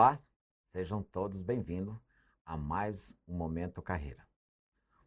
Olá, 0.00 0.18
sejam 0.72 1.02
todos 1.02 1.42
bem-vindos 1.42 1.94
a 2.46 2.56
mais 2.56 3.14
um 3.28 3.36
Momento 3.36 3.82
Carreira. 3.82 4.26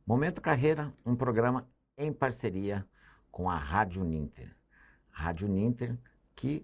Momento 0.06 0.40
Carreira, 0.40 0.94
um 1.04 1.16
programa 1.16 1.68
em 1.98 2.14
parceria 2.14 2.88
com 3.32 3.50
a 3.50 3.58
Rádio 3.58 4.04
Ninter. 4.04 4.56
Rádio 5.10 5.48
Ninter 5.48 5.98
que 6.36 6.64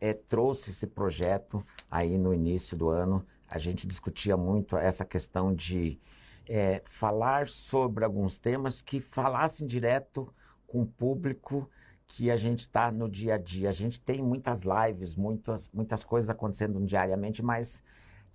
é, 0.00 0.14
trouxe 0.14 0.70
esse 0.70 0.86
projeto 0.86 1.62
aí 1.90 2.16
no 2.16 2.32
início 2.32 2.74
do 2.78 2.88
ano. 2.88 3.26
A 3.46 3.58
gente 3.58 3.86
discutia 3.86 4.38
muito 4.38 4.78
essa 4.78 5.04
questão 5.04 5.54
de 5.54 6.00
é, 6.48 6.80
falar 6.86 7.46
sobre 7.46 8.06
alguns 8.06 8.38
temas 8.38 8.80
que 8.80 9.02
falassem 9.02 9.66
direto 9.66 10.34
com 10.66 10.80
o 10.80 10.86
público 10.86 11.68
que 12.10 12.28
a 12.28 12.36
gente 12.36 12.60
está 12.60 12.90
no 12.90 13.08
dia 13.08 13.34
a 13.34 13.38
dia. 13.38 13.68
A 13.68 13.72
gente 13.72 14.00
tem 14.00 14.20
muitas 14.20 14.62
lives, 14.62 15.14
muitas, 15.14 15.70
muitas 15.72 16.04
coisas 16.04 16.28
acontecendo 16.28 16.84
diariamente, 16.84 17.40
mas 17.40 17.84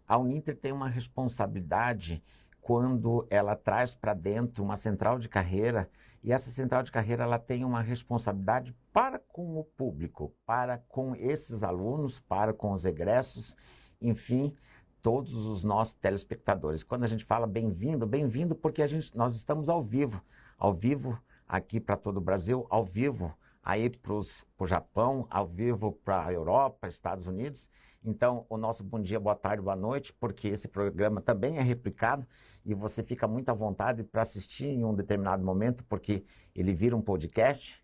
a 0.07 0.17
Uninter 0.17 0.55
tem 0.55 0.71
uma 0.71 0.87
responsabilidade 0.87 2.23
quando 2.61 3.27
ela 3.29 3.53
traz 3.55 3.93
para 3.93 4.13
dentro 4.13 4.63
uma 4.63 4.77
central 4.77 5.19
de 5.19 5.27
carreira 5.27 5.89
e 6.23 6.31
essa 6.31 6.49
central 6.49 6.83
de 6.83 6.91
carreira 6.91 7.23
ela 7.25 7.37
tem 7.37 7.65
uma 7.65 7.81
responsabilidade 7.81 8.73
para 8.93 9.19
com 9.19 9.59
o 9.59 9.63
público, 9.63 10.33
para 10.45 10.77
com 10.87 11.13
esses 11.13 11.61
alunos, 11.61 12.19
para 12.19 12.53
com 12.53 12.71
os 12.71 12.85
egressos, 12.85 13.55
enfim, 14.01 14.55
todos 15.01 15.35
os 15.45 15.63
nossos 15.65 15.93
telespectadores. 15.95 16.81
Quando 16.81 17.03
a 17.03 17.07
gente 17.07 17.25
fala 17.25 17.45
bem-vindo, 17.45 18.07
bem-vindo 18.07 18.55
porque 18.55 18.81
a 18.81 18.87
gente, 18.87 19.15
nós 19.15 19.35
estamos 19.35 19.67
ao 19.67 19.81
vivo, 19.81 20.23
ao 20.57 20.73
vivo 20.73 21.21
aqui 21.47 21.79
para 21.79 21.97
todo 21.97 22.17
o 22.17 22.21
Brasil, 22.21 22.65
ao 22.69 22.85
vivo 22.85 23.35
aí 23.65 23.89
para 23.89 24.13
o 24.13 24.67
Japão, 24.67 25.25
ao 25.27 25.47
vivo 25.47 25.91
para 25.91 26.27
a 26.27 26.31
Europa, 26.31 26.85
Estados 26.85 27.25
Unidos. 27.25 27.67
Então, 28.03 28.45
o 28.47 28.57
nosso 28.57 28.83
bom 28.83 29.01
dia, 29.01 29.19
boa 29.19 29.35
tarde, 29.35 29.63
boa 29.63 29.75
noite, 29.75 30.13
porque 30.13 30.49
esse 30.49 30.67
programa 30.67 31.19
também 31.19 31.57
é 31.57 31.61
replicado 31.63 32.27
e 32.63 32.75
você 32.75 33.01
fica 33.01 33.27
muito 33.27 33.49
à 33.49 33.53
vontade 33.53 34.03
para 34.03 34.21
assistir 34.21 34.67
em 34.67 34.85
um 34.85 34.93
determinado 34.93 35.43
momento, 35.43 35.83
porque 35.85 36.23
ele 36.53 36.71
vira 36.71 36.95
um 36.95 37.01
podcast. 37.01 37.83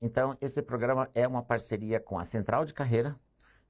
Então, 0.00 0.36
esse 0.40 0.62
programa 0.62 1.10
é 1.12 1.26
uma 1.26 1.42
parceria 1.42 1.98
com 1.98 2.16
a 2.16 2.22
Central 2.22 2.64
de 2.64 2.72
Carreira 2.72 3.18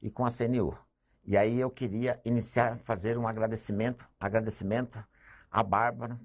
e 0.03 0.11
com 0.11 0.27
a 0.27 0.31
CNU. 0.31 0.77
E 1.25 1.39
aí 1.39 1.59
eu 1.59 1.71
queria 1.71 2.21
iniciar, 2.23 2.77
fazer 2.77 3.17
um 3.17 3.27
agradecimento, 3.27 4.07
agradecimento 4.21 5.03
à 5.51 5.63
Bárbara, 5.63 6.21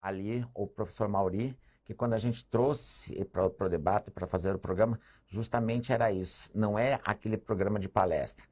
ali, 0.00 0.46
o 0.54 0.66
professor 0.66 1.06
Mauri, 1.06 1.54
que 1.84 1.94
quando 1.94 2.14
a 2.14 2.18
gente 2.18 2.46
trouxe 2.46 3.24
para 3.26 3.46
o 3.46 3.68
debate, 3.68 4.10
para 4.10 4.26
fazer 4.26 4.54
o 4.54 4.58
programa, 4.58 4.98
justamente 5.26 5.92
era 5.92 6.10
isso, 6.10 6.50
não 6.54 6.78
é 6.78 6.98
aquele 7.04 7.36
programa 7.36 7.78
de 7.78 7.88
palestra. 7.88 8.46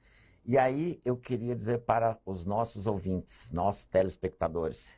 E 0.45 0.59
aí 0.59 1.01
eu 1.05 1.17
queria 1.17 1.55
dizer 1.55 1.79
para 1.79 2.19
os 2.27 2.45
nossos 2.45 2.87
ouvintes, 2.87 3.51
nossos 3.53 3.85
telespectadores, 3.85 4.95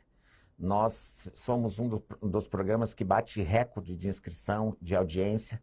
nós 0.57 1.29
somos 1.33 1.79
um, 1.79 1.87
do, 1.87 2.03
dos 2.21 2.47
programas 2.47 2.93
que 2.93 3.03
bate 3.03 3.41
recorde 3.41 3.95
de 3.95 4.07
inscrição, 4.07 4.75
de 4.81 4.95
audiência. 4.95 5.61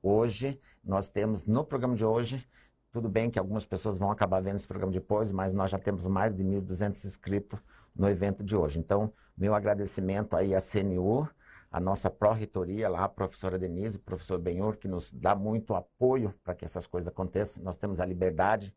Hoje, 0.00 0.60
nós 0.82 1.08
temos, 1.08 1.44
no 1.44 1.64
programa 1.64 1.96
de 1.96 2.04
hoje, 2.04 2.48
tudo 2.90 3.08
bem 3.08 3.30
que 3.30 3.38
algumas 3.38 3.66
pessoas 3.66 3.98
vão 3.98 4.10
acabar 4.10 4.40
vendo 4.40 4.56
esse 4.56 4.66
programa 4.66 4.92
depois, 4.92 5.32
mas 5.32 5.54
nós 5.54 5.70
já 5.70 5.78
temos 5.78 6.06
mais 6.06 6.34
de 6.34 6.44
1.200 6.44 7.04
inscritos 7.04 7.60
no 7.94 8.08
evento 8.08 8.44
de 8.44 8.56
hoje. 8.56 8.78
Então, 8.78 9.12
meu 9.36 9.54
agradecimento 9.54 10.36
aí 10.36 10.54
à 10.54 10.60
CNU, 10.60 11.28
a 11.70 11.78
nossa 11.78 12.10
pró-reitoria 12.10 12.88
lá, 12.88 13.04
a 13.04 13.08
professora 13.08 13.58
Denise, 13.58 13.98
o 13.98 14.00
professor 14.00 14.38
Benhur, 14.38 14.76
que 14.76 14.88
nos 14.88 15.10
dá 15.10 15.34
muito 15.34 15.74
apoio 15.74 16.34
para 16.42 16.54
que 16.54 16.64
essas 16.64 16.86
coisas 16.86 17.08
aconteçam. 17.08 17.62
Nós 17.62 17.76
temos 17.76 18.00
a 18.00 18.06
liberdade 18.06 18.74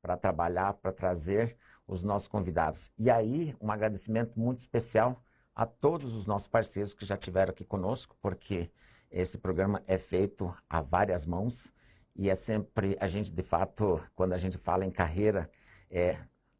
para 0.00 0.16
trabalhar, 0.16 0.74
para 0.74 0.92
trazer 0.92 1.56
os 1.86 2.02
nossos 2.02 2.28
convidados. 2.28 2.90
E 2.98 3.10
aí, 3.10 3.54
um 3.60 3.70
agradecimento 3.70 4.38
muito 4.38 4.60
especial 4.60 5.22
a 5.54 5.66
todos 5.66 6.14
os 6.14 6.26
nossos 6.26 6.48
parceiros 6.48 6.94
que 6.94 7.04
já 7.04 7.16
estiveram 7.16 7.50
aqui 7.50 7.64
conosco, 7.64 8.16
porque 8.22 8.70
esse 9.10 9.36
programa 9.36 9.82
é 9.86 9.98
feito 9.98 10.54
a 10.68 10.80
várias 10.80 11.26
mãos 11.26 11.72
e 12.16 12.30
é 12.30 12.34
sempre 12.34 12.96
a 13.00 13.06
gente, 13.06 13.30
de 13.32 13.42
fato, 13.42 14.00
quando 14.14 14.32
a 14.32 14.38
gente 14.38 14.56
fala 14.56 14.86
em 14.86 14.90
carreira, 14.90 15.50
é 15.90 16.16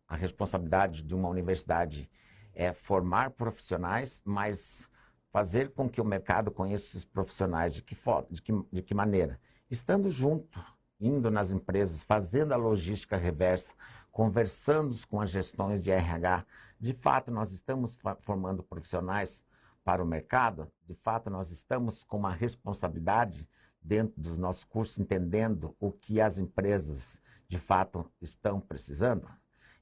a 0.06 0.16
responsabilidade 0.16 1.02
de 1.02 1.14
uma 1.14 1.28
universidade 1.28 2.10
é 2.52 2.72
formar 2.72 3.30
profissionais, 3.30 4.20
mas 4.24 4.89
fazer 5.32 5.72
com 5.72 5.88
que 5.88 6.00
o 6.00 6.04
mercado 6.04 6.50
conheça 6.50 6.84
esses 6.86 7.04
profissionais 7.04 7.74
de 7.74 7.82
que, 7.82 7.96
de 8.30 8.42
que, 8.42 8.52
de 8.72 8.82
que 8.82 8.94
maneira? 8.94 9.40
Estando 9.70 10.10
junto, 10.10 10.60
indo 11.00 11.30
nas 11.30 11.50
empresas, 11.50 12.02
fazendo 12.02 12.52
a 12.52 12.56
logística 12.56 13.16
reversa, 13.16 13.74
conversando 14.10 14.94
com 15.08 15.20
as 15.20 15.30
gestões 15.30 15.82
de 15.82 15.90
RH. 15.90 16.44
De 16.78 16.92
fato, 16.92 17.30
nós 17.32 17.52
estamos 17.52 18.00
formando 18.20 18.62
profissionais 18.62 19.44
para 19.84 20.02
o 20.02 20.06
mercado, 20.06 20.70
de 20.84 20.94
fato, 20.94 21.30
nós 21.30 21.50
estamos 21.50 22.04
com 22.04 22.18
uma 22.18 22.32
responsabilidade 22.32 23.48
dentro 23.80 24.20
dos 24.20 24.36
nossos 24.36 24.64
cursos, 24.64 24.98
entendendo 24.98 25.74
o 25.80 25.90
que 25.90 26.20
as 26.20 26.38
empresas 26.38 27.20
de 27.48 27.58
fato 27.58 28.08
estão 28.20 28.60
precisando. 28.60 29.26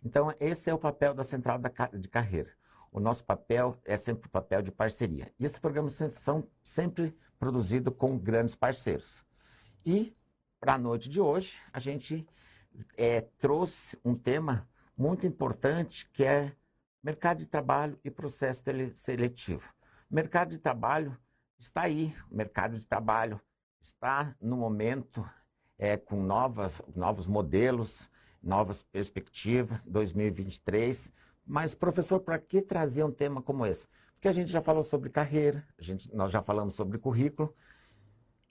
Então, 0.03 0.32
esse 0.38 0.70
é 0.70 0.75
o 0.75 0.78
papel 0.78 1.12
da 1.12 1.25
central 1.25 1.59
de 1.92 2.09
carreira. 2.09 2.50
O 2.98 3.00
nosso 3.00 3.25
papel 3.25 3.81
é 3.84 3.97
sempre 3.97 4.26
o 4.26 4.28
papel 4.31 4.60
de 4.60 4.72
parceria. 4.72 5.32
E 5.38 5.47
esses 5.47 5.60
programas 5.60 5.92
são 6.16 6.44
sempre 6.64 7.16
produzidos 7.38 7.94
com 7.97 8.19
grandes 8.19 8.56
parceiros. 8.56 9.25
E, 9.86 10.16
para 10.59 10.75
a 10.75 10.78
noite 10.78 11.09
de 11.09 11.20
hoje, 11.20 11.60
a 11.72 11.78
gente 11.78 12.26
é, 12.97 13.20
trouxe 13.20 13.97
um 14.04 14.16
tema 14.16 14.69
muito 14.97 15.28
importante 15.28 16.10
que 16.10 16.25
é 16.25 16.53
mercado 17.00 17.38
de 17.38 17.47
trabalho 17.47 17.97
e 18.03 18.10
processo 18.10 18.64
seletivo. 18.94 19.72
O 20.10 20.15
mercado 20.16 20.50
de 20.50 20.59
trabalho 20.59 21.16
está 21.56 21.82
aí, 21.82 22.12
o 22.28 22.34
mercado 22.34 22.76
de 22.76 22.84
trabalho 22.84 23.41
está 23.80 24.34
no 24.41 24.56
momento 24.56 25.25
é, 25.78 25.97
com 25.97 26.20
novas, 26.20 26.82
novos 26.97 27.28
modelos, 27.28 28.10
novas 28.42 28.82
perspectivas, 28.82 29.78
2023. 29.86 31.12
Mas, 31.50 31.75
professor, 31.75 32.20
para 32.20 32.38
que 32.38 32.60
trazer 32.60 33.03
um 33.03 33.10
tema 33.10 33.41
como 33.41 33.64
esse? 33.64 33.88
Porque 34.12 34.28
a 34.28 34.32
gente 34.32 34.50
já 34.50 34.60
falou 34.60 34.84
sobre 34.84 35.09
carreira, 35.09 35.66
gente, 35.78 36.14
nós 36.14 36.31
já 36.31 36.42
falamos 36.42 36.75
sobre 36.75 36.98
currículo, 36.98 37.54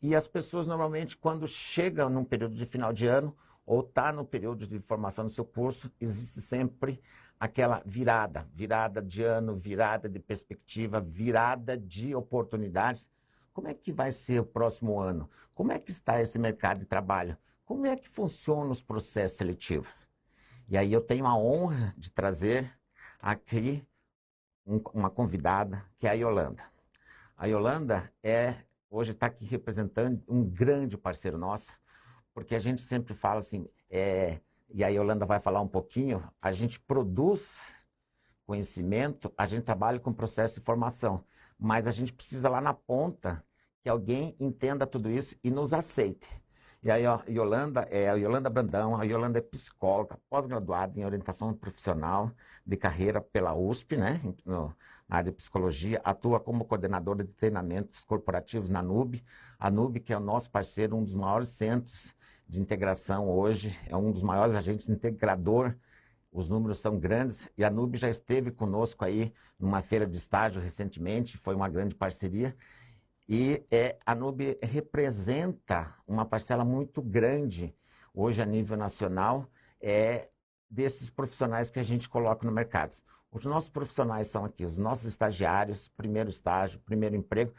e 0.01 0.15
as 0.15 0.27
pessoas 0.27 0.65
normalmente, 0.65 1.15
quando 1.15 1.45
chegam 1.45 2.09
num 2.09 2.23
período 2.23 2.55
de 2.55 2.65
final 2.65 2.91
de 2.91 3.05
ano, 3.05 3.37
ou 3.67 3.81
está 3.81 4.11
no 4.11 4.25
período 4.25 4.65
de 4.65 4.79
formação 4.79 5.25
do 5.25 5.31
seu 5.31 5.45
curso, 5.45 5.91
existe 6.01 6.41
sempre 6.41 6.99
aquela 7.39 7.83
virada, 7.85 8.47
virada 8.51 8.99
de 8.99 9.21
ano, 9.21 9.55
virada 9.55 10.09
de 10.09 10.17
perspectiva, 10.17 10.99
virada 10.99 11.77
de 11.77 12.15
oportunidades. 12.15 13.11
Como 13.53 13.67
é 13.67 13.75
que 13.75 13.91
vai 13.91 14.11
ser 14.11 14.39
o 14.39 14.45
próximo 14.45 14.99
ano? 14.99 15.29
Como 15.53 15.71
é 15.71 15.77
que 15.77 15.91
está 15.91 16.19
esse 16.19 16.39
mercado 16.39 16.79
de 16.79 16.85
trabalho? 16.85 17.37
Como 17.63 17.85
é 17.85 17.95
que 17.95 18.09
funcionam 18.09 18.71
os 18.71 18.81
processos 18.81 19.37
seletivos? 19.37 19.93
E 20.67 20.75
aí 20.75 20.91
eu 20.91 21.01
tenho 21.01 21.27
a 21.27 21.37
honra 21.37 21.93
de 21.95 22.11
trazer 22.11 22.77
aqui 23.19 23.85
um, 24.65 24.81
uma 24.93 25.09
convidada, 25.09 25.83
que 25.97 26.07
é 26.07 26.11
a 26.11 26.13
Yolanda. 26.13 26.63
A 27.35 27.45
Yolanda 27.45 28.11
é, 28.23 28.55
hoje 28.89 29.11
está 29.11 29.27
aqui 29.27 29.45
representando 29.45 30.21
um 30.27 30.43
grande 30.43 30.97
parceiro 30.97 31.37
nosso, 31.37 31.79
porque 32.33 32.55
a 32.55 32.59
gente 32.59 32.81
sempre 32.81 33.13
fala 33.13 33.39
assim, 33.39 33.67
é, 33.89 34.39
e 34.69 34.83
a 34.83 34.89
Yolanda 34.89 35.25
vai 35.25 35.39
falar 35.39 35.61
um 35.61 35.67
pouquinho, 35.67 36.23
a 36.41 36.51
gente 36.51 36.79
produz 36.79 37.73
conhecimento, 38.45 39.31
a 39.37 39.45
gente 39.45 39.63
trabalha 39.63 39.99
com 39.99 40.13
processo 40.13 40.59
de 40.59 40.65
formação, 40.65 41.23
mas 41.59 41.87
a 41.87 41.91
gente 41.91 42.13
precisa 42.13 42.49
lá 42.49 42.61
na 42.61 42.73
ponta 42.73 43.43
que 43.81 43.89
alguém 43.89 44.35
entenda 44.39 44.85
tudo 44.85 45.09
isso 45.09 45.35
e 45.43 45.49
nos 45.49 45.73
aceite. 45.73 46.29
E 46.87 46.89
aí, 46.89 47.05
a 47.05 47.21
Yolanda 47.27 47.81
é 47.91 48.09
a 48.09 48.13
Yolanda 48.13 48.49
Brandão, 48.49 48.95
a 48.95 49.03
Yolanda 49.03 49.39
é 49.39 49.41
psicóloga, 49.41 50.17
pós-graduada 50.29 50.97
em 50.97 51.03
orientação 51.03 51.53
profissional 51.53 52.31
de 52.65 52.77
carreira 52.77 53.19
pela 53.19 53.53
USP, 53.53 53.97
né, 53.97 54.21
no, 54.45 54.73
na 55.05 55.17
área 55.17 55.29
de 55.29 55.35
psicologia, 55.35 55.99
atua 56.01 56.39
como 56.39 56.63
coordenadora 56.63 57.25
de 57.25 57.35
treinamentos 57.35 58.05
corporativos 58.05 58.69
na 58.69 58.81
NUB. 58.81 59.21
A 59.59 59.69
NUB, 59.69 59.99
que 59.99 60.13
é 60.13 60.17
o 60.17 60.21
nosso 60.21 60.49
parceiro, 60.49 60.95
um 60.95 61.03
dos 61.03 61.13
maiores 61.13 61.49
centros 61.49 62.15
de 62.47 62.61
integração 62.61 63.27
hoje, 63.27 63.77
é 63.89 63.97
um 63.97 64.09
dos 64.09 64.23
maiores 64.23 64.55
agentes 64.55 64.87
integrador. 64.87 65.75
Os 66.31 66.47
números 66.47 66.79
são 66.79 66.97
grandes 66.97 67.49
e 67.57 67.65
a 67.65 67.69
NUB 67.69 67.97
já 67.97 68.07
esteve 68.07 68.49
conosco 68.49 69.03
aí 69.03 69.33
numa 69.59 69.81
feira 69.81 70.07
de 70.07 70.15
estágio 70.15 70.61
recentemente, 70.61 71.37
foi 71.37 71.53
uma 71.53 71.67
grande 71.67 71.95
parceria. 71.95 72.55
E 73.27 73.65
é, 73.69 73.97
a 74.05 74.15
NUB 74.15 74.57
representa 74.63 75.93
uma 76.07 76.25
parcela 76.25 76.63
muito 76.63 77.01
grande, 77.01 77.75
hoje 78.13 78.41
a 78.41 78.45
nível 78.45 78.77
nacional, 78.77 79.49
é, 79.81 80.29
desses 80.69 81.09
profissionais 81.09 81.69
que 81.69 81.79
a 81.79 81.83
gente 81.83 82.07
coloca 82.07 82.47
no 82.47 82.53
mercado. 82.53 82.93
Os 83.29 83.45
nossos 83.45 83.69
profissionais 83.69 84.27
são 84.27 84.45
aqui, 84.45 84.63
os 84.63 84.77
nossos 84.77 85.05
estagiários, 85.05 85.89
primeiro 85.89 86.29
estágio, 86.29 86.79
primeiro 86.79 87.15
emprego. 87.15 87.53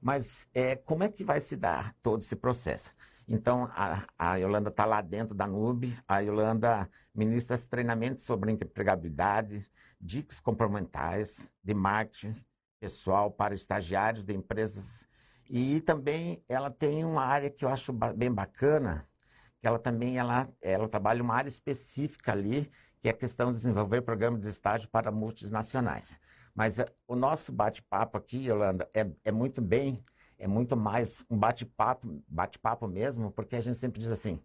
Mas 0.00 0.46
é, 0.52 0.76
como 0.76 1.02
é 1.02 1.08
que 1.08 1.24
vai 1.24 1.40
se 1.40 1.56
dar 1.56 1.94
todo 2.02 2.20
esse 2.20 2.36
processo? 2.36 2.94
Então, 3.26 3.70
a, 3.72 4.04
a 4.18 4.36
Yolanda 4.36 4.68
está 4.68 4.84
lá 4.84 5.00
dentro 5.00 5.34
da 5.34 5.46
NUB, 5.46 5.96
a 6.06 6.18
Yolanda 6.18 6.90
ministra 7.14 7.56
treinamentos 7.56 8.22
sobre 8.22 8.52
empregabilidade, 8.52 9.70
dicas 9.98 10.40
complementares 10.40 11.50
de 11.62 11.72
marketing 11.72 12.36
pessoal 12.78 13.30
para 13.30 13.54
estagiários 13.54 14.26
de 14.26 14.34
empresas. 14.34 15.06
E 15.48 15.80
também 15.80 16.42
ela 16.48 16.70
tem 16.70 17.04
uma 17.04 17.24
área 17.24 17.50
que 17.50 17.64
eu 17.64 17.68
acho 17.68 17.92
bem 17.92 18.32
bacana, 18.32 19.08
que 19.60 19.66
ela 19.66 19.78
também 19.78 20.18
ela, 20.18 20.48
ela 20.60 20.88
trabalha 20.88 21.22
uma 21.22 21.34
área 21.34 21.48
específica 21.48 22.32
ali, 22.32 22.70
que 23.00 23.08
é 23.08 23.10
a 23.10 23.16
questão 23.16 23.52
de 23.52 23.58
desenvolver 23.58 24.02
programas 24.02 24.40
de 24.40 24.48
estágio 24.48 24.88
para 24.88 25.10
multinacionais. 25.10 26.18
Mas 26.54 26.78
uh, 26.78 26.86
o 27.06 27.14
nosso 27.14 27.52
bate-papo 27.52 28.16
aqui, 28.16 28.46
Yolanda, 28.46 28.88
é, 28.94 29.06
é 29.24 29.32
muito 29.32 29.60
bem 29.60 30.02
é 30.38 30.46
muito 30.46 30.76
mais 30.76 31.24
um 31.30 31.38
bate-papo, 31.38 32.22
bate-papo 32.28 32.86
mesmo, 32.88 33.30
porque 33.30 33.56
a 33.56 33.60
gente 33.60 33.76
sempre 33.76 34.00
diz 34.00 34.10
assim, 34.10 34.42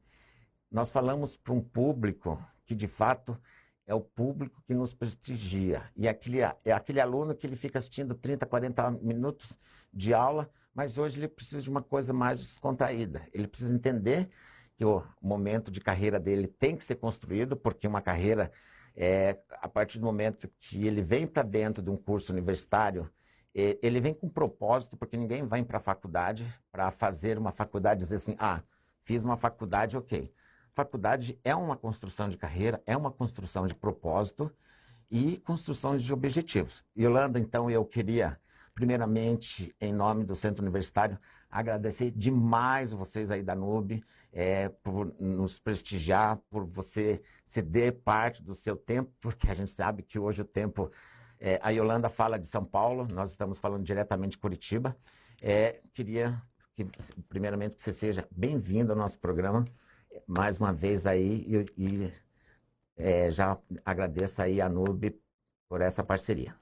nós 0.71 0.91
falamos 0.91 1.35
para 1.35 1.53
um 1.53 1.61
público 1.61 2.41
que 2.63 2.75
de 2.75 2.87
fato 2.87 3.39
é 3.85 3.93
o 3.93 3.99
público 3.99 4.61
que 4.67 4.73
nos 4.73 4.93
prestigia. 4.93 5.81
E 5.95 6.07
aquele, 6.07 6.41
é 6.41 6.71
aquele 6.71 7.01
aluno 7.01 7.35
que 7.35 7.45
ele 7.47 7.55
fica 7.55 7.79
assistindo 7.79 8.13
30, 8.13 8.45
40 8.45 8.91
minutos 8.91 9.59
de 9.91 10.13
aula, 10.13 10.49
mas 10.79 10.97
hoje 10.97 11.19
ele 11.19 11.27
precisa 11.27 11.61
de 11.61 11.69
uma 11.69 11.81
coisa 11.81 12.13
mais 12.13 12.39
descontraída. 12.39 13.21
Ele 13.33 13.45
precisa 13.49 13.73
entender 13.73 14.29
que 14.77 14.85
o 14.85 15.03
momento 15.21 15.69
de 15.69 15.81
carreira 15.81 16.17
dele 16.17 16.47
tem 16.47 16.73
que 16.73 16.85
ser 16.85 16.95
construído, 16.95 17.57
porque 17.57 17.85
uma 17.85 18.01
carreira, 18.01 18.49
é, 18.95 19.37
a 19.61 19.67
partir 19.67 19.99
do 19.99 20.05
momento 20.05 20.47
que 20.57 20.87
ele 20.87 21.01
vem 21.01 21.27
para 21.27 21.43
dentro 21.43 21.83
de 21.83 21.89
um 21.89 21.97
curso 21.97 22.31
universitário, 22.31 23.11
ele 23.53 23.99
vem 23.99 24.13
com 24.13 24.29
propósito, 24.29 24.95
porque 24.95 25.17
ninguém 25.17 25.45
vai 25.45 25.65
para 25.65 25.79
a 25.79 25.81
faculdade 25.81 26.47
para 26.71 26.89
fazer 26.91 27.37
uma 27.37 27.51
faculdade 27.51 27.99
e 27.99 28.05
dizer 28.05 28.15
assim, 28.15 28.37
ah, 28.39 28.63
fiz 29.01 29.25
uma 29.25 29.35
faculdade, 29.35 29.97
ok. 29.97 30.33
Faculdade 30.73 31.37
é 31.43 31.53
uma 31.53 31.75
construção 31.75 32.29
de 32.29 32.37
carreira, 32.37 32.81
é 32.85 32.95
uma 32.95 33.11
construção 33.11 33.67
de 33.67 33.75
propósito 33.75 34.49
e 35.11 35.39
construção 35.39 35.97
de 35.97 36.13
objetivos. 36.13 36.85
Yolanda, 36.97 37.37
então, 37.37 37.69
eu 37.69 37.83
queria, 37.83 38.39
primeiramente, 38.79 39.75
em 39.81 39.91
nome 39.91 40.23
do 40.23 40.33
Centro 40.33 40.63
Universitário, 40.63 41.19
agradecer 41.49 42.11
demais 42.11 42.93
vocês 42.93 43.29
aí 43.29 43.43
da 43.43 43.53
NUB 43.53 44.01
é, 44.31 44.69
por 44.69 45.13
nos 45.19 45.59
prestigiar, 45.59 46.37
por 46.49 46.63
você 46.63 47.21
ceder 47.43 47.91
parte 47.91 48.41
do 48.41 48.55
seu 48.55 48.77
tempo, 48.77 49.11
porque 49.19 49.51
a 49.51 49.53
gente 49.53 49.69
sabe 49.69 50.01
que 50.01 50.17
hoje 50.17 50.43
o 50.43 50.45
tempo 50.45 50.89
é, 51.41 51.59
a 51.61 51.71
Yolanda 51.71 52.07
fala 52.07 52.39
de 52.39 52.47
São 52.47 52.63
Paulo, 52.63 53.05
nós 53.11 53.31
estamos 53.31 53.59
falando 53.59 53.83
diretamente 53.83 54.31
de 54.31 54.37
Curitiba. 54.37 54.95
É, 55.41 55.81
queria, 55.91 56.41
que, 56.73 56.85
primeiramente, 57.27 57.75
que 57.75 57.81
você 57.81 57.91
seja 57.91 58.25
bem-vindo 58.31 58.93
ao 58.93 58.97
nosso 58.97 59.19
programa, 59.19 59.65
mais 60.25 60.57
uma 60.57 60.71
vez 60.71 61.05
aí, 61.05 61.45
e, 61.45 61.65
e 61.77 62.13
é, 62.95 63.29
já 63.29 63.57
agradeço 63.83 64.41
aí 64.41 64.61
a 64.61 64.69
NUB 64.69 65.19
por 65.67 65.81
essa 65.81 66.01
parceria. 66.01 66.55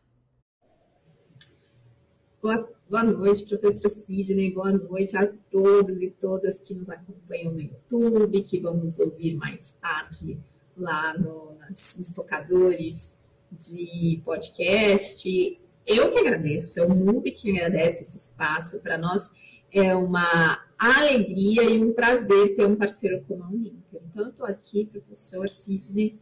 Boa, 2.47 2.69
boa 2.89 3.03
noite, 3.03 3.45
professor 3.45 3.89
Sidney, 3.89 4.53
boa 4.53 4.71
noite 4.71 5.17
a 5.17 5.27
todos 5.51 6.01
e 6.01 6.09
todas 6.09 6.61
que 6.61 6.73
nos 6.73 6.89
acompanham 6.89 7.51
no 7.51 7.59
YouTube, 7.59 8.41
que 8.41 8.57
vão 8.61 8.73
nos 8.77 8.99
ouvir 8.99 9.35
mais 9.35 9.73
tarde 9.81 10.37
lá 10.77 11.13
no, 11.17 11.55
nas, 11.55 11.97
nos 11.97 12.13
tocadores 12.13 13.19
de 13.51 14.21
podcast. 14.23 15.59
Eu 15.85 16.09
que 16.09 16.19
agradeço, 16.19 16.79
é 16.79 16.85
o 16.85 16.89
MUB 16.89 17.31
que 17.31 17.51
agradece 17.51 18.03
esse 18.03 18.15
espaço. 18.15 18.79
Para 18.79 18.97
nós 18.97 19.29
é 19.69 19.93
uma 19.93 20.63
alegria 20.79 21.63
e 21.63 21.83
um 21.83 21.91
prazer 21.91 22.55
ter 22.55 22.65
um 22.65 22.77
parceiro 22.77 23.25
como 23.27 23.43
a 23.43 23.49
Uninter. 23.49 24.01
Então, 24.09 24.23
eu 24.23 24.29
estou 24.29 24.45
aqui, 24.45 24.85
professor 24.85 25.49
Sidney, 25.49 26.17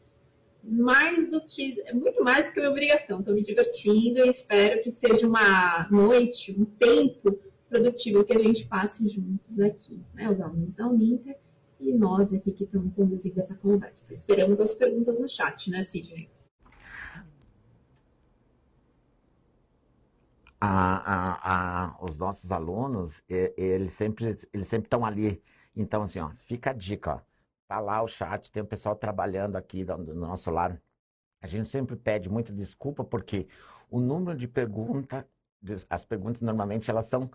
mais 0.68 1.30
do 1.30 1.42
que, 1.42 1.84
muito 1.94 2.24
mais 2.24 2.46
do 2.46 2.52
que 2.52 2.60
uma 2.60 2.70
obrigação. 2.70 3.20
Estou 3.20 3.36
me 3.36 3.44
divertindo 3.44 4.26
e 4.26 4.30
espero 4.30 4.82
que 4.82 4.92
seja 4.92 5.28
uma 5.28 5.88
noite, 5.90 6.56
um 6.58 6.66
tempo 6.66 7.40
produtivo 7.70 8.24
que 8.24 8.34
a 8.34 8.38
gente 8.38 8.66
passe 8.66 9.08
juntos 9.08 9.60
aqui, 9.60 10.02
né? 10.14 10.30
Os 10.30 10.42
alunos 10.42 10.74
da 10.76 10.88
Uninter 10.88 11.38
e 11.80 11.94
nós 11.94 12.34
aqui 12.34 12.52
que 12.52 12.64
estamos 12.64 12.94
conduzindo 12.96 13.40
essa 13.40 13.56
conversa. 13.56 14.14
Esperamos 14.14 14.60
as 14.60 14.74
perguntas 14.74 15.20
no 15.20 15.28
chat, 15.28 15.70
né, 15.70 15.84
Sidney? 15.84 16.30
os 22.02 22.18
nossos 22.18 22.52
alunos, 22.52 23.24
eles 23.30 23.92
sempre 23.92 24.36
eles 24.52 24.68
sempre 24.68 24.88
estão 24.88 25.06
ali. 25.06 25.42
Então, 25.76 26.02
assim, 26.02 26.20
ó, 26.20 26.30
fica 26.30 26.72
a 26.72 26.74
dica, 26.74 27.16
ó. 27.16 27.35
Tá 27.68 27.80
lá 27.80 28.02
o 28.02 28.08
chat, 28.08 28.52
tem 28.52 28.62
o 28.62 28.66
pessoal 28.66 28.96
trabalhando 28.96 29.56
aqui 29.56 29.84
do, 29.84 29.98
do 29.98 30.16
nosso 30.16 30.52
lado. 30.52 30.80
A 31.42 31.48
gente 31.48 31.68
sempre 31.68 31.96
pede 31.96 32.30
muita 32.30 32.54
desculpa 32.54 33.04
porque 33.04 33.48
o 33.90 34.00
número 34.00 34.38
de 34.38 34.48
perguntas, 34.48 35.26
as 35.90 36.06
perguntas 36.06 36.42
normalmente 36.42 36.90
elas 36.90 37.06
são 37.06 37.30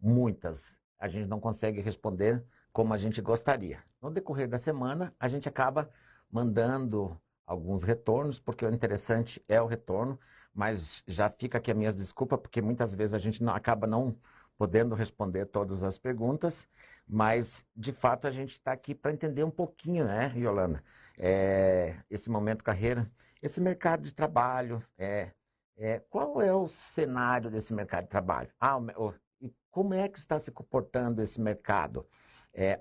muitas. 0.00 0.78
A 0.98 1.08
gente 1.08 1.28
não 1.28 1.40
consegue 1.40 1.80
responder 1.80 2.44
como 2.72 2.94
a 2.94 2.96
gente 2.96 3.20
gostaria. 3.20 3.82
No 4.00 4.10
decorrer 4.10 4.48
da 4.48 4.58
semana, 4.58 5.14
a 5.18 5.28
gente 5.28 5.48
acaba 5.48 5.90
mandando 6.30 7.20
alguns 7.46 7.82
retornos, 7.82 8.40
porque 8.40 8.64
o 8.64 8.72
interessante 8.72 9.44
é 9.48 9.60
o 9.60 9.66
retorno, 9.66 10.18
mas 10.54 11.02
já 11.06 11.28
fica 11.28 11.58
aqui 11.58 11.70
a 11.70 11.74
minha 11.74 11.92
desculpa, 11.92 12.38
porque 12.38 12.62
muitas 12.62 12.94
vezes 12.94 13.14
a 13.14 13.18
gente 13.18 13.42
não, 13.42 13.54
acaba 13.54 13.86
não 13.86 14.16
podendo 14.56 14.94
responder 14.94 15.46
todas 15.46 15.82
as 15.82 15.98
perguntas, 15.98 16.68
mas 17.06 17.66
de 17.74 17.92
fato 17.92 18.26
a 18.26 18.30
gente 18.30 18.52
está 18.52 18.72
aqui 18.72 18.94
para 18.94 19.12
entender 19.12 19.44
um 19.44 19.50
pouquinho, 19.50 20.04
né, 20.04 20.32
Yolanda, 20.36 20.82
é, 21.18 21.96
esse 22.10 22.30
momento 22.30 22.64
carreira, 22.64 23.10
esse 23.40 23.60
mercado 23.60 24.02
de 24.02 24.14
trabalho, 24.14 24.82
é, 24.96 25.32
é, 25.76 25.98
qual 26.10 26.40
é 26.40 26.54
o 26.54 26.68
cenário 26.68 27.50
desse 27.50 27.74
mercado 27.74 28.04
de 28.04 28.10
trabalho? 28.10 28.50
Ah, 28.60 28.78
o, 28.78 29.14
e 29.40 29.52
como 29.70 29.94
é 29.94 30.08
que 30.08 30.18
está 30.18 30.38
se 30.38 30.52
comportando 30.52 31.20
esse 31.22 31.40
mercado? 31.40 32.06
É, 32.52 32.80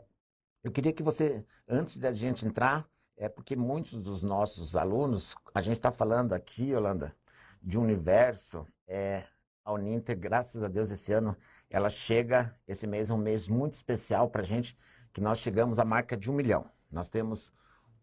eu 0.63 0.71
queria 0.71 0.93
que 0.93 1.01
você, 1.01 1.45
antes 1.67 1.97
da 1.97 2.11
gente 2.11 2.45
entrar, 2.45 2.87
é 3.17 3.27
porque 3.29 3.55
muitos 3.55 3.99
dos 3.99 4.21
nossos 4.21 4.75
alunos, 4.75 5.35
a 5.53 5.61
gente 5.61 5.77
está 5.77 5.91
falando 5.91 6.33
aqui, 6.33 6.71
Yolanda, 6.71 7.15
de 7.61 7.77
um 7.77 7.83
universo, 7.83 8.67
é, 8.87 9.23
a 9.71 9.79
Uninter, 9.79 10.17
graças 10.17 10.63
a 10.63 10.67
Deus, 10.67 10.91
esse 10.91 11.11
ano, 11.13 11.35
ela 11.69 11.89
chega, 11.89 12.55
esse 12.67 12.85
mês 12.85 13.09
é 13.09 13.13
um 13.13 13.17
mês 13.17 13.47
muito 13.47 13.73
especial 13.73 14.29
para 14.29 14.41
a 14.41 14.45
gente, 14.45 14.77
que 15.13 15.21
nós 15.21 15.39
chegamos 15.39 15.79
à 15.79 15.85
marca 15.85 16.15
de 16.15 16.29
um 16.29 16.33
milhão. 16.33 16.65
Nós 16.91 17.09
temos 17.09 17.51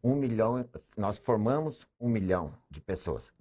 um 0.02 0.14
milhão, 0.14 0.68
nós 0.96 1.18
formamos 1.18 1.87
um 2.00 2.08
milhão 2.08 2.54
de 2.70 2.80
pessoas. 2.80 3.32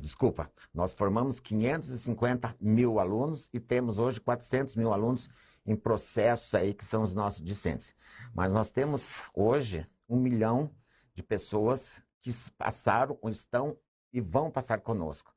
Desculpa, 0.00 0.50
nós 0.74 0.92
formamos 0.92 1.40
550 1.40 2.56
mil 2.60 2.98
alunos 2.98 3.48
e 3.52 3.60
temos 3.60 3.98
hoje 3.98 4.20
400 4.20 4.76
mil 4.76 4.92
alunos 4.92 5.30
em 5.64 5.74
processo 5.76 6.56
aí, 6.56 6.74
que 6.74 6.84
são 6.84 7.02
os 7.02 7.14
nossos 7.14 7.42
discentes. 7.42 7.94
Mas 8.34 8.52
nós 8.52 8.70
temos 8.70 9.22
hoje 9.34 9.86
um 10.08 10.16
milhão 10.16 10.70
de 11.14 11.22
pessoas 11.22 12.02
que 12.20 12.30
passaram, 12.58 13.18
estão 13.24 13.76
e 14.12 14.20
vão 14.20 14.50
passar 14.50 14.80
conosco. 14.80 15.32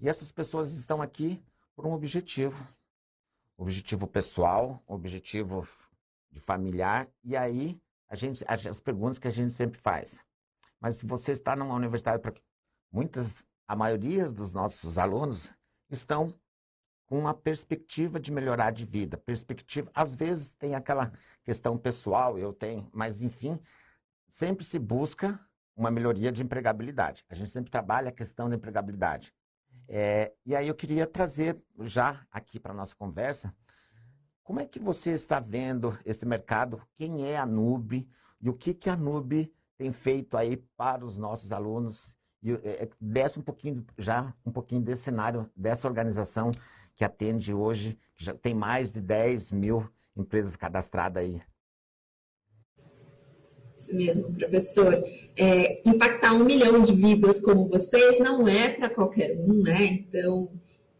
E 0.00 0.08
essas 0.08 0.30
pessoas 0.30 0.72
estão 0.72 1.02
aqui 1.02 1.42
por 1.74 1.86
um 1.86 1.92
objetivo. 1.92 2.66
Objetivo 3.56 4.06
pessoal, 4.06 4.82
objetivo 4.86 5.66
de 6.30 6.40
familiar. 6.40 7.08
E 7.24 7.36
aí, 7.36 7.80
a 8.08 8.14
gente, 8.14 8.44
as 8.48 8.80
perguntas 8.80 9.18
que 9.18 9.28
a 9.28 9.32
gente 9.32 9.52
sempre 9.52 9.78
faz. 9.78 10.24
Mas 10.80 10.96
se 10.96 11.06
você 11.06 11.32
está 11.32 11.56
numa 11.56 11.74
universidade, 11.74 12.22
muitas, 12.90 13.44
a 13.66 13.74
maioria 13.74 14.30
dos 14.30 14.52
nossos 14.52 14.98
alunos 14.98 15.50
estão 15.90 16.32
com 17.06 17.18
uma 17.18 17.34
perspectiva 17.34 18.20
de 18.20 18.30
melhorar 18.30 18.70
de 18.70 18.84
vida, 18.84 19.16
perspectiva, 19.16 19.90
às 19.94 20.14
vezes 20.14 20.52
tem 20.52 20.74
aquela 20.74 21.10
questão 21.42 21.76
pessoal, 21.78 22.38
eu 22.38 22.52
tenho, 22.52 22.88
mas 22.92 23.22
enfim, 23.22 23.58
sempre 24.28 24.62
se 24.62 24.78
busca 24.78 25.40
uma 25.74 25.90
melhoria 25.90 26.30
de 26.30 26.42
empregabilidade. 26.42 27.24
A 27.30 27.34
gente 27.34 27.50
sempre 27.50 27.70
trabalha 27.70 28.10
a 28.10 28.12
questão 28.12 28.48
da 28.48 28.56
empregabilidade. 28.56 29.34
É, 29.88 30.34
e 30.44 30.54
aí 30.54 30.68
eu 30.68 30.74
queria 30.74 31.06
trazer 31.06 31.58
já 31.80 32.20
aqui 32.30 32.60
para 32.60 32.72
a 32.72 32.76
nossa 32.76 32.94
conversa, 32.94 33.54
como 34.42 34.60
é 34.60 34.66
que 34.66 34.78
você 34.78 35.12
está 35.12 35.40
vendo 35.40 35.98
esse 36.04 36.26
mercado? 36.26 36.82
Quem 36.94 37.26
é 37.26 37.38
a 37.38 37.46
NUB 37.46 38.06
e 38.40 38.48
o 38.48 38.54
que, 38.54 38.74
que 38.74 38.90
a 38.90 38.96
NUB 38.96 39.52
tem 39.76 39.90
feito 39.90 40.36
aí 40.36 40.58
para 40.76 41.04
os 41.04 41.16
nossos 41.16 41.52
alunos? 41.52 42.16
E 42.42 42.52
é 42.52 42.88
desce 43.00 43.38
um 43.38 43.42
pouquinho, 43.42 43.84
já 43.96 44.32
um 44.44 44.52
pouquinho 44.52 44.80
desse 44.80 45.02
cenário, 45.02 45.50
dessa 45.56 45.88
organização 45.88 46.52
que 46.94 47.04
atende 47.04 47.52
hoje, 47.54 47.98
que 48.14 48.24
já 48.24 48.34
tem 48.34 48.54
mais 48.54 48.92
de 48.92 49.00
10 49.00 49.52
mil 49.52 49.90
empresas 50.16 50.56
cadastradas 50.56 51.22
aí 51.22 51.42
isso 53.78 53.94
mesmo, 53.94 54.32
professor. 54.32 55.02
É, 55.36 55.80
impactar 55.88 56.32
um 56.34 56.44
milhão 56.44 56.82
de 56.82 56.92
vidas 56.92 57.40
como 57.40 57.68
vocês 57.68 58.18
não 58.18 58.46
é 58.48 58.68
para 58.68 58.90
qualquer 58.90 59.36
um, 59.38 59.62
né? 59.62 59.84
Então, 59.84 60.50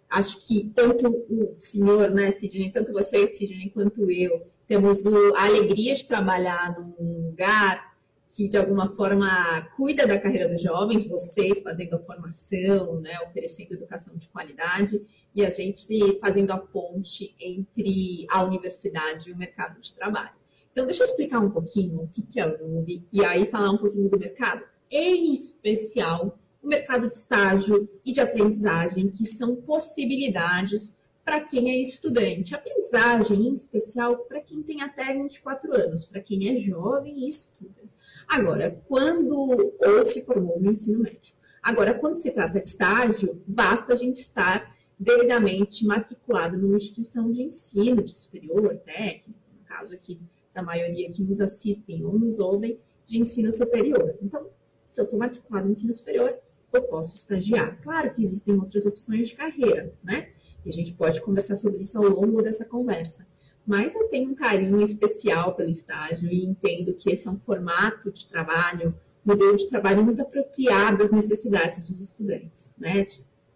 acho 0.09 0.39
que 0.47 0.71
tanto 0.75 1.09
o 1.09 1.55
senhor, 1.59 2.11
né, 2.11 2.31
Sidney, 2.31 2.71
tanto 2.71 2.93
você, 2.93 3.27
Sidney, 3.27 3.71
quanto 3.71 4.11
eu, 4.11 4.47
temos 4.67 5.05
o, 5.05 5.35
a 5.35 5.47
alegria 5.47 5.95
de 5.95 6.05
trabalhar 6.05 6.79
num 6.79 7.29
lugar 7.29 7.89
que 8.31 8.47
de 8.47 8.59
alguma 8.59 8.95
forma 8.95 9.63
cuida 9.75 10.07
da 10.07 10.21
carreira 10.21 10.49
dos 10.49 10.63
jovens, 10.63 11.09
vocês 11.09 11.63
fazendo 11.63 11.95
a 11.95 11.99
formação, 11.99 13.01
né, 13.01 13.19
oferecendo 13.27 13.73
educação 13.73 14.15
de 14.17 14.29
qualidade, 14.29 15.01
e 15.35 15.45
a 15.45 15.51
gente 15.51 16.19
fazendo 16.21 16.51
a 16.51 16.59
ponte 16.59 17.35
entre 17.41 18.27
a 18.31 18.45
universidade 18.45 19.31
e 19.31 19.33
o 19.33 19.37
mercado 19.37 19.81
de 19.81 19.95
trabalho. 19.95 20.37
Então, 20.79 20.87
deixa 20.87 21.03
eu 21.03 21.09
explicar 21.09 21.41
um 21.41 21.51
pouquinho 21.51 22.03
o 22.03 22.07
que 22.07 22.39
é 22.39 22.47
o 22.47 22.69
NUB 22.69 23.05
e 23.13 23.25
aí 23.25 23.51
falar 23.51 23.73
um 23.73 23.79
pouquinho 23.79 24.09
do 24.09 24.17
mercado, 24.17 24.63
em 24.89 25.33
especial 25.33 26.39
o 26.63 26.69
mercado 26.69 27.11
de 27.11 27.17
estágio 27.17 27.91
e 28.05 28.13
de 28.13 28.21
aprendizagem, 28.21 29.11
que 29.11 29.27
são 29.27 29.57
possibilidades 29.57 30.97
para 31.25 31.41
quem 31.41 31.73
é 31.73 31.83
estudante. 31.83 32.55
Aprendizagem, 32.55 33.49
em 33.49 33.53
especial, 33.55 34.19
para 34.19 34.41
quem 34.41 34.63
tem 34.63 34.81
até 34.81 35.13
24 35.13 35.75
anos, 35.75 36.05
para 36.05 36.21
quem 36.21 36.49
é 36.49 36.57
jovem 36.57 37.25
e 37.25 37.29
estuda. 37.29 37.83
Agora, 38.29 38.81
quando 38.87 39.75
ou 39.81 40.05
se 40.05 40.25
formou 40.25 40.61
no 40.61 40.71
ensino 40.71 41.01
médio. 41.01 41.35
Agora, 41.61 41.93
quando 41.93 42.15
se 42.15 42.31
trata 42.31 42.61
de 42.61 42.69
estágio, 42.69 43.43
basta 43.45 43.95
a 43.95 43.97
gente 43.97 44.21
estar 44.21 44.77
devidamente 44.97 45.85
matriculado 45.85 46.57
numa 46.57 46.77
instituição 46.77 47.29
de 47.29 47.43
ensino, 47.43 48.01
de 48.01 48.15
superior, 48.15 48.77
técnico, 48.77 49.41
no 49.59 49.65
caso 49.65 49.93
aqui 49.93 50.21
da 50.59 50.63
maioria 50.63 51.11
que 51.11 51.23
nos 51.23 51.41
assistem 51.41 52.05
ou 52.05 52.19
nos 52.19 52.39
ouvem, 52.41 52.79
de 53.07 53.19
ensino 53.19 53.51
superior. 53.51 54.17
Então, 54.23 54.49
se 54.87 55.01
eu 55.01 55.05
estou 55.05 55.19
matriculado 55.19 55.67
no 55.67 55.73
ensino 55.73 55.93
superior, 55.93 56.39
eu 56.73 56.83
posso 56.83 57.15
estagiar. 57.15 57.81
Claro 57.83 58.11
que 58.13 58.23
existem 58.23 58.55
outras 58.55 58.85
opções 58.85 59.29
de 59.29 59.35
carreira, 59.35 59.93
né? 60.03 60.29
E 60.65 60.69
a 60.69 60.73
gente 60.73 60.93
pode 60.93 61.21
conversar 61.23 61.55
sobre 61.55 61.81
isso 61.81 61.97
ao 61.97 62.09
longo 62.09 62.43
dessa 62.43 62.65
conversa 62.65 63.27
mas 63.69 63.95
eu 63.95 64.09
tenho 64.09 64.31
um 64.31 64.35
carinho 64.35 64.81
especial 64.81 65.55
pelo 65.55 65.69
estágio 65.69 66.33
e 66.33 66.43
entendo 66.43 66.95
que 66.95 67.13
esse 67.13 67.29
é 67.29 67.31
um 67.31 67.39
formato 67.39 68.11
de 68.11 68.27
trabalho, 68.27 68.99
modelo 69.23 69.59
de 69.59 69.69
trabalho 69.69 70.03
muito 70.03 70.23
apropriado 70.23 71.05
às 71.05 71.11
necessidades 71.11 71.87
dos 71.87 72.01
estudantes, 72.01 72.73
né? 72.79 73.05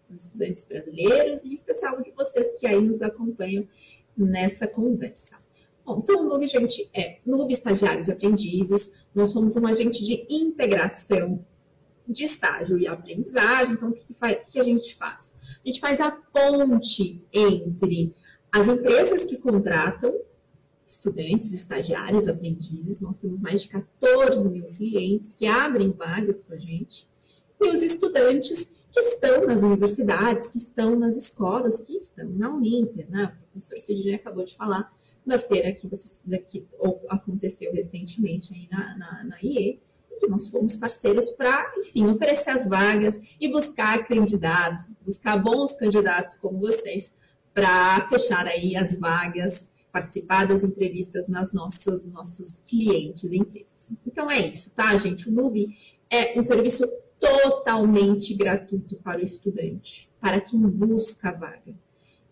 Dos 0.06 0.26
estudantes 0.26 0.64
brasileiros 0.64 1.44
e 1.44 1.48
em 1.48 1.54
especial 1.54 2.02
de 2.02 2.10
vocês 2.10 2.60
que 2.60 2.66
aí 2.66 2.78
nos 2.78 3.00
acompanham 3.00 3.66
nessa 4.14 4.66
conversa. 4.66 5.41
Bom, 5.84 6.00
então 6.02 6.20
o 6.20 6.28
NUB, 6.28 6.46
gente, 6.46 6.88
é 6.94 7.18
NUB 7.26 7.52
Estagiários 7.52 8.08
Aprendizes, 8.08 8.92
nós 9.14 9.30
somos 9.30 9.56
um 9.56 9.66
agente 9.66 10.04
de 10.04 10.26
integração 10.30 11.44
de 12.06 12.24
estágio 12.24 12.78
e 12.78 12.86
aprendizagem, 12.86 13.74
então 13.74 13.90
o 13.90 13.92
que, 13.92 14.04
que, 14.04 14.52
que 14.52 14.60
a 14.60 14.62
gente 14.62 14.94
faz? 14.96 15.36
A 15.64 15.66
gente 15.66 15.80
faz 15.80 16.00
a 16.00 16.10
ponte 16.10 17.22
entre 17.32 18.14
as 18.50 18.68
empresas 18.68 19.24
que 19.24 19.36
contratam 19.36 20.14
estudantes, 20.86 21.52
estagiários, 21.52 22.28
aprendizes, 22.28 23.00
nós 23.00 23.16
temos 23.16 23.40
mais 23.40 23.62
de 23.62 23.68
14 23.68 24.48
mil 24.48 24.66
clientes 24.74 25.32
que 25.32 25.46
abrem 25.46 25.90
vagas 25.90 26.42
com 26.42 26.52
a 26.54 26.58
gente, 26.58 27.08
e 27.60 27.68
os 27.68 27.82
estudantes 27.82 28.72
que 28.92 29.00
estão 29.00 29.46
nas 29.46 29.62
universidades, 29.62 30.48
que 30.48 30.58
estão 30.58 30.96
nas 30.96 31.16
escolas, 31.16 31.80
que 31.80 31.96
estão 31.96 32.28
na 32.28 32.50
Uninter, 32.54 33.08
né? 33.08 33.24
O 33.24 33.52
professor 33.52 33.78
Sidney 33.78 34.14
acabou 34.14 34.44
de 34.44 34.54
falar 34.54 34.92
na 35.24 35.38
feira 35.38 35.72
que, 35.72 35.88
que 35.88 36.66
aconteceu 37.08 37.72
recentemente 37.72 38.52
aí 38.52 38.68
na, 38.70 38.96
na, 38.96 39.24
na 39.24 39.36
IE, 39.42 39.80
que 40.18 40.26
nós 40.28 40.48
fomos 40.48 40.76
parceiros 40.76 41.30
para, 41.30 41.72
enfim, 41.78 42.06
oferecer 42.06 42.50
as 42.50 42.68
vagas 42.68 43.20
e 43.40 43.48
buscar 43.48 44.06
candidatos, 44.06 44.94
buscar 45.04 45.36
bons 45.36 45.76
candidatos 45.76 46.36
como 46.36 46.58
vocês 46.60 47.16
para 47.52 48.06
fechar 48.08 48.46
aí 48.46 48.76
as 48.76 48.98
vagas, 48.98 49.72
participar 49.92 50.46
das 50.46 50.62
entrevistas 50.62 51.28
nas 51.28 51.52
nossas 51.52 52.04
nossos 52.06 52.56
clientes 52.66 53.32
e 53.32 53.38
empresas. 53.38 53.92
Então 54.06 54.30
é 54.30 54.46
isso, 54.46 54.70
tá, 54.70 54.96
gente? 54.96 55.28
O 55.28 55.32
Nube 55.32 55.76
é 56.08 56.38
um 56.38 56.42
serviço 56.42 56.86
totalmente 57.18 58.34
gratuito 58.34 58.96
para 58.96 59.20
o 59.20 59.22
estudante, 59.22 60.10
para 60.20 60.40
quem 60.40 60.60
busca 60.60 61.28
a 61.28 61.32
vaga. 61.32 61.74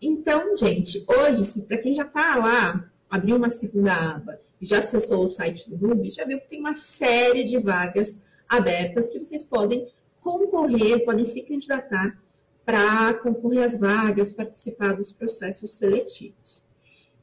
Então, 0.00 0.56
gente, 0.56 1.04
hoje, 1.06 1.62
para 1.62 1.78
quem 1.78 1.94
já 1.94 2.02
está 2.02 2.36
lá, 2.36 2.90
abriu 3.08 3.36
uma 3.36 3.48
segunda 3.48 3.94
aba 3.94 4.40
e 4.60 4.66
já 4.66 4.78
acessou 4.78 5.24
o 5.24 5.28
site 5.28 5.70
do 5.70 5.78
Nube, 5.78 6.10
já 6.10 6.24
viu 6.24 6.40
que 6.40 6.48
tem 6.48 6.60
uma 6.60 6.74
série 6.74 7.44
de 7.44 7.58
vagas 7.58 8.22
abertas 8.48 9.08
que 9.08 9.18
vocês 9.18 9.44
podem 9.44 9.88
concorrer, 10.20 11.04
podem 11.04 11.24
se 11.24 11.40
candidatar 11.42 12.20
para 12.64 13.14
concorrer 13.14 13.64
às 13.64 13.78
vagas, 13.78 14.32
participar 14.32 14.92
dos 14.92 15.12
processos 15.12 15.76
seletivos. 15.76 16.66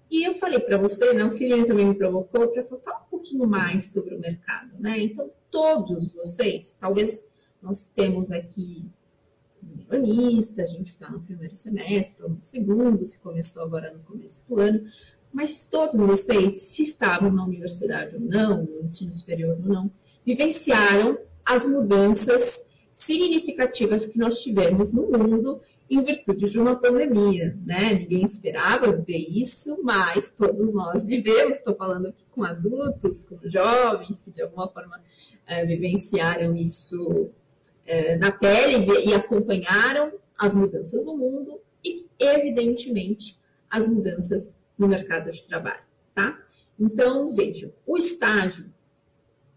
E 0.09 0.23
eu 0.23 0.35
falei 0.35 0.59
para 0.59 0.77
você, 0.77 1.13
né, 1.13 1.23
o 1.23 1.29
Cirino 1.29 1.67
também 1.67 1.87
me 1.87 1.95
provocou 1.95 2.47
para 2.47 2.63
falar 2.63 3.01
um 3.05 3.09
pouquinho 3.09 3.47
mais 3.47 3.91
sobre 3.91 4.15
o 4.15 4.19
mercado, 4.19 4.73
né? 4.79 4.99
Então, 4.99 5.29
todos 5.51 6.13
vocês, 6.13 6.75
talvez 6.79 7.27
nós 7.61 7.85
temos 7.93 8.31
aqui 8.31 8.89
primeiro 9.89 10.61
a 10.61 10.65
gente 10.65 10.93
está 10.93 11.09
no 11.09 11.19
primeiro 11.19 11.53
semestre, 11.55 12.23
ou 12.23 12.29
no 12.29 12.41
segundo, 12.41 13.05
se 13.05 13.19
começou 13.19 13.63
agora 13.63 13.91
no 13.91 13.99
começo 13.99 14.45
do 14.47 14.59
ano, 14.59 14.85
mas 15.31 15.65
todos 15.65 15.99
vocês, 15.99 16.61
se 16.61 16.83
estavam 16.83 17.31
na 17.31 17.43
universidade 17.43 18.15
ou 18.15 18.21
não, 18.21 18.63
no 18.63 18.83
ensino 18.83 19.11
superior 19.11 19.57
ou 19.61 19.65
não, 19.67 19.91
vivenciaram 20.25 21.17
as 21.45 21.65
mudanças 21.65 22.65
significativas 22.91 24.05
que 24.05 24.17
nós 24.17 24.41
tivemos 24.41 24.91
no 24.91 25.09
mundo 25.09 25.61
em 25.89 26.03
virtude 26.03 26.50
de 26.50 26.60
uma 26.60 26.75
pandemia, 26.75 27.58
né? 27.65 27.93
Ninguém 27.93 28.24
esperava 28.24 28.91
ver 28.91 29.17
isso, 29.17 29.79
mas 29.81 30.31
todos 30.31 30.72
nós 30.72 31.03
vivemos. 31.03 31.55
Estou 31.55 31.75
falando 31.75 32.08
aqui 32.08 32.24
com 32.29 32.43
adultos, 32.43 33.25
com 33.25 33.39
jovens 33.50 34.22
que 34.22 34.31
de 34.31 34.41
alguma 34.41 34.67
forma 34.67 35.01
é, 35.48 35.65
vivenciaram 35.65 36.55
isso 36.55 37.31
é, 37.86 38.17
na 38.17 38.31
pele 38.31 38.86
e 39.05 39.13
acompanharam 39.13 40.13
as 40.38 40.53
mudanças 40.53 41.05
no 41.05 41.17
mundo 41.17 41.60
e, 41.84 42.05
evidentemente, 42.19 43.38
as 43.69 43.88
mudanças 43.88 44.53
no 44.77 44.88
mercado 44.88 45.31
de 45.31 45.43
trabalho, 45.43 45.84
tá? 46.13 46.39
Então, 46.79 47.31
vejam, 47.31 47.74
o 47.86 47.98
estágio, 47.98 48.72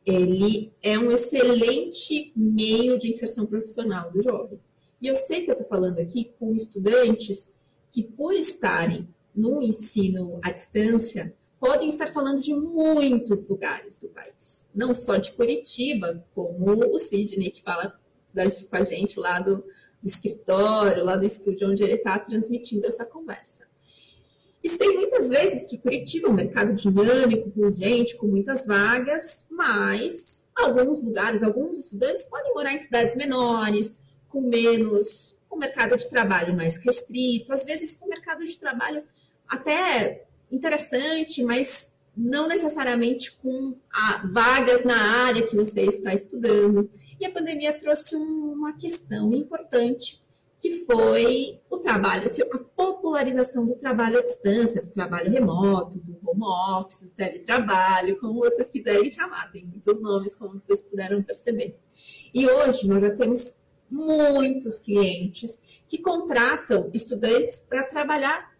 ele 0.04 0.72
é 0.82 0.98
um 0.98 1.12
excelente 1.12 2.32
meio 2.34 2.98
de 2.98 3.08
inserção 3.08 3.46
profissional 3.46 4.10
do 4.10 4.20
jovem. 4.20 4.58
E 5.02 5.08
eu 5.08 5.16
sei 5.16 5.44
que 5.44 5.50
eu 5.50 5.54
estou 5.54 5.66
falando 5.66 5.98
aqui 5.98 6.32
com 6.38 6.54
estudantes 6.54 7.52
que, 7.90 8.04
por 8.04 8.32
estarem 8.34 9.08
no 9.34 9.60
ensino 9.60 10.38
à 10.44 10.52
distância, 10.52 11.34
podem 11.58 11.88
estar 11.88 12.12
falando 12.12 12.40
de 12.40 12.54
muitos 12.54 13.46
lugares 13.48 13.98
do 13.98 14.08
país, 14.08 14.68
não 14.72 14.94
só 14.94 15.16
de 15.16 15.32
Curitiba, 15.32 16.24
como 16.32 16.94
o 16.94 16.98
Sidney, 17.00 17.50
que 17.50 17.62
fala 17.62 17.98
com 18.70 18.76
a 18.76 18.82
gente 18.82 19.18
lá 19.18 19.40
do, 19.40 19.56
do 19.56 20.06
escritório, 20.06 21.04
lá 21.04 21.16
do 21.16 21.26
estúdio 21.26 21.68
onde 21.68 21.82
ele 21.82 21.94
está 21.94 22.18
transmitindo 22.20 22.86
essa 22.86 23.04
conversa. 23.04 23.66
E 24.62 24.68
sei 24.68 24.94
muitas 24.94 25.28
vezes 25.28 25.64
que 25.64 25.78
Curitiba 25.78 26.28
é 26.28 26.30
um 26.30 26.34
mercado 26.34 26.72
dinâmico, 26.72 27.50
com 27.50 27.68
gente, 27.68 28.16
com 28.16 28.28
muitas 28.28 28.64
vagas, 28.64 29.46
mas 29.50 30.46
alguns 30.54 31.02
lugares, 31.02 31.42
alguns 31.42 31.76
estudantes 31.76 32.24
podem 32.26 32.54
morar 32.54 32.72
em 32.72 32.78
cidades 32.78 33.16
menores, 33.16 34.00
com 34.32 34.40
menos, 34.40 35.38
com 35.48 35.58
mercado 35.58 35.96
de 35.96 36.08
trabalho 36.08 36.56
mais 36.56 36.78
restrito, 36.78 37.52
às 37.52 37.64
vezes 37.64 37.94
com 37.94 38.08
mercado 38.08 38.42
de 38.42 38.58
trabalho 38.58 39.04
até 39.46 40.24
interessante, 40.50 41.44
mas 41.44 41.92
não 42.16 42.48
necessariamente 42.48 43.32
com 43.32 43.76
a, 43.92 44.26
vagas 44.26 44.84
na 44.84 45.26
área 45.26 45.46
que 45.46 45.54
você 45.54 45.82
está 45.82 46.14
estudando. 46.14 46.90
E 47.20 47.26
a 47.26 47.30
pandemia 47.30 47.76
trouxe 47.76 48.16
uma 48.16 48.72
questão 48.72 49.32
importante, 49.32 50.22
que 50.58 50.84
foi 50.84 51.60
o 51.68 51.78
trabalho, 51.78 52.24
assim, 52.24 52.42
a 52.42 52.46
popularização 52.46 53.66
do 53.66 53.74
trabalho 53.74 54.18
à 54.18 54.22
distância, 54.22 54.80
do 54.80 54.90
trabalho 54.90 55.30
remoto, 55.30 55.98
do 55.98 56.18
home 56.24 56.44
office, 56.44 57.02
do 57.02 57.10
teletrabalho, 57.10 58.18
como 58.18 58.40
vocês 58.40 58.70
quiserem 58.70 59.10
chamar, 59.10 59.50
tem 59.50 59.66
muitos 59.66 60.00
nomes, 60.00 60.34
como 60.34 60.60
vocês 60.60 60.82
puderam 60.82 61.22
perceber. 61.22 61.76
E 62.32 62.46
hoje 62.48 62.86
nós 62.86 63.00
já 63.00 63.10
temos 63.10 63.56
muitos 63.92 64.78
clientes 64.78 65.62
que 65.86 65.98
contratam 65.98 66.90
estudantes 66.94 67.58
para 67.58 67.84
trabalhar 67.84 68.50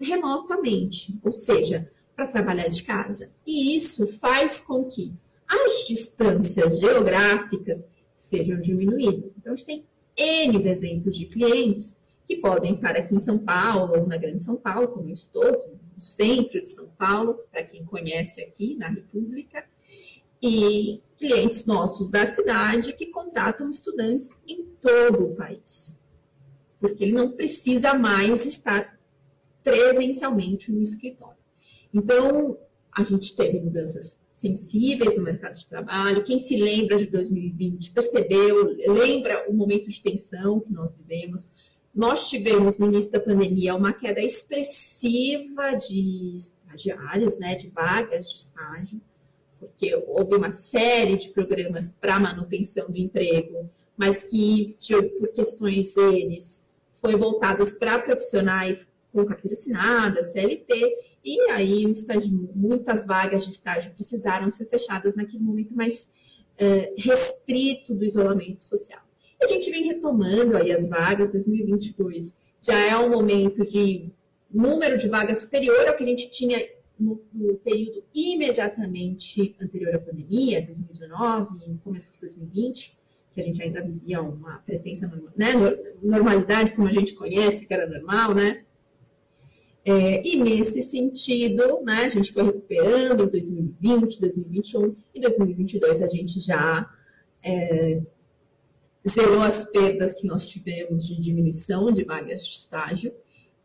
remotamente, 0.00 1.14
ou 1.22 1.30
seja, 1.30 1.90
para 2.16 2.26
trabalhar 2.26 2.68
de 2.68 2.82
casa. 2.82 3.30
E 3.46 3.76
isso 3.76 4.06
faz 4.18 4.60
com 4.60 4.84
que 4.84 5.12
as 5.46 5.86
distâncias 5.86 6.80
geográficas 6.80 7.86
sejam 8.14 8.60
diminuídas. 8.60 9.30
Então, 9.36 9.52
a 9.52 9.56
gente 9.56 9.66
tem 9.66 9.84
N 10.16 10.56
exemplos 10.56 11.16
de 11.16 11.26
clientes 11.26 11.96
que 12.26 12.36
podem 12.36 12.70
estar 12.70 12.96
aqui 12.96 13.14
em 13.14 13.18
São 13.18 13.38
Paulo 13.38 13.98
ou 13.98 14.06
na 14.06 14.16
Grande 14.16 14.42
São 14.42 14.56
Paulo, 14.56 14.88
como 14.88 15.08
eu 15.08 15.14
estou, 15.14 15.78
no 15.94 16.00
centro 16.00 16.60
de 16.60 16.68
São 16.68 16.88
Paulo, 16.90 17.38
para 17.50 17.62
quem 17.62 17.84
conhece 17.84 18.40
aqui 18.40 18.76
na 18.76 18.88
República, 18.88 19.64
e 20.40 21.00
clientes 21.22 21.64
nossos 21.64 22.10
da 22.10 22.26
cidade 22.26 22.92
que 22.92 23.06
contratam 23.06 23.70
estudantes 23.70 24.36
em 24.44 24.64
todo 24.80 25.26
o 25.26 25.34
país. 25.36 26.00
Porque 26.80 27.04
ele 27.04 27.12
não 27.12 27.30
precisa 27.30 27.94
mais 27.94 28.44
estar 28.44 28.98
presencialmente 29.62 30.72
no 30.72 30.82
escritório. 30.82 31.38
Então, 31.94 32.58
a 32.90 33.04
gente 33.04 33.36
teve 33.36 33.60
mudanças 33.60 34.20
sensíveis 34.32 35.16
no 35.16 35.22
mercado 35.22 35.56
de 35.56 35.66
trabalho. 35.66 36.24
Quem 36.24 36.40
se 36.40 36.56
lembra 36.56 36.98
de 36.98 37.06
2020 37.06 37.92
percebeu, 37.92 38.76
lembra 38.88 39.48
o 39.48 39.54
momento 39.54 39.88
de 39.88 40.02
tensão 40.02 40.58
que 40.58 40.72
nós 40.72 40.92
vivemos. 40.92 41.52
Nós 41.94 42.28
tivemos 42.28 42.78
no 42.78 42.86
início 42.86 43.12
da 43.12 43.20
pandemia 43.20 43.76
uma 43.76 43.92
queda 43.92 44.20
expressiva 44.20 45.74
de 45.74 46.34
estagiários, 46.34 47.38
né, 47.38 47.54
de 47.54 47.68
vagas 47.68 48.28
de 48.28 48.38
estágio, 48.38 49.00
porque 49.62 49.94
houve 50.06 50.34
uma 50.34 50.50
série 50.50 51.16
de 51.16 51.28
programas 51.28 51.90
para 51.90 52.18
manutenção 52.18 52.90
do 52.90 52.98
emprego, 52.98 53.70
mas 53.96 54.22
que 54.24 54.76
por 55.18 55.28
questões 55.28 55.96
eles 55.96 56.66
foi 57.00 57.14
voltadas 57.16 57.72
para 57.72 57.98
profissionais 57.98 58.88
com 59.12 59.24
carteira 59.24 59.52
assinada, 59.52 60.24
CLT, 60.24 60.96
e 61.24 61.40
aí 61.50 61.84
estágio, 61.90 62.50
muitas 62.54 63.06
vagas 63.06 63.44
de 63.44 63.50
estágio 63.50 63.92
precisaram 63.92 64.50
ser 64.50 64.66
fechadas 64.66 65.14
naquele 65.14 65.42
momento 65.42 65.76
mais 65.76 66.10
é, 66.58 66.92
restrito 66.96 67.94
do 67.94 68.04
isolamento 68.04 68.64
social. 68.64 69.00
E 69.40 69.44
a 69.44 69.48
gente 69.48 69.70
vem 69.70 69.84
retomando 69.84 70.56
aí 70.56 70.72
as 70.72 70.88
vagas, 70.88 71.30
2022 71.30 72.34
já 72.60 72.78
é 72.78 72.96
um 72.96 73.10
momento 73.10 73.64
de 73.64 74.10
número 74.50 74.96
de 74.96 75.08
vagas 75.08 75.38
superior 75.38 75.88
ao 75.88 75.96
que 75.96 76.04
a 76.04 76.06
gente 76.06 76.30
tinha 76.30 76.64
no, 76.98 77.22
no, 77.32 77.56
período 77.56 78.04
imediatamente 78.14 79.56
anterior 79.60 79.94
à 79.94 79.98
pandemia, 79.98 80.64
2019 80.64 81.58
e 81.66 81.78
começo 81.78 82.14
de 82.14 82.20
2020, 82.20 82.98
que 83.32 83.40
a 83.40 83.44
gente 83.44 83.62
ainda 83.62 83.82
vivia 83.82 84.22
uma 84.22 84.58
pretensa 84.58 85.10
né, 85.36 85.52
normalidade, 86.02 86.72
como 86.72 86.88
a 86.88 86.92
gente 86.92 87.14
conhece, 87.14 87.66
que 87.66 87.72
era 87.72 87.86
normal, 87.86 88.34
né? 88.34 88.64
É, 89.84 90.26
e 90.26 90.36
nesse 90.36 90.80
sentido, 90.80 91.80
né, 91.82 92.04
a 92.04 92.08
gente 92.08 92.32
foi 92.32 92.44
recuperando 92.44 93.24
em 93.24 93.28
2020, 93.28 94.20
2021 94.20 94.96
e 95.12 95.20
2022 95.20 96.02
a 96.02 96.06
gente 96.06 96.40
já 96.40 96.88
é, 97.42 98.00
zerou 99.08 99.40
as 99.40 99.64
perdas 99.64 100.14
que 100.14 100.26
nós 100.26 100.48
tivemos 100.48 101.06
de 101.06 101.20
diminuição 101.20 101.90
de 101.90 102.04
vagas 102.04 102.46
de 102.46 102.52
estágio 102.52 103.12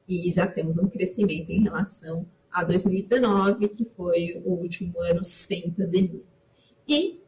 e 0.07 0.31
já 0.31 0.47
temos 0.47 0.79
um 0.79 0.87
crescimento 0.87 1.51
em 1.51 1.61
relação 1.61 2.25
a 2.57 2.63
2019, 2.63 3.69
que 3.69 3.85
foi 3.85 4.41
o 4.43 4.53
último 4.55 4.99
ano 4.99 5.23
sem 5.23 5.69
pandemia. 5.69 6.23
E 6.87 7.21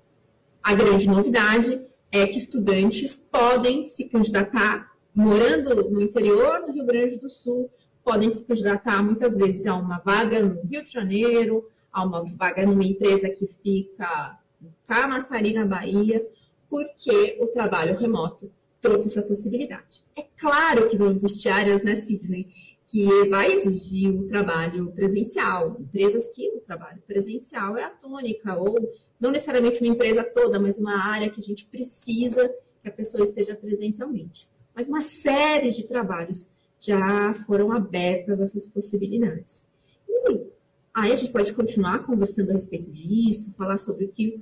a 0.63 0.73
grande 0.73 1.07
novidade 1.07 1.79
é 2.11 2.25
que 2.25 2.35
estudantes 2.35 3.15
podem 3.15 3.85
se 3.85 4.05
candidatar 4.05 4.91
morando 5.13 5.87
no 5.87 6.01
interior 6.01 6.65
do 6.65 6.71
Rio 6.71 6.83
Grande 6.83 7.17
do 7.17 7.29
Sul 7.29 7.69
podem 8.03 8.31
se 8.31 8.43
candidatar 8.43 9.03
muitas 9.03 9.37
vezes 9.37 9.67
a 9.67 9.75
uma 9.75 9.99
vaga 9.99 10.41
no 10.41 10.61
Rio 10.63 10.83
de 10.83 10.91
Janeiro, 10.91 11.69
a 11.93 12.03
uma 12.03 12.25
vaga 12.25 12.65
numa 12.65 12.83
empresa 12.83 13.29
que 13.29 13.45
fica 13.45 14.35
em 14.59 14.73
Camaçari, 14.87 15.53
na 15.53 15.63
Bahia, 15.63 16.27
porque 16.67 17.37
o 17.39 17.45
trabalho 17.47 17.99
remoto 17.99 18.51
trouxe 18.81 19.05
essa 19.05 19.21
possibilidade. 19.21 20.03
É 20.15 20.25
claro 20.39 20.87
que 20.87 20.97
vão 20.97 21.11
existir 21.11 21.49
áreas, 21.49 21.83
né, 21.83 21.93
Sidney, 21.93 22.49
que 22.89 23.29
vai 23.29 23.53
exigir 23.53 24.09
o 24.09 24.27
trabalho 24.27 24.91
presencial, 24.91 25.77
empresas 25.79 26.27
que 26.29 26.49
o 26.49 26.59
trabalho 26.59 26.99
presencial 27.05 27.77
é 27.77 27.83
a 27.83 27.89
tônica, 27.89 28.57
ou 28.57 28.91
não 29.19 29.29
necessariamente 29.29 29.79
uma 29.79 29.93
empresa 29.93 30.23
toda, 30.23 30.59
mas 30.59 30.79
uma 30.79 30.97
área 30.97 31.29
que 31.29 31.39
a 31.39 31.43
gente 31.43 31.65
precisa 31.65 32.51
que 32.81 32.89
a 32.89 32.91
pessoa 32.91 33.23
esteja 33.23 33.55
presencialmente. 33.55 34.49
Mas 34.75 34.87
uma 34.87 35.01
série 35.01 35.69
de 35.69 35.83
trabalhos 35.83 36.51
já 36.79 37.33
foram 37.45 37.71
abertas 37.71 38.39
essas 38.39 38.65
possibilidades. 38.65 39.67
E 40.07 40.47
aí 40.91 41.11
a 41.11 41.15
gente 41.15 41.31
pode 41.31 41.53
continuar 41.53 41.99
conversando 41.99 42.49
a 42.49 42.53
respeito 42.53 42.89
disso, 42.89 43.53
falar 43.55 43.77
sobre 43.77 44.05
o 44.05 44.09
que 44.09 44.41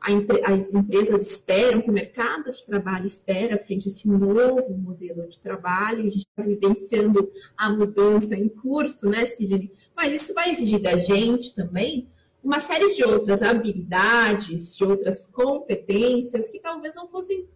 as 0.00 0.72
empresas 0.72 1.30
esperam, 1.30 1.80
que 1.80 1.90
o 1.90 1.92
mercado 1.92 2.50
de 2.50 2.64
trabalho 2.64 3.04
espera 3.04 3.58
frente 3.58 3.86
a 3.86 3.88
esse 3.88 4.08
novo 4.08 4.72
modelo 4.76 5.28
de 5.28 5.38
trabalho. 5.38 6.00
A 6.00 6.08
gente 6.08 6.26
está 6.28 6.42
vivenciando 6.42 7.30
a 7.56 7.70
mudança 7.70 8.36
em 8.36 8.48
curso, 8.48 9.08
né, 9.08 9.24
Sidney? 9.24 9.72
Mas 9.96 10.22
isso 10.22 10.34
vai 10.34 10.50
exigir 10.50 10.80
da 10.80 10.96
gente 10.96 11.54
também 11.54 12.08
uma 12.42 12.60
série 12.60 12.94
de 12.94 13.04
outras 13.04 13.42
habilidades, 13.42 14.76
de 14.76 14.84
outras 14.84 15.26
competências 15.26 16.50
que 16.50 16.60
talvez 16.60 16.94
não 16.94 17.08
fossem 17.08 17.46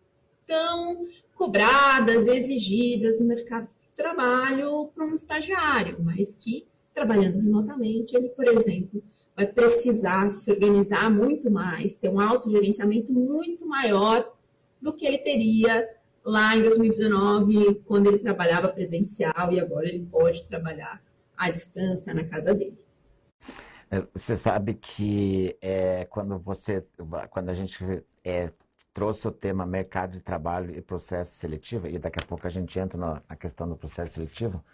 tão 0.47 1.07
cobradas, 1.35 2.27
exigidas 2.27 3.19
no 3.19 3.27
mercado 3.27 3.69
trabalho 3.95 4.89
para 4.95 5.05
um 5.05 5.15
estagiário, 5.15 5.99
mas 6.03 6.35
que, 6.35 6.67
trabalhando 6.93 7.41
remotamente, 7.41 8.17
ele, 8.17 8.29
por 8.31 8.47
exemplo, 8.49 9.03
vai 9.37 9.47
precisar 9.47 10.29
se 10.31 10.51
organizar 10.51 11.11
muito 11.11 11.51
mais, 11.51 11.97
ter 11.97 12.09
um 12.09 12.21
autogerenciamento 12.21 13.13
muito 13.13 13.67
maior 13.67 14.33
do 14.81 14.93
que 14.93 15.07
ele 15.07 15.19
teria 15.19 15.89
lá 16.25 16.57
em 16.57 16.63
2019, 16.63 17.83
quando 17.87 18.09
ele 18.09 18.19
trabalhava 18.19 18.69
presencial 18.69 19.53
e 19.53 19.61
agora 19.61 19.89
ele 19.89 20.07
pode 20.11 20.45
trabalhar 20.45 21.03
à 21.37 21.51
distância 21.51 22.15
na 22.15 22.25
casa 22.25 22.55
dele. 22.55 22.79
É, 23.91 24.03
você 24.15 24.37
sabe 24.37 24.75
que 24.75 25.57
é, 25.61 26.05
quando 26.07 26.39
você, 26.39 26.87
quando 27.31 27.51
a 27.51 27.53
gente 27.53 28.05
é, 28.25 28.51
trouxe 28.95 29.27
o 29.29 29.33
tema 29.33 29.67
mercado 29.67 30.13
de 30.13 30.21
trabalho 30.21 30.77
e 30.77 30.81
processo 30.81 31.33
seletivo, 31.37 31.87
e 31.87 31.99
daqui 31.99 32.19
a 32.19 32.27
pouco 32.27 32.47
a 32.47 32.51
gente 32.51 32.79
entra 32.79 32.99
na, 32.99 33.23
na 33.29 33.37
questão 33.37 33.69
do 33.69 33.77
processo 33.77 34.15
seletivo, 34.15 34.65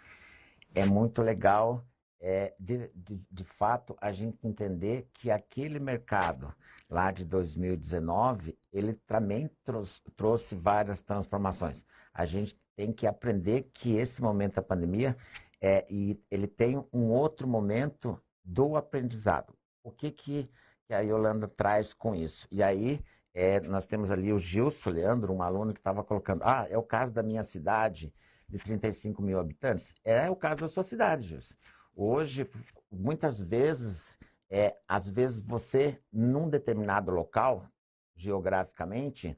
é 0.73 0.85
muito 0.85 1.21
legal, 1.21 1.83
é, 2.21 2.53
de, 2.59 2.89
de, 2.93 3.21
de, 3.31 3.43
fato, 3.43 3.95
a 4.01 4.11
gente 4.11 4.45
entender 4.45 5.09
que 5.13 5.31
aquele 5.31 5.79
mercado 5.79 6.53
lá 6.89 7.11
de 7.11 7.25
2019, 7.25 8.57
ele 8.73 8.93
também 8.93 9.49
trouxe, 9.63 10.01
trouxe 10.15 10.55
várias 10.55 10.99
transformações. 10.99 11.85
A 12.13 12.25
gente 12.25 12.59
tem 12.75 12.91
que 12.91 13.07
aprender 13.07 13.69
que 13.73 13.95
esse 13.95 14.21
momento 14.21 14.55
da 14.55 14.61
pandemia, 14.61 15.15
é, 15.61 15.85
e 15.89 16.21
ele 16.29 16.47
tem 16.47 16.83
um 16.91 17.09
outro 17.09 17.47
momento 17.47 18.21
do 18.43 18.75
aprendizado. 18.75 19.53
O 19.83 19.91
que, 19.91 20.11
que, 20.11 20.49
que 20.85 20.93
a 20.93 20.99
Yolanda 20.99 21.47
traz 21.47 21.93
com 21.93 22.13
isso? 22.13 22.47
E 22.51 22.61
aí, 22.61 23.01
é, 23.33 23.61
nós 23.61 23.85
temos 23.85 24.11
ali 24.11 24.33
o 24.33 24.39
Gilson 24.39 24.89
Leandro, 24.89 25.33
um 25.33 25.41
aluno 25.41 25.73
que 25.73 25.79
estava 25.79 26.03
colocando, 26.03 26.43
ah, 26.43 26.67
é 26.69 26.77
o 26.77 26.83
caso 26.83 27.13
da 27.13 27.23
minha 27.23 27.43
cidade 27.43 28.13
de 28.47 28.57
35 28.57 29.21
mil 29.21 29.39
habitantes. 29.39 29.93
É 30.03 30.29
o 30.29 30.35
caso 30.35 30.59
da 30.59 30.67
sua 30.67 30.83
cidade, 30.83 31.27
Gilson. 31.27 31.53
Hoje, 32.01 32.49
muitas 32.89 33.43
vezes, 33.43 34.17
é, 34.49 34.73
às 34.87 35.09
vezes 35.09 35.41
você, 35.41 36.01
num 36.09 36.49
determinado 36.49 37.11
local, 37.11 37.69
geograficamente, 38.15 39.37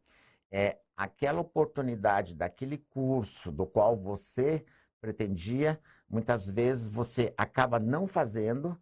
é, 0.51 0.77
aquela 0.95 1.41
oportunidade 1.41 2.35
daquele 2.35 2.77
curso 2.77 3.51
do 3.51 3.65
qual 3.65 3.97
você 3.97 4.63
pretendia, 4.99 5.81
muitas 6.07 6.51
vezes 6.51 6.87
você 6.87 7.33
acaba 7.35 7.79
não 7.79 8.05
fazendo 8.05 8.79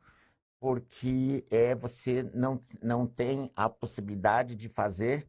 porque 0.60 1.46
é, 1.50 1.74
você 1.74 2.30
não, 2.34 2.62
não 2.84 3.08
tem 3.08 3.50
a 3.56 3.70
possibilidade 3.70 4.58
de 4.58 4.68
fazer 4.68 5.26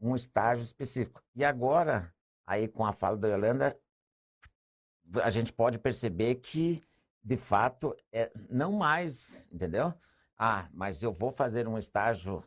um 0.00 0.16
estágio 0.16 0.64
específico. 0.64 1.22
E 1.36 1.44
agora, 1.44 2.12
aí 2.44 2.66
com 2.66 2.84
a 2.84 2.92
fala 2.92 3.16
da 3.16 3.28
Yolanda, 3.28 3.78
a 5.22 5.30
gente 5.30 5.52
pode 5.52 5.78
perceber 5.78 6.34
que, 6.34 6.82
de 7.22 7.36
fato, 7.36 7.96
é, 8.12 8.32
não 8.50 8.72
mais, 8.72 9.46
entendeu? 9.52 9.94
Ah, 10.36 10.68
mas 10.72 11.02
eu 11.02 11.12
vou 11.12 11.30
fazer 11.30 11.68
um 11.68 11.78
estágio 11.78 12.44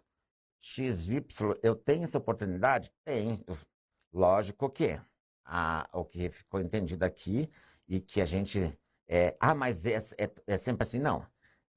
XY, 0.59 1.23
eu 1.63 1.75
tenho 1.75 2.03
essa 2.03 2.17
oportunidade? 2.17 2.91
Tenho. 3.03 3.43
Lógico 4.11 4.69
que 4.69 4.99
ah, 5.45 5.87
o 5.93 6.03
que 6.03 6.29
ficou 6.29 6.59
entendido 6.59 7.05
aqui 7.05 7.49
e 7.87 7.99
que 7.99 8.21
a 8.21 8.25
gente. 8.25 8.77
É, 9.07 9.37
ah, 9.39 9.53
mas 9.53 9.85
é, 9.85 9.97
é, 10.17 10.31
é 10.47 10.57
sempre 10.57 10.83
assim? 10.83 10.99
Não. 10.99 11.25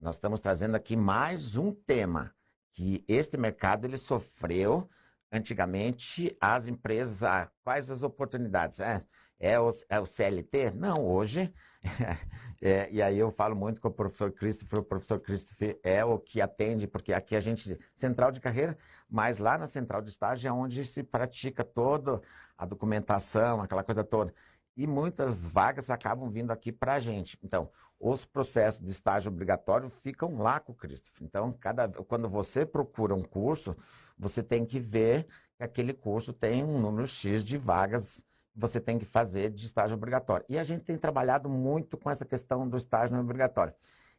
Nós 0.01 0.17
estamos 0.17 0.41
trazendo 0.41 0.75
aqui 0.75 0.97
mais 0.97 1.57
um 1.57 1.73
tema 1.73 2.35
que 2.73 3.05
este 3.09 3.37
mercado 3.37 3.85
ele 3.85 3.99
sofreu 3.99 4.89
antigamente 5.31 6.37
as 6.41 6.69
empresas, 6.69 7.23
ah, 7.23 7.51
quais 7.63 7.91
as 7.91 8.03
oportunidades? 8.03 8.81
É, 8.81 9.05
é, 9.39 9.61
o, 9.61 9.71
é 9.89 10.01
o 10.01 10.07
CLT? 10.07 10.71
Não, 10.73 11.05
hoje, 11.07 11.53
é, 12.61 12.89
e 12.91 13.01
aí 13.01 13.19
eu 13.19 13.31
falo 13.31 13.55
muito 13.55 13.81
com 13.81 13.89
o 13.89 13.93
professor 13.93 14.33
Christopher, 14.33 14.81
o 14.81 14.85
professor 14.85 15.21
Christopher 15.21 15.79
é 15.83 16.05
o 16.05 16.19
que 16.19 16.41
atende, 16.41 16.87
porque 16.87 17.13
aqui 17.13 17.37
a 17.37 17.41
gente, 17.41 17.79
central 17.95 18.31
de 18.31 18.41
carreira, 18.41 18.77
mas 19.09 19.39
lá 19.39 19.57
na 19.57 19.67
central 19.67 20.03
de 20.03 20.11
estágio 20.11 20.49
é 20.49 20.53
onde 20.53 20.85
se 20.85 21.03
pratica 21.03 21.65
toda 21.65 22.21
a 22.57 22.67
documentação, 22.67 23.61
aquela 23.61 23.85
coisa 23.85 24.03
toda. 24.03 24.35
E 24.77 24.87
muitas 24.87 25.51
vagas 25.51 25.91
acabam 25.91 26.31
vindo 26.31 26.53
aqui 26.53 26.71
para 26.71 26.95
a 26.95 27.01
gente. 27.01 27.37
Então, 27.43 27.69
os 27.99 28.25
processos 28.25 28.81
de 28.81 28.93
estágio 28.93 29.31
obrigatório 29.31 29.89
ficam 29.89 30.37
lá 30.37 30.61
com 30.61 30.71
o 30.71 30.75
Christopher. 30.75 31.27
Então, 31.27 31.53
cada, 31.53 31.89
quando 32.05 32.29
você 32.29 32.65
procura 32.65 33.13
um 33.13 33.25
curso, 33.25 33.77
você 34.17 34.41
tem 34.41 34.65
que 34.65 34.79
ver 34.79 35.27
que 35.57 35.65
aquele 35.65 35.93
curso 35.93 36.33
tem 36.33 36.63
um 36.63 36.81
número 36.81 37.09
X 37.09 37.45
de 37.45 37.59
vagas 37.59 38.25
você 38.59 38.81
tem 38.81 38.99
que 38.99 39.05
fazer 39.05 39.51
de 39.51 39.65
estágio 39.65 39.97
obrigatório. 39.97 40.45
E 40.49 40.59
a 40.59 40.65
gente 40.65 40.85
tem 40.85 40.99
trabalhado 40.99 41.49
muito 41.49 41.97
com 41.97 42.11
essa 42.11 42.25
questão 42.25 42.69
do 42.69 42.77
estágio 42.77 43.17
obrigatório. 43.17 43.73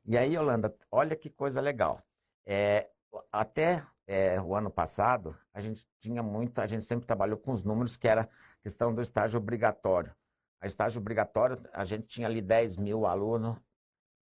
E 0.05 0.17
aí, 0.17 0.35
Yolanda, 0.35 0.73
olha 0.89 1.13
que 1.13 1.29
coisa 1.29 1.59
legal. 1.59 2.01
É, 2.45 2.89
até 3.33 3.85
é, 4.07 4.41
o 4.41 4.55
ano 4.55 4.71
passado, 4.71 5.37
a 5.53 5.59
gente 5.59 5.85
tinha 5.99 6.23
muito, 6.23 6.59
a 6.61 6.67
gente 6.67 6.85
sempre 6.85 7.05
trabalhou 7.05 7.37
com 7.37 7.51
os 7.51 7.65
números 7.65 7.97
que 7.97 8.07
era 8.07 8.29
questão 8.63 8.95
do 8.95 9.01
estágio 9.01 9.37
obrigatório. 9.37 10.15
A 10.61 10.67
estágio 10.67 11.01
obrigatório, 11.01 11.61
a 11.73 11.83
gente 11.83 12.07
tinha 12.07 12.27
ali 12.27 12.41
10 12.41 12.77
mil 12.77 13.05
alunos, 13.05 13.57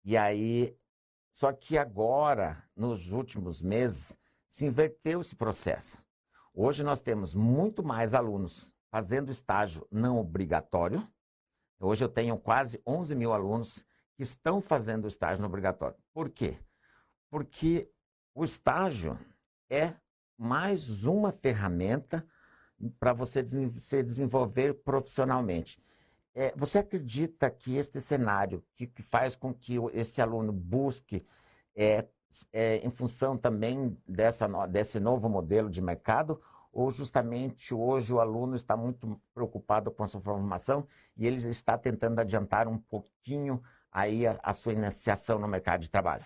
e 0.04 0.16
aí, 0.16 0.74
só 1.30 1.52
que 1.52 1.76
agora, 1.76 2.64
nos 2.74 3.12
últimos 3.12 3.62
meses, 3.62 4.16
se 4.46 4.64
inverteu 4.64 5.20
esse 5.20 5.36
processo. 5.36 6.02
Hoje 6.54 6.82
nós 6.82 7.00
temos 7.02 7.34
muito 7.34 7.84
mais 7.84 8.14
alunos 8.14 8.72
fazendo 8.90 9.30
estágio 9.30 9.86
não 9.90 10.18
obrigatório. 10.18 11.06
Hoje 11.80 12.04
eu 12.04 12.08
tenho 12.08 12.36
quase 12.38 12.80
11 12.86 13.14
mil 13.14 13.32
alunos 13.32 13.84
que 14.16 14.22
estão 14.22 14.60
fazendo 14.60 15.06
estágio 15.06 15.40
não 15.40 15.48
obrigatório. 15.48 15.96
Por 16.12 16.28
quê? 16.28 16.58
Porque 17.30 17.90
o 18.34 18.44
estágio 18.44 19.18
é 19.70 19.94
mais 20.36 21.04
uma 21.04 21.32
ferramenta 21.32 22.26
para 22.98 23.12
você 23.12 23.44
se 23.46 24.02
desenvolver 24.02 24.74
profissionalmente. 24.74 25.80
É, 26.34 26.52
você 26.56 26.78
acredita 26.78 27.50
que 27.50 27.76
este 27.76 28.00
cenário, 28.00 28.64
que, 28.74 28.86
que, 28.86 29.02
faz 29.02 29.34
com 29.34 29.52
que 29.52 29.74
esse 29.92 30.22
aluno 30.22 30.52
busque 30.52 31.26
é, 31.74 32.06
é, 32.52 32.76
em 32.76 32.90
função 32.90 33.36
também 33.36 33.96
dessa, 34.06 34.46
desse 34.66 35.00
novo 35.00 35.28
modelo 35.28 35.68
de 35.68 35.82
mercado, 35.82 36.40
ou 36.72 36.90
justamente 36.90 37.74
hoje 37.74 38.12
o 38.12 38.20
aluno 38.20 38.54
está 38.54 38.76
muito 38.76 39.20
preocupado 39.34 39.90
com 39.90 40.02
a 40.02 40.06
sua 40.06 40.20
formação 40.20 40.86
e 41.16 41.26
ele 41.26 41.36
está 41.36 41.76
tentando 41.76 42.20
adiantar 42.20 42.68
um 42.68 42.78
pouquinho 42.78 43.62
aí 43.90 44.26
a, 44.26 44.38
a 44.42 44.52
sua 44.52 44.72
iniciação 44.72 45.38
no 45.38 45.48
mercado 45.48 45.80
de 45.80 45.90
trabalho? 45.90 46.24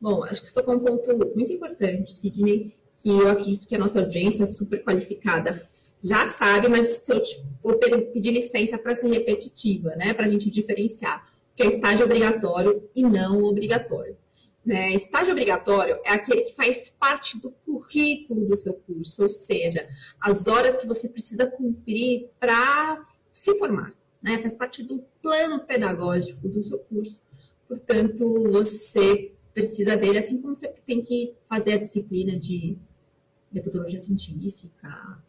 Bom, 0.00 0.24
acho 0.24 0.40
que 0.40 0.48
você 0.48 0.54
tocou 0.54 0.74
um 0.74 0.80
ponto 0.80 1.16
muito 1.16 1.52
importante, 1.52 2.10
Sidney, 2.12 2.74
que 2.96 3.10
eu 3.10 3.28
acredito 3.28 3.68
que 3.68 3.74
a 3.74 3.78
nossa 3.78 4.00
audiência 4.00 4.44
é 4.44 4.46
super 4.46 4.82
qualificada 4.82 5.60
já 6.02 6.24
sabe, 6.26 6.68
mas 6.68 6.86
se 6.86 7.12
eu 7.12 7.22
vou 7.62 7.78
pedir 7.78 8.32
licença 8.32 8.78
para 8.78 8.94
ser 8.94 9.08
repetitiva, 9.08 9.90
né, 9.96 10.14
para 10.14 10.24
a 10.24 10.28
gente 10.28 10.50
diferenciar 10.50 11.28
que 11.54 11.62
é 11.62 11.66
estágio 11.66 12.06
obrigatório 12.06 12.88
e 12.94 13.02
não 13.02 13.44
obrigatório. 13.44 14.16
Né? 14.70 14.94
Estágio 14.94 15.32
obrigatório 15.32 15.98
é 16.04 16.12
aquele 16.12 16.42
que 16.42 16.54
faz 16.54 16.90
parte 16.90 17.36
do 17.36 17.50
currículo 17.50 18.46
do 18.46 18.54
seu 18.54 18.72
curso, 18.74 19.24
ou 19.24 19.28
seja, 19.28 19.88
as 20.20 20.46
horas 20.46 20.76
que 20.76 20.86
você 20.86 21.08
precisa 21.08 21.44
cumprir 21.44 22.28
para 22.38 23.04
se 23.32 23.52
formar, 23.58 23.92
né? 24.22 24.38
faz 24.38 24.54
parte 24.54 24.84
do 24.84 25.04
plano 25.20 25.58
pedagógico 25.58 26.48
do 26.48 26.62
seu 26.62 26.78
curso. 26.78 27.20
Portanto, 27.66 28.48
você 28.52 29.32
precisa 29.52 29.96
dele, 29.96 30.18
assim 30.18 30.40
como 30.40 30.54
você 30.54 30.68
tem 30.86 31.02
que 31.02 31.34
fazer 31.48 31.72
a 31.72 31.78
disciplina 31.78 32.38
de 32.38 32.78
metodologia 33.50 33.98
científica, 33.98 35.20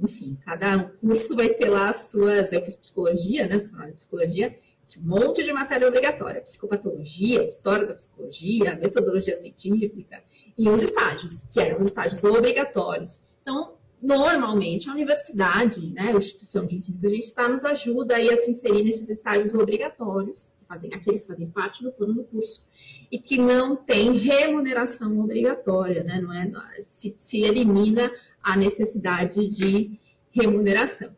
enfim, 0.00 0.36
cada 0.44 0.84
curso 1.00 1.36
vai 1.36 1.50
ter 1.50 1.68
lá 1.68 1.90
as 1.90 2.10
suas. 2.10 2.52
Eu 2.52 2.64
fiz 2.64 2.74
psicologia, 2.74 3.46
né? 3.46 3.56
De 3.56 3.92
psicologia, 3.92 4.56
um 4.98 5.02
monte 5.02 5.42
de 5.42 5.52
matéria 5.52 5.88
obrigatória, 5.88 6.40
psicopatologia, 6.40 7.46
história 7.46 7.86
da 7.86 7.94
psicologia, 7.94 8.76
metodologia 8.76 9.36
científica, 9.36 10.22
e 10.56 10.68
os 10.68 10.82
estágios, 10.82 11.42
que 11.52 11.60
eram 11.60 11.78
os 11.78 11.86
estágios 11.86 12.22
obrigatórios. 12.22 13.28
Então, 13.42 13.74
normalmente, 14.00 14.88
a 14.88 14.92
universidade, 14.92 15.90
né, 15.90 16.12
a 16.12 16.16
instituição 16.16 16.66
de 16.66 16.76
ensino 16.76 16.98
que 17.00 17.06
a 17.06 17.10
gente 17.10 17.24
está, 17.24 17.48
nos 17.48 17.64
ajuda 17.64 18.16
aí 18.16 18.30
a 18.30 18.36
se 18.36 18.50
inserir 18.50 18.84
nesses 18.84 19.08
estágios 19.08 19.54
obrigatórios, 19.54 20.52
que 20.58 20.66
fazem, 20.66 20.90
aqueles 20.92 21.22
que 21.22 21.28
fazem 21.28 21.50
parte 21.50 21.82
do 21.82 21.90
plano 21.90 22.14
do 22.14 22.24
curso, 22.24 22.68
e 23.10 23.18
que 23.18 23.38
não 23.38 23.74
tem 23.74 24.12
remuneração 24.16 25.18
obrigatória, 25.18 26.04
né, 26.04 26.20
não 26.20 26.32
é, 26.32 26.82
se, 26.82 27.14
se 27.16 27.40
elimina 27.42 28.12
a 28.42 28.56
necessidade 28.56 29.48
de 29.48 29.98
remuneração, 30.30 31.16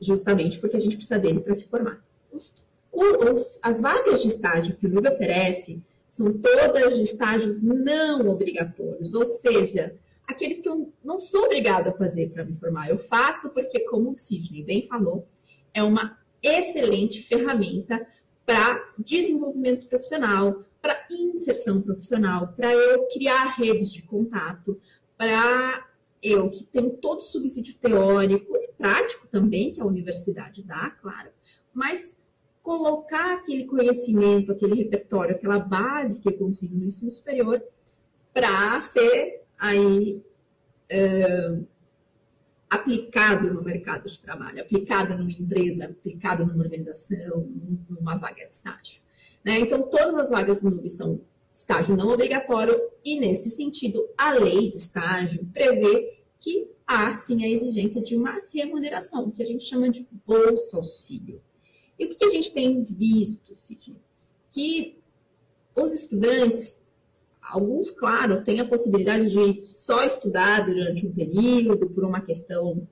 justamente 0.00 0.58
porque 0.58 0.76
a 0.76 0.80
gente 0.80 0.96
precisa 0.96 1.18
dele 1.18 1.40
para 1.40 1.54
se 1.54 1.68
formar. 1.68 2.07
Os, 2.32 2.54
os, 2.92 3.60
as 3.62 3.80
vagas 3.80 4.22
de 4.22 4.28
estágio 4.28 4.76
que 4.76 4.86
o 4.86 4.90
LUB 4.90 5.08
oferece 5.08 5.82
são 6.08 6.32
todas 6.32 6.96
de 6.96 7.02
estágios 7.02 7.62
não 7.62 8.28
obrigatórios, 8.28 9.14
ou 9.14 9.24
seja, 9.24 9.94
aqueles 10.26 10.60
que 10.60 10.68
eu 10.68 10.92
não 11.04 11.18
sou 11.18 11.44
obrigada 11.44 11.90
a 11.90 11.96
fazer 11.96 12.30
para 12.30 12.44
me 12.44 12.54
formar. 12.54 12.90
Eu 12.90 12.98
faço 12.98 13.50
porque, 13.50 13.80
como 13.80 14.10
o 14.10 14.16
Sidney 14.16 14.62
bem 14.62 14.86
falou, 14.86 15.26
é 15.72 15.82
uma 15.82 16.18
excelente 16.42 17.22
ferramenta 17.22 18.06
para 18.44 18.92
desenvolvimento 18.98 19.86
profissional, 19.86 20.64
para 20.80 21.06
inserção 21.10 21.80
profissional, 21.80 22.52
para 22.56 22.72
eu 22.72 23.06
criar 23.08 23.56
redes 23.56 23.92
de 23.92 24.02
contato, 24.02 24.80
para 25.16 25.86
eu 26.22 26.50
que 26.50 26.64
tenho 26.64 26.90
todo 26.90 27.18
o 27.18 27.22
subsídio 27.22 27.74
teórico 27.74 28.56
e 28.56 28.68
prático 28.72 29.26
também, 29.28 29.72
que 29.72 29.80
a 29.80 29.84
universidade 29.84 30.62
dá, 30.62 30.90
claro, 30.90 31.30
mas 31.72 32.16
colocar 32.68 33.36
aquele 33.36 33.64
conhecimento, 33.64 34.52
aquele 34.52 34.74
repertório, 34.74 35.34
aquela 35.34 35.58
base 35.58 36.20
que 36.20 36.28
eu 36.28 36.36
consigo 36.36 36.76
no 36.76 36.84
ensino 36.84 37.10
superior 37.10 37.64
para 38.30 38.78
ser 38.82 39.40
aí 39.58 40.22
uh, 40.92 41.66
aplicado 42.68 43.54
no 43.54 43.62
mercado 43.62 44.06
de 44.06 44.18
trabalho, 44.18 44.60
aplicado 44.60 45.16
numa 45.16 45.30
empresa, 45.30 45.86
aplicado 45.86 46.44
numa 46.44 46.62
organização, 46.62 47.48
numa 47.88 48.18
vaga 48.18 48.44
de 48.44 48.52
estágio. 48.52 49.00
Né? 49.42 49.60
Então, 49.60 49.84
todas 49.84 50.16
as 50.16 50.28
vagas 50.28 50.60
do 50.60 50.70
NUB 50.70 50.90
são 50.90 51.22
estágio 51.50 51.96
não 51.96 52.10
obrigatório, 52.10 52.78
e 53.02 53.18
nesse 53.18 53.48
sentido, 53.48 54.06
a 54.18 54.32
lei 54.32 54.70
de 54.70 54.76
estágio 54.76 55.42
prevê 55.54 56.22
que 56.38 56.70
há 56.86 57.14
sim 57.14 57.42
a 57.42 57.48
exigência 57.48 58.02
de 58.02 58.14
uma 58.14 58.38
remuneração, 58.52 59.30
que 59.30 59.42
a 59.42 59.46
gente 59.46 59.64
chama 59.64 59.88
de 59.88 60.06
bolsa 60.26 60.76
auxílio. 60.76 61.40
E 61.98 62.06
o 62.06 62.08
que 62.14 62.24
a 62.24 62.30
gente 62.30 62.52
tem 62.52 62.82
visto, 62.82 63.54
Sidney? 63.54 64.00
Que 64.50 64.98
os 65.74 65.92
estudantes, 65.92 66.78
alguns, 67.40 67.90
claro, 67.90 68.44
têm 68.44 68.60
a 68.60 68.68
possibilidade 68.68 69.30
de 69.30 69.66
só 69.68 70.04
estudar 70.04 70.64
durante 70.64 71.06
um 71.06 71.12
período, 71.12 71.90
por 71.90 72.04
uma 72.04 72.20
questão 72.20 72.86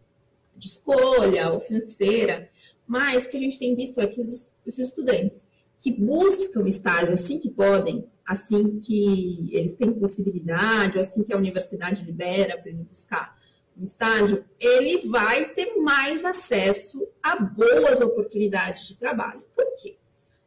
de 0.56 0.68
escolha 0.68 1.52
ou 1.52 1.60
financeira, 1.60 2.50
mas 2.86 3.26
o 3.26 3.30
que 3.30 3.36
a 3.36 3.40
gente 3.40 3.58
tem 3.58 3.74
visto 3.74 4.00
é 4.00 4.06
que 4.06 4.20
os, 4.20 4.54
os 4.64 4.78
estudantes 4.78 5.46
que 5.78 5.90
buscam 5.92 6.66
estágio 6.66 7.12
assim 7.12 7.38
que 7.38 7.50
podem, 7.50 8.06
assim 8.26 8.78
que 8.78 9.50
eles 9.52 9.74
têm 9.74 9.92
possibilidade, 9.92 10.98
assim 10.98 11.22
que 11.22 11.32
a 11.32 11.36
universidade 11.36 12.04
libera 12.04 12.56
para 12.56 12.70
ele 12.70 12.84
buscar 12.84 13.36
um 13.78 13.84
estágio, 13.84 14.44
ele 14.58 15.08
vai 15.08 15.50
ter 15.50 15.76
mais 15.76 16.24
acesso 16.24 17.06
a 17.22 17.36
boas 17.36 18.00
oportunidades 18.00 18.86
de 18.88 18.96
trabalho. 18.96 19.42
Por 19.54 19.66
quê? 19.80 19.96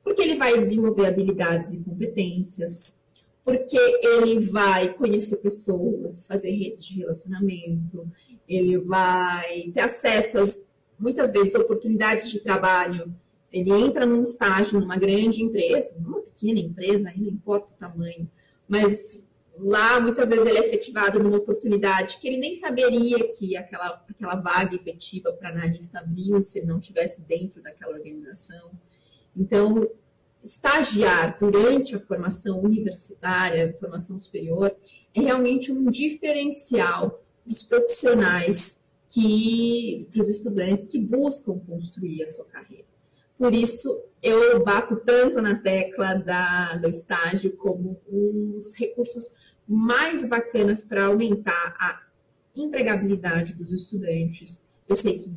porque 0.10 0.24
ele 0.24 0.38
vai 0.38 0.60
desenvolver 0.60 1.06
habilidades 1.06 1.72
e 1.74 1.80
competências, 1.84 2.98
porque 3.46 3.78
ele 3.78 4.40
vai 4.40 4.92
conhecer 4.94 5.38
pessoas, 5.38 6.26
fazer 6.26 6.50
redes 6.50 6.84
de 6.84 7.00
relacionamento, 7.00 8.10
ele 8.48 8.80
vai 8.80 9.70
ter 9.72 9.82
acesso 9.82 10.40
às, 10.40 10.66
muitas 11.00 11.32
vezes, 11.32 11.54
oportunidades 11.54 12.30
de 12.32 12.40
trabalho. 12.40 13.14
Ele 13.52 13.72
entra 13.72 14.04
num 14.04 14.24
estágio 14.24 14.80
numa 14.80 14.98
grande 14.98 15.44
empresa, 15.44 15.96
numa 16.00 16.22
pequena 16.22 16.60
empresa, 16.60 17.14
não 17.16 17.28
importa 17.28 17.72
o 17.72 17.78
tamanho, 17.78 18.28
mas 18.68 19.28
lá 19.62 20.00
muitas 20.00 20.30
vezes 20.30 20.46
ele 20.46 20.58
é 20.58 20.66
efetivado 20.66 21.22
numa 21.22 21.38
oportunidade 21.38 22.18
que 22.18 22.28
ele 22.28 22.38
nem 22.38 22.54
saberia 22.54 23.28
que 23.28 23.56
aquela, 23.58 24.06
aquela 24.10 24.36
vaga 24.36 24.76
efetiva 24.76 25.32
para 25.34 25.50
analista 25.50 26.00
abriu 26.00 26.42
se 26.42 26.60
ele 26.60 26.68
não 26.68 26.80
estivesse 26.80 27.22
dentro 27.24 27.62
daquela 27.62 27.94
organização. 27.94 28.72
Então, 29.36 29.90
estagiar 30.44 31.38
durante 31.40 31.96
a 31.96 32.00
formação 32.00 32.62
universitária, 32.62 33.76
formação 33.80 34.18
superior, 34.18 34.76
é 35.14 35.22
realmente 35.22 35.72
um 35.72 35.90
diferencial 35.90 37.24
dos 37.46 37.64
profissionais 37.64 38.82
que, 39.10 40.08
para 40.12 40.22
os 40.22 40.30
estudantes 40.30 40.86
que 40.86 41.00
buscam 41.00 41.60
construir 41.60 42.22
a 42.24 42.28
sua 42.28 42.46
carreira. 42.46 42.86
Por 43.38 43.54
isso, 43.54 44.04
eu 44.22 44.64
bato 44.64 44.98
tanto 44.98 45.42
na 45.42 45.56
tecla 45.56 46.14
da, 46.16 46.76
do 46.76 46.90
estágio 46.90 47.56
como 47.56 48.00
um 48.12 48.60
dos 48.62 48.76
recursos 48.76 49.34
mais 49.70 50.26
bacanas 50.26 50.82
para 50.82 51.06
aumentar 51.06 51.76
a 51.80 52.02
empregabilidade 52.56 53.54
dos 53.54 53.72
estudantes, 53.72 54.64
eu 54.88 54.96
sei 54.96 55.20
que 55.20 55.32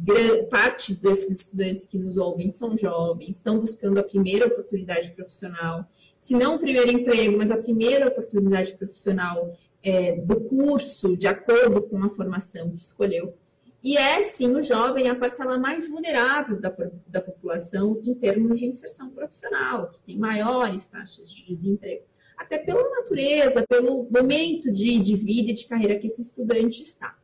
parte 0.51 0.95
desses 0.95 1.43
estudantes 1.43 1.85
que 1.85 1.99
nos 1.99 2.17
ouvem 2.17 2.49
são 2.49 2.75
jovens, 2.75 3.37
estão 3.37 3.59
buscando 3.61 3.99
a 3.99 4.03
primeira 4.03 4.47
oportunidade 4.47 5.13
profissional, 5.13 5.87
se 6.19 6.35
não 6.35 6.55
o 6.55 6.59
primeiro 6.59 6.91
emprego, 6.91 7.37
mas 7.37 7.51
a 7.51 7.59
primeira 7.59 8.09
oportunidade 8.09 8.75
profissional 8.75 9.55
é, 9.83 10.17
do 10.17 10.41
curso, 10.41 11.15
de 11.17 11.27
acordo 11.27 11.83
com 11.83 12.03
a 12.03 12.09
formação 12.09 12.71
que 12.71 12.81
escolheu. 12.81 13.37
E 13.83 13.99
é, 13.99 14.23
sim, 14.23 14.55
o 14.55 14.63
jovem 14.63 15.11
a 15.11 15.17
parcela 15.17 15.59
mais 15.59 15.91
vulnerável 15.91 16.59
da, 16.59 16.73
da 17.09 17.21
população 17.21 18.01
em 18.03 18.15
termos 18.15 18.61
de 18.61 18.67
inserção 18.67 19.11
profissional, 19.11 19.89
que 19.89 19.99
tem 20.07 20.17
maiores 20.17 20.87
taxas 20.87 21.31
de 21.31 21.45
desemprego, 21.45 22.05
até 22.43 22.59
pela 22.59 22.89
natureza, 22.91 23.65
pelo 23.67 24.09
momento 24.11 24.71
de, 24.71 24.99
de 24.99 25.17
vida 25.17 25.51
e 25.51 25.55
de 25.55 25.67
carreira 25.67 25.99
que 25.99 26.07
esse 26.07 26.23
estudante 26.23 26.83
está. 26.83 27.17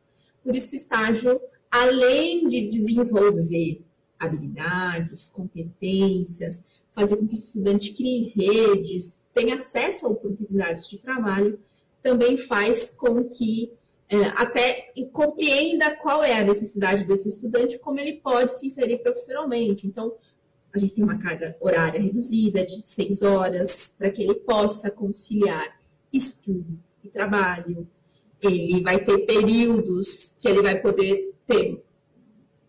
Por 0.43 0.55
isso, 0.55 0.73
o 0.73 0.75
estágio 0.75 1.39
além 1.69 2.47
de 2.47 2.67
desenvolver 2.69 3.81
habilidades, 4.17 5.29
competências, 5.29 6.63
fazer 6.93 7.17
com 7.17 7.27
que 7.27 7.33
o 7.33 7.37
estudante 7.37 7.93
crie 7.93 8.33
redes, 8.35 9.17
tenha 9.33 9.55
acesso 9.55 10.05
a 10.05 10.09
oportunidades 10.09 10.89
de 10.89 10.97
trabalho, 10.97 11.59
também 12.01 12.37
faz 12.37 12.89
com 12.89 13.23
que 13.23 13.71
é, 14.09 14.17
até 14.35 14.91
compreenda 15.13 15.95
qual 15.97 16.23
é 16.23 16.39
a 16.39 16.43
necessidade 16.43 17.05
desse 17.05 17.29
estudante, 17.29 17.77
como 17.77 17.99
ele 17.99 18.13
pode 18.13 18.51
se 18.51 18.65
inserir 18.65 18.97
profissionalmente. 18.97 19.85
Então, 19.85 20.15
a 20.73 20.79
gente 20.79 20.93
tem 20.93 21.03
uma 21.03 21.17
carga 21.17 21.55
horária 21.59 21.99
reduzida 21.99 22.65
de 22.65 22.87
seis 22.87 23.21
horas, 23.21 23.93
para 23.97 24.09
que 24.11 24.21
ele 24.21 24.35
possa 24.35 24.91
conciliar 24.91 25.79
estudo 26.11 26.79
e 27.03 27.09
trabalho. 27.09 27.87
Ele 28.41 28.81
vai 28.81 29.03
ter 29.03 29.25
períodos 29.25 30.35
que 30.39 30.47
ele 30.47 30.61
vai 30.61 30.79
poder 30.79 31.33
ter 31.45 31.83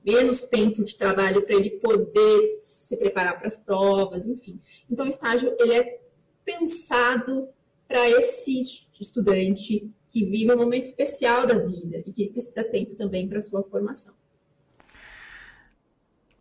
menos 0.05 0.45
tempo 0.45 0.83
de 0.83 0.97
trabalho 0.97 1.43
para 1.43 1.55
ele 1.55 1.71
poder 1.71 2.57
se 2.59 2.97
preparar 2.97 3.37
para 3.37 3.47
as 3.47 3.57
provas, 3.57 4.27
enfim. 4.27 4.59
Então, 4.91 5.07
o 5.07 5.09
estágio 5.09 5.55
ele 5.59 5.75
é 5.75 6.01
pensado 6.45 7.49
para 7.87 8.09
esse 8.09 8.63
estudante 8.99 9.91
que 10.11 10.25
vive 10.25 10.53
um 10.53 10.57
momento 10.57 10.85
especial 10.85 11.47
da 11.47 11.59
vida 11.59 12.03
e 12.07 12.13
que 12.13 12.29
precisa 12.29 12.65
tempo 12.65 12.95
também 12.95 13.29
para 13.29 13.41
sua 13.41 13.63
formação. 13.63 14.15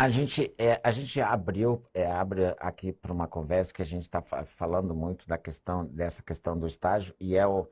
A 0.01 0.07
gente, 0.07 0.55
é, 0.57 0.79
a 0.81 0.91
gente 0.91 1.19
abriu, 1.19 1.83
é, 1.93 2.05
abre 2.09 2.55
aqui 2.59 2.93
para 2.93 3.11
uma 3.11 3.27
conversa 3.27 3.73
que 3.73 3.81
a 3.81 3.85
gente 3.85 4.03
está 4.03 4.21
falando 4.21 4.95
muito 4.95 5.27
da 5.27 5.37
questão, 5.37 5.85
dessa 5.85 6.23
questão 6.23 6.57
do 6.57 6.65
estágio, 6.65 7.13
e 7.19 7.35
é, 7.35 7.45
o, 7.45 7.67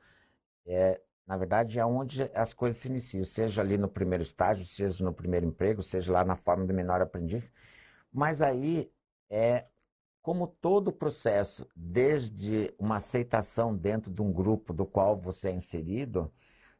é 0.66 1.00
na 1.26 1.38
verdade, 1.38 1.78
é 1.78 1.86
onde 1.86 2.30
as 2.34 2.52
coisas 2.52 2.82
se 2.82 2.88
iniciam, 2.88 3.24
seja 3.24 3.62
ali 3.62 3.78
no 3.78 3.88
primeiro 3.88 4.22
estágio, 4.22 4.66
seja 4.66 5.02
no 5.02 5.12
primeiro 5.12 5.46
emprego, 5.46 5.82
seja 5.82 6.12
lá 6.12 6.22
na 6.22 6.36
forma 6.36 6.66
de 6.66 6.72
menor 6.74 7.00
aprendiz. 7.00 7.50
Mas 8.12 8.42
aí 8.42 8.90
é 9.30 9.66
como 10.20 10.46
todo 10.46 10.88
o 10.88 10.92
processo, 10.92 11.66
desde 11.74 12.74
uma 12.78 12.96
aceitação 12.96 13.74
dentro 13.74 14.12
de 14.12 14.20
um 14.20 14.30
grupo 14.30 14.74
do 14.74 14.84
qual 14.84 15.16
você 15.16 15.48
é 15.48 15.52
inserido, 15.52 16.30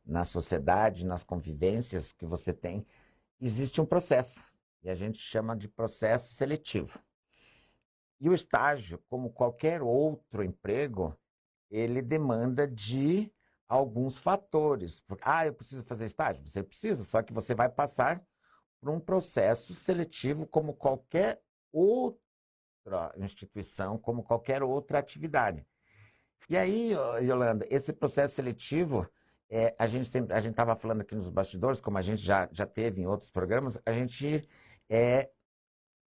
na 0.04 0.24
sociedade, 0.24 1.06
nas 1.06 1.24
convivências 1.24 2.12
que 2.12 2.26
você 2.26 2.52
tem, 2.52 2.84
existe 3.40 3.80
um 3.80 3.86
processo. 3.86 4.57
E 4.88 4.90
a 4.90 4.94
gente 4.94 5.18
chama 5.18 5.54
de 5.54 5.68
processo 5.68 6.32
seletivo. 6.32 6.98
E 8.18 8.26
o 8.26 8.32
estágio, 8.32 8.98
como 9.06 9.28
qualquer 9.28 9.82
outro 9.82 10.42
emprego, 10.42 11.14
ele 11.70 12.00
demanda 12.00 12.66
de 12.66 13.30
alguns 13.68 14.16
fatores. 14.16 15.02
Ah, 15.20 15.44
eu 15.44 15.52
preciso 15.52 15.84
fazer 15.84 16.06
estágio? 16.06 16.42
Você 16.42 16.62
precisa, 16.62 17.04
só 17.04 17.22
que 17.22 17.34
você 17.34 17.54
vai 17.54 17.68
passar 17.68 18.24
por 18.80 18.88
um 18.88 18.98
processo 18.98 19.74
seletivo 19.74 20.46
como 20.46 20.72
qualquer 20.72 21.38
outra 21.70 23.12
instituição, 23.18 23.98
como 23.98 24.22
qualquer 24.22 24.62
outra 24.62 25.00
atividade. 25.00 25.66
E 26.48 26.56
aí, 26.56 26.92
Yolanda, 27.20 27.66
esse 27.68 27.92
processo 27.92 28.36
seletivo, 28.36 29.06
é, 29.50 29.74
a 29.78 29.86
gente 29.86 30.08
sempre, 30.08 30.32
a 30.32 30.40
gente 30.40 30.52
estava 30.52 30.74
falando 30.74 31.02
aqui 31.02 31.14
nos 31.14 31.28
bastidores, 31.28 31.78
como 31.78 31.98
a 31.98 32.02
gente 32.02 32.22
já, 32.22 32.48
já 32.50 32.64
teve 32.64 33.02
em 33.02 33.06
outros 33.06 33.30
programas, 33.30 33.78
a 33.84 33.92
gente 33.92 34.48
é 34.88 35.30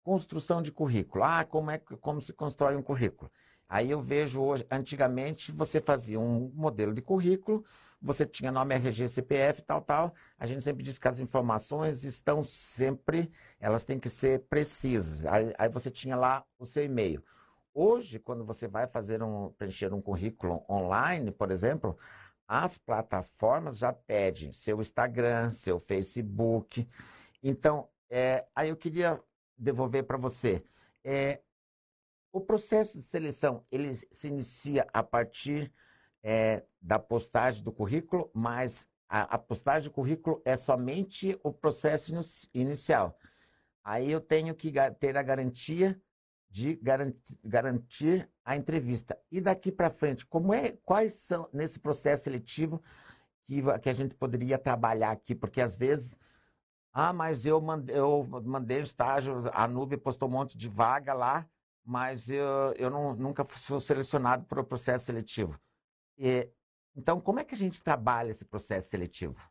construção 0.03 0.61
de 0.61 0.71
currículo. 0.71 1.23
Ah, 1.23 1.45
como 1.45 1.71
é 1.71 1.77
como 1.77 2.21
se 2.21 2.33
constrói 2.33 2.75
um 2.75 2.81
currículo? 2.81 3.31
Aí 3.67 3.89
eu 3.89 3.99
vejo 3.99 4.41
hoje, 4.43 4.65
antigamente 4.69 5.51
você 5.51 5.81
fazia 5.81 6.19
um 6.19 6.51
modelo 6.53 6.93
de 6.93 7.01
currículo, 7.01 7.63
você 8.01 8.25
tinha 8.25 8.51
nome 8.51 8.75
RG, 8.75 9.09
CPF, 9.09 9.63
tal, 9.63 9.81
tal. 9.81 10.13
A 10.37 10.45
gente 10.45 10.63
sempre 10.63 10.83
diz 10.83 10.99
que 10.99 11.07
as 11.07 11.19
informações 11.19 12.03
estão 12.03 12.43
sempre, 12.43 13.31
elas 13.59 13.83
têm 13.83 13.99
que 13.99 14.09
ser 14.09 14.41
precisas. 14.41 15.25
Aí, 15.25 15.53
aí 15.57 15.69
você 15.69 15.89
tinha 15.89 16.15
lá 16.15 16.45
o 16.59 16.65
seu 16.65 16.83
e-mail. 16.83 17.23
Hoje, 17.73 18.19
quando 18.19 18.45
você 18.45 18.67
vai 18.67 18.87
fazer 18.87 19.23
um, 19.23 19.49
preencher 19.57 19.91
um 19.91 20.01
currículo 20.01 20.63
online, 20.69 21.31
por 21.31 21.49
exemplo, 21.49 21.97
as 22.47 22.77
plataformas 22.77 23.79
já 23.79 23.91
pedem 23.91 24.51
seu 24.51 24.79
Instagram, 24.79 25.49
seu 25.49 25.79
Facebook. 25.79 26.87
Então, 27.41 27.89
é, 28.09 28.45
aí 28.55 28.69
eu 28.69 28.77
queria 28.77 29.21
devolver 29.57 30.03
para 30.03 30.17
você. 30.17 30.63
É, 31.03 31.41
o 32.31 32.41
processo 32.41 32.97
de 32.97 33.03
seleção, 33.03 33.63
ele 33.71 33.93
se 33.93 34.27
inicia 34.27 34.87
a 34.91 35.03
partir 35.03 35.71
é, 36.23 36.63
da 36.81 36.97
postagem 36.97 37.63
do 37.63 37.71
currículo, 37.71 38.31
mas 38.33 38.87
a, 39.07 39.35
a, 39.35 39.37
postagem 39.37 39.89
do 39.89 39.93
currículo 39.93 40.41
é 40.43 40.55
somente 40.55 41.37
o 41.43 41.53
processo 41.53 42.11
inicial. 42.53 43.17
Aí 43.83 44.11
eu 44.11 44.19
tenho 44.21 44.55
que 44.55 44.71
ter 44.99 45.17
a 45.17 45.21
garantia 45.21 46.01
de 46.49 46.75
garantir, 46.75 47.39
garantir 47.43 48.29
a 48.45 48.55
entrevista. 48.55 49.19
E 49.31 49.41
daqui 49.41 49.71
para 49.71 49.89
frente, 49.89 50.25
como 50.25 50.53
é, 50.53 50.71
quais 50.83 51.13
são 51.13 51.49
nesse 51.51 51.79
processo 51.79 52.23
seletivo 52.23 52.81
que, 53.43 53.61
que 53.81 53.89
a 53.89 53.93
gente 53.93 54.15
poderia 54.15 54.57
trabalhar 54.57 55.11
aqui? 55.11 55.35
Porque 55.35 55.59
às 55.59 55.77
vezes 55.77 56.17
ah, 56.93 57.11
mas 57.11 57.45
eu 57.45 57.59
mandei, 57.59 57.97
eu 57.97 58.23
mandei 58.43 58.79
um 58.79 58.83
estágio, 58.83 59.49
a 59.51 59.67
Nube 59.67 59.97
postou 59.97 60.29
um 60.29 60.31
monte 60.31 60.55
de 60.55 60.69
vaga 60.69 61.11
lá, 61.13 61.49
mas 61.83 62.29
eu, 62.29 62.73
eu 62.77 62.89
não, 62.89 63.15
nunca 63.15 63.43
fui 63.43 63.79
selecionado 63.79 64.45
para 64.45 64.61
o 64.61 64.65
processo 64.65 65.05
seletivo. 65.05 65.59
E, 66.17 66.47
então, 66.95 67.19
como 67.19 67.39
é 67.39 67.43
que 67.43 67.55
a 67.55 67.57
gente 67.57 67.81
trabalha 67.81 68.29
esse 68.29 68.45
processo 68.45 68.91
seletivo? 68.91 69.49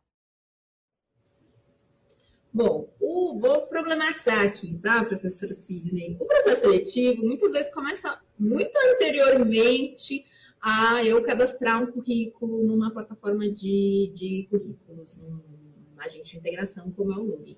Bom, 2.53 2.95
o, 3.01 3.37
vou 3.37 3.67
problematizar 3.67 4.45
aqui, 4.45 4.77
tá, 4.79 5.03
professora 5.03 5.53
Sidney? 5.53 6.15
O 6.21 6.25
processo 6.25 6.61
seletivo 6.61 7.23
muitas 7.23 7.51
vezes 7.51 7.73
começa 7.73 8.21
muito 8.39 8.77
anteriormente 8.93 10.23
a 10.61 11.03
eu 11.03 11.21
cadastrar 11.25 11.83
um 11.83 11.91
currículo 11.91 12.63
numa 12.63 12.89
plataforma 12.89 13.49
de, 13.49 14.13
de 14.15 14.47
currículos, 14.49 15.17
numa 15.17 15.62
agente 16.03 16.31
de 16.31 16.37
integração 16.37 16.91
como 16.91 17.11
é 17.11 17.17
o 17.17 17.23
NUB. 17.23 17.57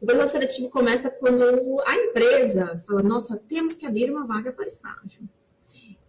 O 0.00 0.06
processo 0.06 0.32
seletivo 0.32 0.68
começa 0.70 1.10
quando 1.10 1.80
a 1.86 1.96
empresa 1.96 2.82
fala, 2.86 3.02
nossa, 3.02 3.36
temos 3.36 3.74
que 3.74 3.86
abrir 3.86 4.10
uma 4.10 4.26
vaga 4.26 4.52
para 4.52 4.66
estágio. 4.66 5.28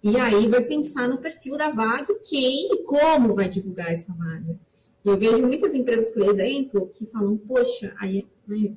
E 0.04 0.20
aí 0.20 0.48
vai 0.48 0.62
pensar 0.62 1.08
no 1.08 1.18
perfil 1.18 1.58
da 1.58 1.72
vaga, 1.72 2.14
quem 2.24 2.74
e 2.74 2.84
como 2.84 3.34
vai 3.34 3.50
divulgar 3.50 3.92
essa 3.92 4.14
vaga. 4.14 4.60
Eu 5.04 5.18
vejo 5.18 5.42
muitas 5.42 5.74
empresas, 5.74 6.12
por 6.12 6.24
exemplo, 6.24 6.90
que 6.90 7.06
falam, 7.06 7.38
poxa, 7.38 7.96
aí, 8.00 8.28
né, 8.48 8.76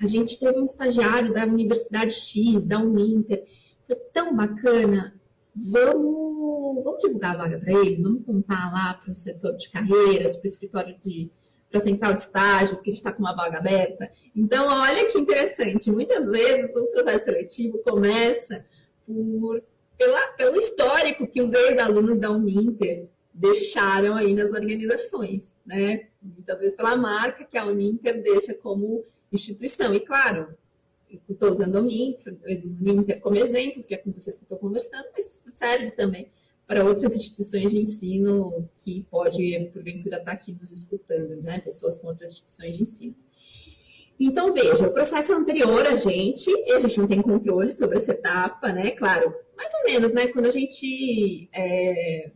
a 0.00 0.06
gente 0.06 0.38
teve 0.38 0.58
um 0.58 0.64
estagiário 0.64 1.32
da 1.32 1.44
Universidade 1.44 2.12
X, 2.12 2.64
da 2.66 2.78
Uninter, 2.80 3.44
foi 3.86 3.96
tão 4.12 4.34
bacana, 4.34 5.14
vamos, 5.54 6.82
vamos 6.82 7.02
divulgar 7.02 7.34
a 7.34 7.38
vaga 7.38 7.58
para 7.58 7.72
eles, 7.72 8.02
vamos 8.02 8.24
contar 8.24 8.72
lá 8.72 8.94
para 8.94 9.10
o 9.10 9.14
setor 9.14 9.56
de 9.56 9.70
carreiras, 9.70 10.36
para 10.36 10.44
o 10.44 10.50
escritório 10.50 10.98
de 10.98 11.30
para 11.72 11.80
a 11.80 11.84
central 11.84 12.14
de 12.14 12.20
estágios, 12.20 12.80
que 12.80 12.90
a 12.90 12.92
gente 12.92 12.98
está 12.98 13.10
com 13.10 13.20
uma 13.20 13.34
vaga 13.34 13.56
aberta. 13.56 14.12
Então, 14.36 14.66
olha 14.68 15.10
que 15.10 15.18
interessante. 15.18 15.90
Muitas 15.90 16.30
vezes 16.30 16.76
o 16.76 16.86
processo 16.88 17.24
seletivo 17.24 17.78
começa 17.78 18.64
por, 19.06 19.62
pela, 19.96 20.28
pelo 20.28 20.56
histórico 20.56 21.26
que 21.26 21.40
os 21.40 21.50
ex-alunos 21.50 22.20
da 22.20 22.30
Uninter 22.30 23.08
deixaram 23.32 24.14
aí 24.14 24.34
nas 24.34 24.52
organizações, 24.52 25.56
né? 25.64 26.08
Muitas 26.20 26.58
vezes 26.58 26.76
pela 26.76 26.94
marca 26.94 27.44
que 27.44 27.56
a 27.56 27.64
Uninter 27.64 28.22
deixa 28.22 28.52
como 28.52 29.06
instituição. 29.32 29.94
E 29.94 30.00
claro, 30.00 30.54
estou 31.26 31.48
usando 31.48 31.78
a 31.78 31.80
Uninter, 31.80 32.36
Uninter 32.44 33.18
como 33.20 33.36
exemplo, 33.36 33.80
porque 33.80 33.94
é 33.94 33.98
com 33.98 34.12
vocês 34.12 34.36
que 34.36 34.44
estou 34.44 34.58
conversando, 34.58 35.06
mas 35.14 35.26
isso 35.26 35.42
serve 35.48 35.90
também 35.92 36.30
para 36.66 36.84
outras 36.84 37.16
instituições 37.16 37.70
de 37.70 37.78
ensino 37.78 38.68
que 38.76 39.06
pode, 39.10 39.70
porventura, 39.72 40.16
estar 40.16 40.30
tá 40.30 40.32
aqui 40.32 40.52
nos 40.52 40.70
escutando, 40.70 41.42
né? 41.42 41.60
Pessoas 41.60 41.96
com 41.96 42.08
outras 42.08 42.32
instituições 42.32 42.76
de 42.76 42.82
ensino. 42.82 43.16
Então, 44.18 44.52
veja, 44.52 44.86
o 44.86 44.92
processo 44.92 45.32
anterior 45.32 45.84
a 45.86 45.96
gente, 45.96 46.48
a 46.72 46.78
gente 46.78 46.98
não 46.98 47.08
tem 47.08 47.20
controle 47.20 47.70
sobre 47.70 47.96
essa 47.96 48.12
etapa, 48.12 48.72
né? 48.72 48.92
Claro, 48.92 49.34
mais 49.56 49.72
ou 49.74 49.84
menos, 49.84 50.12
né? 50.12 50.28
Quando 50.28 50.46
a 50.46 50.50
gente 50.50 51.48
é, 51.52 52.30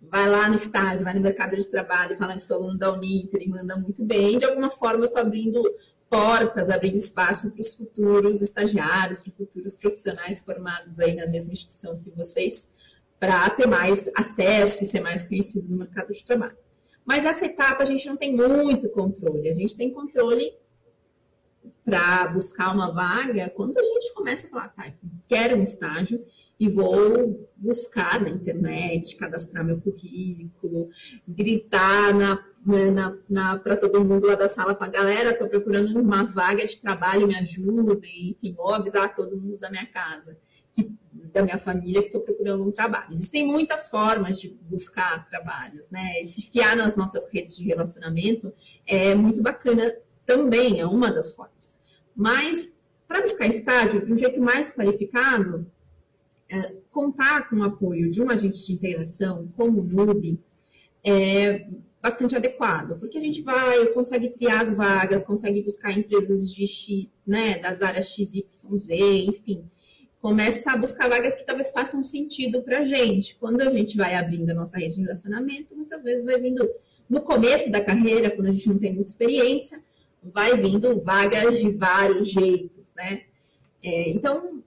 vai 0.00 0.28
lá 0.28 0.48
no 0.48 0.54
estágio, 0.54 1.04
vai 1.04 1.14
no 1.14 1.20
mercado 1.20 1.56
de 1.56 1.66
trabalho, 1.66 2.16
fala 2.16 2.34
em 2.34 2.38
sou 2.38 2.56
aluno 2.56 2.78
da 2.78 2.92
Uninter 2.92 3.42
e 3.42 3.48
manda 3.48 3.76
muito 3.76 4.04
bem, 4.04 4.38
de 4.38 4.44
alguma 4.44 4.70
forma 4.70 5.04
eu 5.04 5.06
estou 5.06 5.20
abrindo 5.20 5.62
portas, 6.08 6.70
abrindo 6.70 6.96
espaço 6.96 7.50
para 7.50 7.60
os 7.60 7.74
futuros 7.74 8.40
estagiários, 8.40 9.20
para 9.20 9.32
futuros 9.32 9.74
profissionais 9.74 10.40
formados 10.40 11.00
aí 11.00 11.14
na 11.14 11.26
mesma 11.26 11.52
instituição 11.52 11.98
que 11.98 12.10
vocês, 12.10 12.68
para 13.18 13.48
ter 13.50 13.66
mais 13.66 14.10
acesso 14.16 14.82
e 14.82 14.86
ser 14.86 15.00
mais 15.00 15.22
conhecido 15.22 15.68
no 15.68 15.78
mercado 15.78 16.12
de 16.12 16.24
trabalho. 16.24 16.56
Mas 17.04 17.24
essa 17.24 17.46
etapa 17.46 17.82
a 17.82 17.86
gente 17.86 18.06
não 18.06 18.16
tem 18.16 18.34
muito 18.34 18.88
controle, 18.88 19.48
a 19.48 19.52
gente 19.52 19.76
tem 19.76 19.92
controle 19.92 20.52
para 21.84 22.26
buscar 22.26 22.74
uma 22.74 22.92
vaga 22.92 23.48
quando 23.50 23.78
a 23.78 23.82
gente 23.82 24.12
começa 24.12 24.46
a 24.46 24.50
falar, 24.50 24.68
tá, 24.70 24.92
quero 25.28 25.56
um 25.56 25.62
estágio, 25.62 26.24
e 26.58 26.68
vou 26.68 27.48
buscar 27.56 28.20
na 28.20 28.30
internet, 28.30 29.14
cadastrar 29.16 29.64
meu 29.64 29.80
currículo, 29.80 30.88
gritar 31.28 32.14
na, 32.14 32.44
né, 32.64 32.90
na, 32.90 33.16
na 33.28 33.58
para 33.58 33.76
todo 33.76 34.02
mundo 34.02 34.26
lá 34.26 34.34
da 34.34 34.48
sala, 34.48 34.74
para 34.74 34.88
galera, 34.88 35.30
estou 35.30 35.48
procurando 35.48 36.00
uma 36.00 36.24
vaga 36.24 36.64
de 36.64 36.80
trabalho, 36.80 37.28
me 37.28 37.36
ajudem, 37.36 38.30
enfim, 38.30 38.54
ou 38.58 38.72
avisar 38.72 39.14
todo 39.14 39.36
mundo 39.36 39.58
da 39.58 39.70
minha 39.70 39.86
casa, 39.86 40.38
que, 40.76 40.92
da 41.32 41.42
minha 41.42 41.58
família 41.58 42.00
que 42.02 42.08
estou 42.08 42.20
procurando 42.20 42.62
um 42.62 42.70
trabalho. 42.70 43.10
Existem 43.10 43.46
muitas 43.46 43.88
formas 43.88 44.38
de 44.38 44.48
buscar 44.62 45.28
trabalhos, 45.28 45.90
né? 45.90 46.22
E 46.22 46.26
se 46.26 46.42
fiar 46.42 46.76
nas 46.76 46.94
nossas 46.94 47.28
redes 47.32 47.56
de 47.56 47.64
relacionamento 47.64 48.52
é 48.86 49.14
muito 49.14 49.42
bacana 49.42 49.96
também, 50.24 50.78
é 50.78 50.86
uma 50.86 51.10
das 51.10 51.34
formas. 51.34 51.76
Mas 52.14 52.72
para 53.08 53.20
buscar 53.20 53.46
estágio 53.46 54.04
de 54.04 54.12
um 54.12 54.18
jeito 54.18 54.40
mais 54.40 54.70
qualificado, 54.70 55.70
é, 56.48 56.74
contar 56.90 57.48
com 57.48 57.56
o 57.56 57.64
apoio 57.64 58.10
de 58.10 58.22
um 58.22 58.30
agente 58.30 58.64
de 58.64 58.72
integração 58.72 59.48
como 59.56 59.80
o 59.80 59.84
NUB 59.84 60.38
é 61.04 61.66
bastante 62.02 62.36
adequado, 62.36 62.98
porque 62.98 63.18
a 63.18 63.20
gente 63.20 63.42
vai, 63.42 63.86
consegue 63.86 64.28
criar 64.30 64.62
as 64.62 64.72
vagas, 64.72 65.24
consegue 65.24 65.62
buscar 65.62 65.90
empresas 65.92 66.52
de 66.52 66.66
X, 66.66 67.08
né, 67.26 67.58
das 67.58 67.82
áreas 67.82 68.08
XYZ, 68.10 68.88
enfim, 69.26 69.68
começa 70.26 70.72
a 70.72 70.76
buscar 70.76 71.08
vagas 71.08 71.36
que 71.36 71.46
talvez 71.46 71.70
façam 71.70 72.02
sentido 72.02 72.60
para 72.60 72.80
a 72.80 72.82
gente. 72.82 73.36
Quando 73.36 73.60
a 73.60 73.70
gente 73.70 73.96
vai 73.96 74.16
abrindo 74.16 74.50
a 74.50 74.54
nossa 74.54 74.76
rede 74.76 74.96
de 74.96 75.02
relacionamento, 75.02 75.76
muitas 75.76 76.02
vezes 76.02 76.24
vai 76.24 76.40
vindo 76.40 76.68
no 77.08 77.20
começo 77.20 77.70
da 77.70 77.80
carreira, 77.80 78.28
quando 78.28 78.48
a 78.48 78.50
gente 78.50 78.68
não 78.68 78.76
tem 78.76 78.92
muita 78.92 79.08
experiência, 79.08 79.80
vai 80.20 80.60
vindo 80.60 80.98
vagas 80.98 81.60
de 81.60 81.70
vários 81.70 82.28
jeitos, 82.28 82.92
né? 82.96 83.22
É, 83.80 84.10
então, 84.10 84.64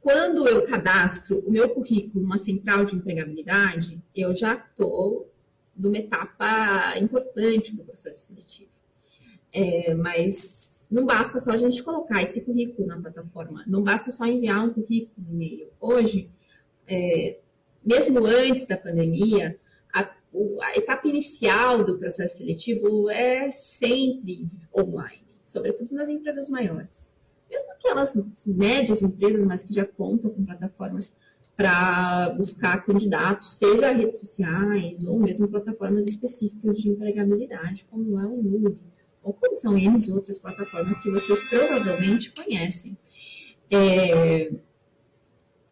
quando 0.00 0.48
eu 0.48 0.64
cadastro 0.64 1.40
o 1.40 1.50
meu 1.50 1.68
currículo 1.68 2.22
numa 2.22 2.38
central 2.38 2.86
de 2.86 2.96
empregabilidade, 2.96 4.00
eu 4.16 4.34
já 4.34 4.54
estou 4.54 5.30
numa 5.76 5.98
etapa 5.98 6.98
importante 6.98 7.76
do 7.76 7.84
processo 7.84 8.28
seletivo. 8.28 8.70
É, 9.52 9.92
mas 9.92 10.73
não 10.90 11.06
basta 11.06 11.38
só 11.38 11.52
a 11.52 11.56
gente 11.56 11.82
colocar 11.82 12.22
esse 12.22 12.40
currículo 12.40 12.86
na 12.86 13.00
plataforma, 13.00 13.64
não 13.66 13.82
basta 13.82 14.10
só 14.10 14.24
enviar 14.24 14.64
um 14.64 14.72
currículo 14.72 15.26
no 15.26 15.34
e-mail. 15.34 15.68
Hoje, 15.80 16.30
é, 16.86 17.38
mesmo 17.84 18.24
antes 18.24 18.66
da 18.66 18.76
pandemia, 18.76 19.58
a, 19.92 20.10
a 20.62 20.76
etapa 20.76 21.08
inicial 21.08 21.84
do 21.84 21.98
processo 21.98 22.38
seletivo 22.38 23.10
é 23.10 23.50
sempre 23.50 24.46
online, 24.76 25.38
sobretudo 25.42 25.94
nas 25.94 26.08
empresas 26.08 26.48
maiores. 26.48 27.12
Mesmo 27.50 27.72
aquelas 27.72 28.14
médias 28.46 29.02
empresas, 29.02 29.44
mas 29.44 29.62
que 29.62 29.74
já 29.74 29.84
contam 29.84 30.30
com 30.30 30.44
plataformas 30.44 31.14
para 31.56 32.30
buscar 32.30 32.84
candidatos, 32.84 33.58
seja 33.58 33.92
redes 33.92 34.18
sociais 34.18 35.04
ou 35.06 35.20
mesmo 35.20 35.46
plataformas 35.46 36.06
específicas 36.06 36.78
de 36.78 36.88
empregabilidade, 36.88 37.86
como 37.90 38.18
é 38.18 38.26
o 38.26 38.42
Nube, 38.42 38.78
ou 39.24 39.32
como 39.32 39.56
são 39.56 39.76
N 39.76 39.96
outras 40.12 40.38
plataformas 40.38 41.00
que 41.00 41.10
vocês 41.10 41.42
provavelmente 41.48 42.30
conhecem. 42.32 42.96
É... 43.70 44.52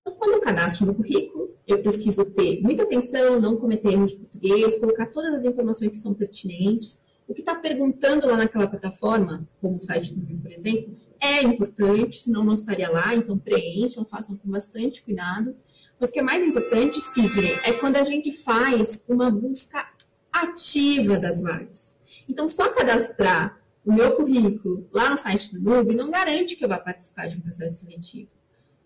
Então, 0.00 0.14
quando 0.14 0.34
eu 0.34 0.40
cadastro 0.40 0.86
meu 0.86 0.94
currículo, 0.94 1.54
eu 1.66 1.80
preciso 1.80 2.24
ter 2.24 2.60
muita 2.60 2.82
atenção, 2.82 3.40
não 3.40 3.56
cometer 3.56 3.92
erros 3.92 4.10
de 4.10 4.16
português, 4.16 4.78
colocar 4.78 5.06
todas 5.06 5.34
as 5.34 5.44
informações 5.44 5.90
que 5.90 5.98
são 5.98 6.12
pertinentes. 6.12 7.04
O 7.28 7.34
que 7.34 7.40
está 7.40 7.54
perguntando 7.54 8.26
lá 8.26 8.36
naquela 8.36 8.66
plataforma, 8.66 9.48
como 9.60 9.76
o 9.76 9.80
site 9.80 10.14
do 10.14 10.38
por 10.38 10.50
exemplo, 10.50 10.96
é 11.20 11.42
importante, 11.42 12.18
senão 12.18 12.42
não 12.42 12.52
estaria 12.52 12.90
lá, 12.90 13.14
então 13.14 13.38
preencham, 13.38 14.04
façam 14.04 14.36
com 14.36 14.50
bastante 14.50 15.02
cuidado. 15.02 15.54
Mas 16.00 16.10
o 16.10 16.12
que 16.12 16.18
é 16.18 16.22
mais 16.22 16.42
importante, 16.42 17.00
Sidney, 17.00 17.60
é 17.62 17.72
quando 17.74 17.96
a 17.96 18.02
gente 18.02 18.32
faz 18.32 19.04
uma 19.08 19.30
busca 19.30 19.86
ativa 20.32 21.16
das 21.18 21.40
vagas. 21.40 21.96
Então, 22.28 22.46
só 22.48 22.68
cadastrar 22.70 23.60
o 23.84 23.92
meu 23.92 24.14
currículo 24.14 24.88
lá 24.92 25.10
no 25.10 25.16
site 25.16 25.54
do 25.54 25.60
Nube 25.60 25.94
não 25.94 26.10
garante 26.10 26.56
que 26.56 26.64
eu 26.64 26.68
vá 26.68 26.78
participar 26.78 27.26
de 27.26 27.36
um 27.36 27.40
processo 27.40 27.80
seletivo. 27.80 28.30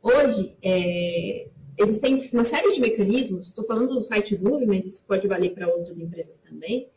Hoje, 0.03 0.57
é, 0.62 1.49
existem 1.79 2.20
uma 2.33 2.44
série 2.44 2.72
de 2.72 2.81
mecanismos, 2.81 3.49
estou 3.49 3.66
falando 3.66 3.94
do 3.94 4.01
site 4.01 4.37
do 4.37 4.49
Nube, 4.49 4.66
mas 4.66 4.87
isso 4.87 5.05
pode 5.07 5.27
valer 5.29 5.53
para 5.55 5.68
outras 5.68 5.99
empresas 5.99 6.38
também, 6.38 6.88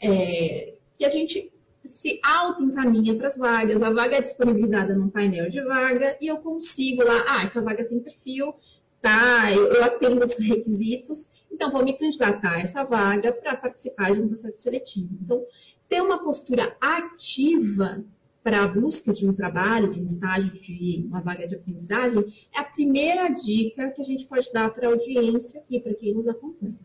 é, 0.00 0.74
que 0.94 1.04
a 1.04 1.08
gente 1.08 1.52
se 1.84 2.20
auto-encaminha 2.22 3.16
para 3.16 3.26
as 3.26 3.36
vagas, 3.36 3.82
a 3.82 3.90
vaga 3.90 4.16
é 4.16 4.20
disponibilizada 4.20 4.94
num 4.94 5.08
painel 5.08 5.48
de 5.48 5.62
vaga 5.62 6.16
e 6.20 6.26
eu 6.26 6.36
consigo 6.38 7.02
lá, 7.02 7.24
ah, 7.26 7.42
essa 7.42 7.62
vaga 7.62 7.84
tem 7.84 7.98
perfil, 7.98 8.54
tá, 9.00 9.50
eu, 9.52 9.72
eu 9.72 9.84
atendo 9.84 10.22
os 10.22 10.38
requisitos, 10.38 11.32
então 11.50 11.70
vou 11.70 11.82
me 11.82 11.94
candidatar 11.94 12.56
a 12.56 12.60
essa 12.60 12.84
vaga 12.84 13.32
para 13.32 13.56
participar 13.56 14.12
de 14.12 14.20
um 14.20 14.28
processo 14.28 14.58
seletivo. 14.58 15.08
Então, 15.22 15.44
ter 15.90 16.00
uma 16.00 16.22
postura 16.22 16.74
ativa 16.80 18.02
para 18.42 18.62
a 18.62 18.68
busca 18.68 19.12
de 19.12 19.28
um 19.28 19.34
trabalho, 19.34 19.90
de 19.90 20.00
um 20.00 20.04
estágio, 20.04 20.52
de 20.52 21.04
uma 21.06 21.20
vaga 21.20 21.46
de 21.46 21.56
aprendizagem, 21.56 22.24
é 22.54 22.60
a 22.60 22.64
primeira 22.64 23.28
dica 23.28 23.90
que 23.90 24.00
a 24.00 24.04
gente 24.04 24.26
pode 24.26 24.50
dar 24.52 24.70
para 24.70 24.88
a 24.88 24.92
audiência 24.92 25.60
aqui, 25.60 25.80
para 25.80 25.92
quem 25.92 26.14
nos 26.14 26.28
acompanha. 26.28 26.78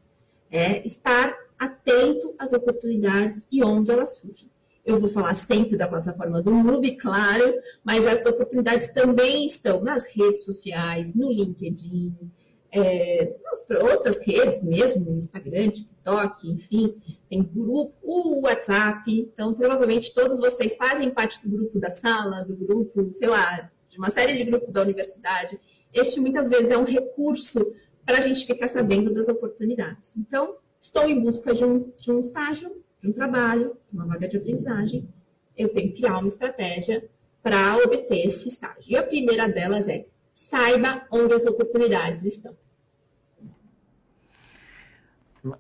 É 0.52 0.84
estar 0.86 1.34
atento 1.58 2.34
às 2.38 2.52
oportunidades 2.52 3.48
e 3.52 3.64
onde 3.64 3.92
elas 3.92 4.18
surgem. 4.18 4.50
Eu 4.84 5.00
vou 5.00 5.08
falar 5.08 5.34
sempre 5.34 5.78
da 5.78 5.88
plataforma 5.88 6.42
do 6.42 6.54
MUB, 6.54 6.98
claro, 6.98 7.54
mas 7.84 8.06
essas 8.06 8.26
oportunidades 8.26 8.90
também 8.90 9.46
estão 9.46 9.82
nas 9.84 10.06
redes 10.06 10.44
sociais, 10.44 11.16
no 11.16 11.32
LinkedIn, 11.32 12.14
é, 12.76 13.36
outras 13.82 14.18
redes 14.20 14.64
mesmo, 14.64 15.12
Instagram, 15.12 15.70
TikTok, 15.70 16.52
enfim, 16.52 16.96
tem 17.30 17.42
grupo, 17.42 17.94
o 18.04 18.42
WhatsApp. 18.42 19.10
Então, 19.10 19.54
provavelmente 19.54 20.14
todos 20.14 20.40
vocês 20.40 20.76
fazem 20.76 21.10
parte 21.10 21.42
do 21.42 21.50
grupo 21.50 21.80
da 21.80 21.90
sala, 21.90 22.44
do 22.44 22.56
grupo, 22.58 23.12
sei 23.12 23.28
lá, 23.28 23.72
de 23.90 23.98
uma 23.98 24.10
série 24.10 24.38
de 24.38 24.44
grupos 24.44 24.72
da 24.72 24.82
universidade. 24.82 25.60
Este 25.94 26.20
muitas 26.20 26.50
vezes 26.50 26.70
é 26.70 26.78
um 26.78 26.84
recurso 26.84 27.74
para 28.06 28.18
a 28.18 28.22
gente 28.22 28.46
ficar 28.46 28.68
sabendo 28.68 29.14
das 29.14 29.28
oportunidades. 29.28 30.16
Então, 30.18 30.58
estou 30.80 31.10
em 31.10 31.20
busca 31.20 31.54
de 31.54 31.64
um, 31.64 31.92
de 31.98 32.12
um 32.12 32.20
estágio 32.20 32.84
de 33.00 33.10
um 33.10 33.14
trabalho, 33.14 33.78
de 33.88 33.96
uma 33.96 34.08
vaga 34.08 34.28
de 34.28 34.38
aprendizagem, 34.38 35.08
eu 35.56 35.70
tenho 35.70 35.90
que 35.92 36.02
criar 36.02 36.18
uma 36.18 36.28
estratégia 36.28 37.08
para 37.42 37.78
obter 37.78 38.26
esse 38.26 38.48
estágio. 38.48 38.92
E 38.92 38.98
a 38.98 39.04
primeira 39.04 39.48
delas 39.48 39.88
é 39.88 40.06
saiba 40.34 41.06
onde 41.12 41.34
as 41.34 41.46
oportunidades 41.46 42.26
estão. 42.26 42.58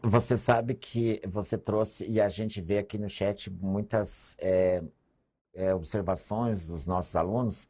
Você 0.01 0.35
sabe 0.35 0.73
que 0.73 1.21
você 1.27 1.59
trouxe, 1.59 2.05
e 2.05 2.19
a 2.19 2.27
gente 2.27 2.59
vê 2.59 2.79
aqui 2.79 2.97
no 2.97 3.07
chat 3.07 3.51
muitas 3.51 4.35
é, 4.39 4.83
é, 5.53 5.75
observações 5.75 6.67
dos 6.67 6.87
nossos 6.87 7.15
alunos, 7.15 7.69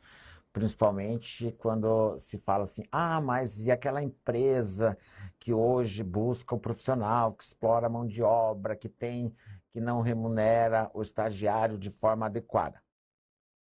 principalmente 0.54 1.52
quando 1.58 2.18
se 2.18 2.38
fala 2.40 2.64
assim: 2.64 2.84
ah, 2.90 3.20
mas 3.20 3.66
e 3.66 3.72
aquela 3.72 4.02
empresa 4.02 4.98
que 5.38 5.54
hoje 5.54 6.04
busca 6.04 6.56
um 6.56 6.60
profissional, 6.60 7.34
que 7.34 7.44
explora 7.44 7.88
a 7.88 7.90
mão 7.90 8.08
de 8.08 8.24
obra, 8.24 8.78
que 8.78 8.88
tem, 8.88 9.34
que 9.74 9.82
não 9.82 10.00
remunera 10.00 10.90
o 10.94 11.02
estagiário 11.02 11.78
de 11.78 11.90
forma 11.90 12.28
adequada. 12.28 12.82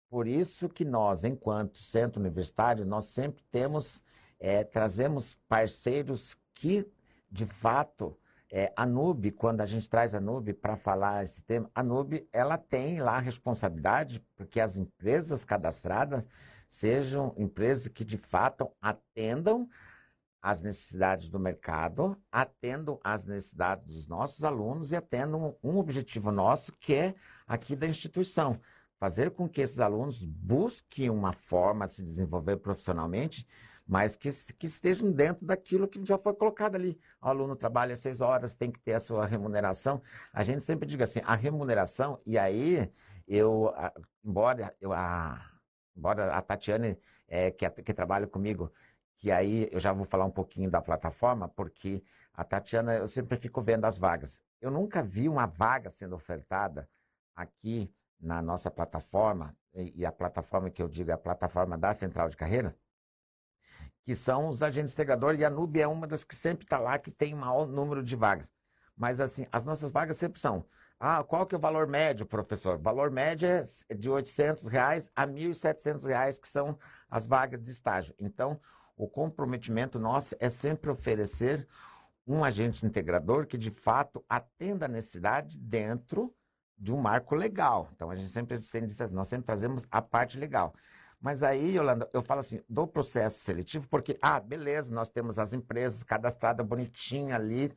Por 0.09 0.27
isso 0.27 0.67
que 0.67 0.85
nós, 0.85 1.25
enquanto 1.25 1.77
centro 1.77 2.19
universitário, 2.19 2.87
nós 2.87 3.05
sempre 3.05 3.45
temos, 3.51 4.03
é, 4.39 4.65
trazemos 4.65 5.35
parceiros 5.47 6.39
que, 6.55 6.91
de 7.31 7.45
fato, 7.45 8.17
é, 8.53 8.73
a 8.77 8.85
NUB, 8.85 9.31
quando 9.31 9.61
a 9.61 9.67
gente 9.67 9.89
traz 9.89 10.15
a 10.15 10.21
NUB 10.21 10.55
para 10.55 10.77
falar 10.77 11.23
esse 11.23 11.45
tema, 11.45 11.71
a 11.73 11.83
NUB 11.83 12.29
ela 12.33 12.59
tem 12.59 13.01
lá 13.01 13.17
a 13.17 13.21
responsabilidade 13.21 14.21
porque 14.37 14.59
as 14.59 14.77
empresas 14.77 15.45
cadastradas 15.45 16.27
sejam 16.67 17.33
empresas 17.37 17.87
que 17.87 18.05
de 18.05 18.19
fato 18.19 18.69
atendam 18.81 19.69
às 20.43 20.63
necessidades 20.63 21.31
do 21.31 21.39
mercado, 21.39 22.17
atendam 22.33 22.99
às 23.05 23.25
necessidades 23.25 23.95
dos 23.95 24.09
nossos 24.09 24.43
alunos 24.43 24.91
e 24.91 24.97
atendam 24.97 25.57
um 25.63 25.77
objetivo 25.79 26.33
nosso 26.33 26.73
que 26.73 26.95
é 26.95 27.15
aqui 27.47 27.77
da 27.77 27.87
instituição, 27.87 28.59
fazer 28.99 29.31
com 29.31 29.49
que 29.49 29.61
esses 29.61 29.79
alunos 29.79 30.25
busquem 30.25 31.09
uma 31.09 31.33
forma 31.33 31.87
de 31.87 31.93
se 31.93 32.03
desenvolver 32.03 32.57
profissionalmente 32.57 33.47
mas 33.91 34.15
que, 34.15 34.31
que 34.55 34.67
estejam 34.67 35.11
dentro 35.11 35.45
daquilo 35.45 35.89
que 35.89 36.05
já 36.05 36.17
foi 36.17 36.33
colocado 36.33 36.77
ali. 36.77 36.97
O 37.21 37.27
aluno 37.27 37.57
trabalha 37.57 37.97
seis 37.97 38.21
horas, 38.21 38.55
tem 38.55 38.71
que 38.71 38.79
ter 38.79 38.93
a 38.93 39.01
sua 39.01 39.27
remuneração. 39.27 40.01
A 40.33 40.45
gente 40.45 40.61
sempre 40.61 40.87
diga 40.87 41.03
assim, 41.03 41.21
a 41.25 41.35
remuneração, 41.35 42.17
e 42.25 42.39
aí 42.39 42.89
eu, 43.27 43.75
embora 44.25 44.73
eu, 44.81 44.93
a, 44.93 45.45
embora 45.97 46.33
a 46.33 46.41
Tatiane, 46.41 46.97
é, 47.27 47.51
que, 47.51 47.69
que 47.69 47.93
trabalha 47.93 48.29
comigo, 48.29 48.73
que 49.17 49.33
aí 49.33 49.69
eu 49.73 49.81
já 49.81 49.93
vou 49.93 50.05
falar 50.05 50.25
um 50.25 50.31
pouquinho 50.31 50.71
da 50.71 50.81
plataforma, 50.81 51.49
porque 51.49 52.01
a 52.33 52.45
Tatiana, 52.45 52.95
eu 52.95 53.09
sempre 53.09 53.37
fico 53.37 53.61
vendo 53.61 53.87
as 53.87 53.99
vagas. 53.99 54.41
Eu 54.61 54.71
nunca 54.71 55.03
vi 55.03 55.29
uma 55.29 55.47
vaga 55.47 55.91
sendo 55.91 56.15
ofertada 56.15 56.89
aqui 57.35 57.93
na 58.21 58.41
nossa 58.41 58.71
plataforma, 58.71 59.53
e, 59.75 60.03
e 60.03 60.07
a 60.07 60.13
plataforma 60.13 60.71
que 60.71 60.81
eu 60.81 60.87
digo 60.87 61.11
é 61.11 61.15
a 61.15 61.19
plataforma 61.19 61.77
da 61.77 61.93
Central 61.93 62.29
de 62.29 62.37
Carreira, 62.37 62.77
que 64.05 64.15
são 64.15 64.49
os 64.49 64.63
agentes 64.63 64.93
integradores, 64.93 65.41
e 65.41 65.45
a 65.45 65.51
NUB 65.51 65.81
é 65.81 65.87
uma 65.87 66.07
das 66.07 66.25
que 66.25 66.35
sempre 66.35 66.65
está 66.65 66.79
lá, 66.79 66.99
que 66.99 67.11
tem 67.11 67.35
maior 67.35 67.67
número 67.67 68.03
de 68.03 68.17
vagas. 68.17 68.53
Mas, 68.97 69.21
assim, 69.21 69.47
as 69.51 69.65
nossas 69.65 69.93
vagas 69.93 70.17
sempre 70.17 70.41
são. 70.41 70.65
Ah, 70.99 71.25
qual 71.25 71.47
que 71.47 71.55
é 71.55 71.59
o 71.59 71.61
valor 71.61 71.89
médio, 71.89 72.27
professor? 72.27 72.77
O 72.77 72.83
valor 72.83 73.11
médio 73.11 73.49
é 73.49 73.95
de 73.95 74.11
800 74.11 74.69
reais 74.69 75.11
a 75.17 75.27
1.700 75.27 76.07
reais, 76.07 76.39
que 76.39 76.47
são 76.47 76.79
as 77.09 77.27
vagas 77.27 77.61
de 77.61 77.71
estágio. 77.71 78.15
Então, 78.19 78.61
o 78.97 79.09
comprometimento 79.09 79.99
nosso 79.99 80.37
é 80.39 80.51
sempre 80.51 80.91
oferecer 80.91 81.67
um 82.27 82.45
agente 82.45 82.85
integrador 82.85 83.47
que, 83.47 83.57
de 83.57 83.71
fato, 83.71 84.23
atenda 84.29 84.85
a 84.85 84.89
necessidade 84.89 85.59
dentro 85.59 86.35
de 86.77 86.93
um 86.93 86.99
marco 86.99 87.35
legal. 87.35 87.89
Então, 87.95 88.11
a 88.11 88.15
gente 88.15 88.31
sempre, 88.31 88.59
nós 89.13 89.29
sempre 89.29 89.47
trazemos 89.47 89.87
a 89.91 90.03
parte 90.03 90.39
legal. 90.39 90.75
Mas 91.21 91.43
aí, 91.43 91.77
Yolanda, 91.77 92.09
eu 92.15 92.23
falo 92.23 92.41
assim, 92.41 92.63
do 92.69 92.87
processo 92.87 93.41
seletivo, 93.41 93.87
porque, 93.89 94.17
ah, 94.23 94.41
beleza, 94.41 94.93
nós 94.95 95.11
temos 95.11 95.39
as 95.39 95.53
empresas 95.53 96.03
cadastradas 96.03 96.67
bonitinha 96.67 97.37
ali, 97.37 97.73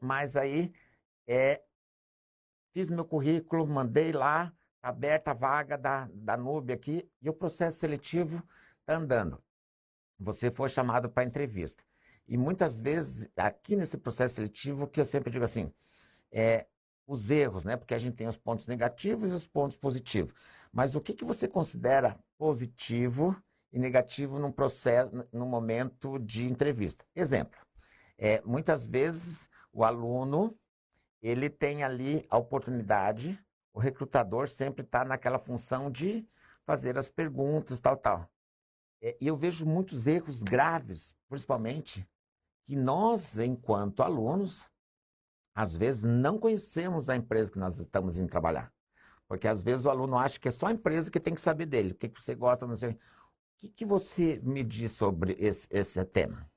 mas 0.00 0.36
aí 0.36 0.72
é, 1.26 1.62
fiz 2.72 2.88
meu 2.88 3.04
currículo, 3.04 3.66
mandei 3.66 4.12
lá, 4.12 4.52
aberta 4.82 5.32
a 5.32 5.34
vaga 5.34 5.76
da, 5.76 6.08
da 6.12 6.36
Nube 6.36 6.72
aqui, 6.72 7.06
e 7.20 7.28
o 7.28 7.34
processo 7.34 7.78
seletivo 7.78 8.42
está 8.80 8.96
andando. 8.96 9.42
Você 10.18 10.50
foi 10.50 10.68
chamado 10.68 11.10
para 11.10 11.24
entrevista. 11.24 11.84
E 12.26 12.36
muitas 12.38 12.80
vezes, 12.80 13.30
aqui 13.36 13.76
nesse 13.76 13.98
processo 13.98 14.36
seletivo, 14.36 14.86
que 14.86 15.00
eu 15.00 15.04
sempre 15.04 15.30
digo 15.30 15.44
assim, 15.44 15.72
é, 16.32 16.66
os 17.06 17.30
erros, 17.30 17.64
né? 17.64 17.76
Porque 17.76 17.92
a 17.92 17.98
gente 17.98 18.14
tem 18.14 18.28
os 18.28 18.38
pontos 18.38 18.66
negativos 18.66 19.30
e 19.30 19.34
os 19.34 19.48
pontos 19.48 19.76
positivos. 19.76 20.32
Mas 20.72 20.94
o 20.94 21.00
que, 21.00 21.14
que 21.14 21.24
você 21.24 21.48
considera 21.48 22.18
positivo 22.38 23.36
e 23.72 23.78
negativo 23.78 24.38
num 24.38 24.52
processo, 24.52 25.10
no 25.32 25.46
momento 25.46 26.18
de 26.18 26.46
entrevista? 26.46 27.04
Exemplo, 27.14 27.58
é, 28.16 28.40
muitas 28.42 28.86
vezes 28.86 29.48
o 29.72 29.84
aluno 29.84 30.56
ele 31.22 31.50
tem 31.50 31.84
ali 31.84 32.24
a 32.30 32.38
oportunidade, 32.38 33.38
o 33.72 33.78
recrutador 33.78 34.48
sempre 34.48 34.84
está 34.84 35.04
naquela 35.04 35.38
função 35.38 35.90
de 35.90 36.26
fazer 36.64 36.96
as 36.96 37.10
perguntas, 37.10 37.80
tal, 37.80 37.96
tal. 37.96 38.30
É, 39.02 39.16
e 39.20 39.26
eu 39.26 39.36
vejo 39.36 39.66
muitos 39.66 40.06
erros 40.06 40.42
graves, 40.42 41.16
principalmente, 41.28 42.08
que 42.64 42.76
nós, 42.76 43.38
enquanto 43.38 44.02
alunos, 44.02 44.68
às 45.54 45.76
vezes 45.76 46.04
não 46.04 46.38
conhecemos 46.38 47.08
a 47.08 47.16
empresa 47.16 47.52
que 47.52 47.58
nós 47.58 47.78
estamos 47.78 48.18
indo 48.18 48.30
trabalhar. 48.30 48.72
Porque 49.30 49.46
às 49.46 49.62
vezes 49.62 49.86
o 49.86 49.90
aluno 49.90 50.18
acha 50.18 50.40
que 50.40 50.48
é 50.48 50.50
só 50.50 50.66
a 50.66 50.72
empresa 50.72 51.08
que 51.08 51.20
tem 51.20 51.32
que 51.32 51.40
saber 51.40 51.64
dele. 51.64 51.92
O 51.92 51.94
que, 51.94 52.08
que 52.08 52.20
você 52.20 52.34
gosta, 52.34 52.66
não 52.66 52.74
sei. 52.74 52.90
O 52.90 52.96
que, 53.60 53.68
que 53.68 53.86
você 53.86 54.40
me 54.42 54.64
diz 54.64 54.90
sobre 54.90 55.36
esse, 55.38 55.68
esse 55.70 56.04
tema? 56.04 56.50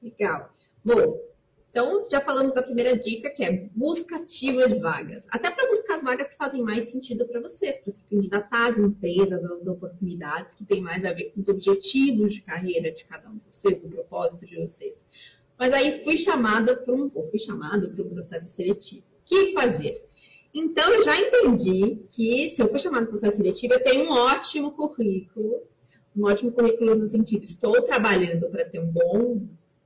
Legal. 0.00 0.54
Bom, 0.84 1.20
então 1.68 2.06
já 2.08 2.20
falamos 2.20 2.54
da 2.54 2.62
primeira 2.62 2.96
dica, 2.96 3.28
que 3.28 3.42
é 3.42 3.68
busca 3.74 4.18
ativa 4.18 4.68
de 4.68 4.78
vagas. 4.78 5.26
Até 5.30 5.50
para 5.50 5.66
buscar 5.66 5.96
as 5.96 6.02
vagas 6.04 6.28
que 6.28 6.36
fazem 6.36 6.62
mais 6.62 6.88
sentido 6.90 7.26
para 7.26 7.40
vocês, 7.40 7.78
para 7.78 7.92
se 7.92 8.04
candidatar 8.04 8.68
às 8.68 8.78
empresas, 8.78 9.44
às 9.44 9.66
oportunidades 9.66 10.54
que 10.54 10.64
têm 10.64 10.80
mais 10.80 11.04
a 11.04 11.12
ver 11.12 11.32
com 11.32 11.40
os 11.40 11.48
objetivos 11.48 12.34
de 12.34 12.42
carreira 12.42 12.92
de 12.92 13.04
cada 13.04 13.28
um 13.28 13.36
de 13.36 13.42
vocês, 13.50 13.80
do 13.80 13.88
propósito 13.88 14.46
de 14.46 14.60
vocês. 14.60 15.04
Mas 15.58 15.72
aí 15.72 16.04
fui 16.04 16.16
chamada 16.16 16.76
para 16.76 16.94
um, 16.94 17.10
fui 17.10 17.38
chamado 17.40 17.90
para 17.90 18.04
um 18.04 18.10
processo 18.10 18.46
seletivo. 18.46 19.02
O 19.22 19.24
que 19.24 19.52
fazer? 19.54 20.08
Então, 20.52 20.92
eu 20.92 21.04
já 21.04 21.18
entendi 21.18 22.00
que 22.08 22.50
se 22.50 22.60
eu 22.60 22.68
for 22.68 22.80
chamado 22.80 23.02
para 23.02 23.10
processo 23.10 23.36
seletivo, 23.36 23.74
eu 23.74 23.82
tenho 23.82 24.10
um 24.10 24.12
ótimo 24.12 24.72
currículo, 24.72 25.62
um 26.16 26.24
ótimo 26.24 26.50
currículo 26.50 26.94
no 26.94 27.06
sentido, 27.06 27.44
estou 27.44 27.80
trabalhando 27.82 28.50
para 28.50 28.64
ter 28.64 28.80
um 28.80 28.90
bom 28.90 29.42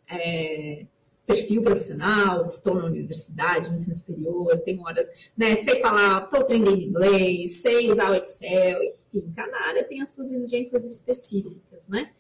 é, 0.09 0.87
perfil 1.27 1.62
profissional, 1.62 2.45
estou 2.45 2.75
na 2.75 2.87
universidade, 2.87 3.69
no 3.69 3.75
ensino 3.75 3.95
superior, 3.95 4.57
tenho 4.59 4.83
horas, 4.83 5.07
né, 5.37 5.55
sei 5.57 5.81
falar, 5.81 6.25
estou 6.25 6.41
aprendendo 6.41 6.81
inglês, 6.81 7.61
sei 7.61 7.91
usar 7.91 8.11
o 8.11 8.15
Excel, 8.15 8.83
enfim, 8.83 9.33
cada 9.37 9.57
área 9.69 9.85
tem 9.85 10.01
as 10.01 10.11
suas 10.12 10.31
exigências 10.31 10.85
específicas, 10.85 11.83
né? 11.89 12.11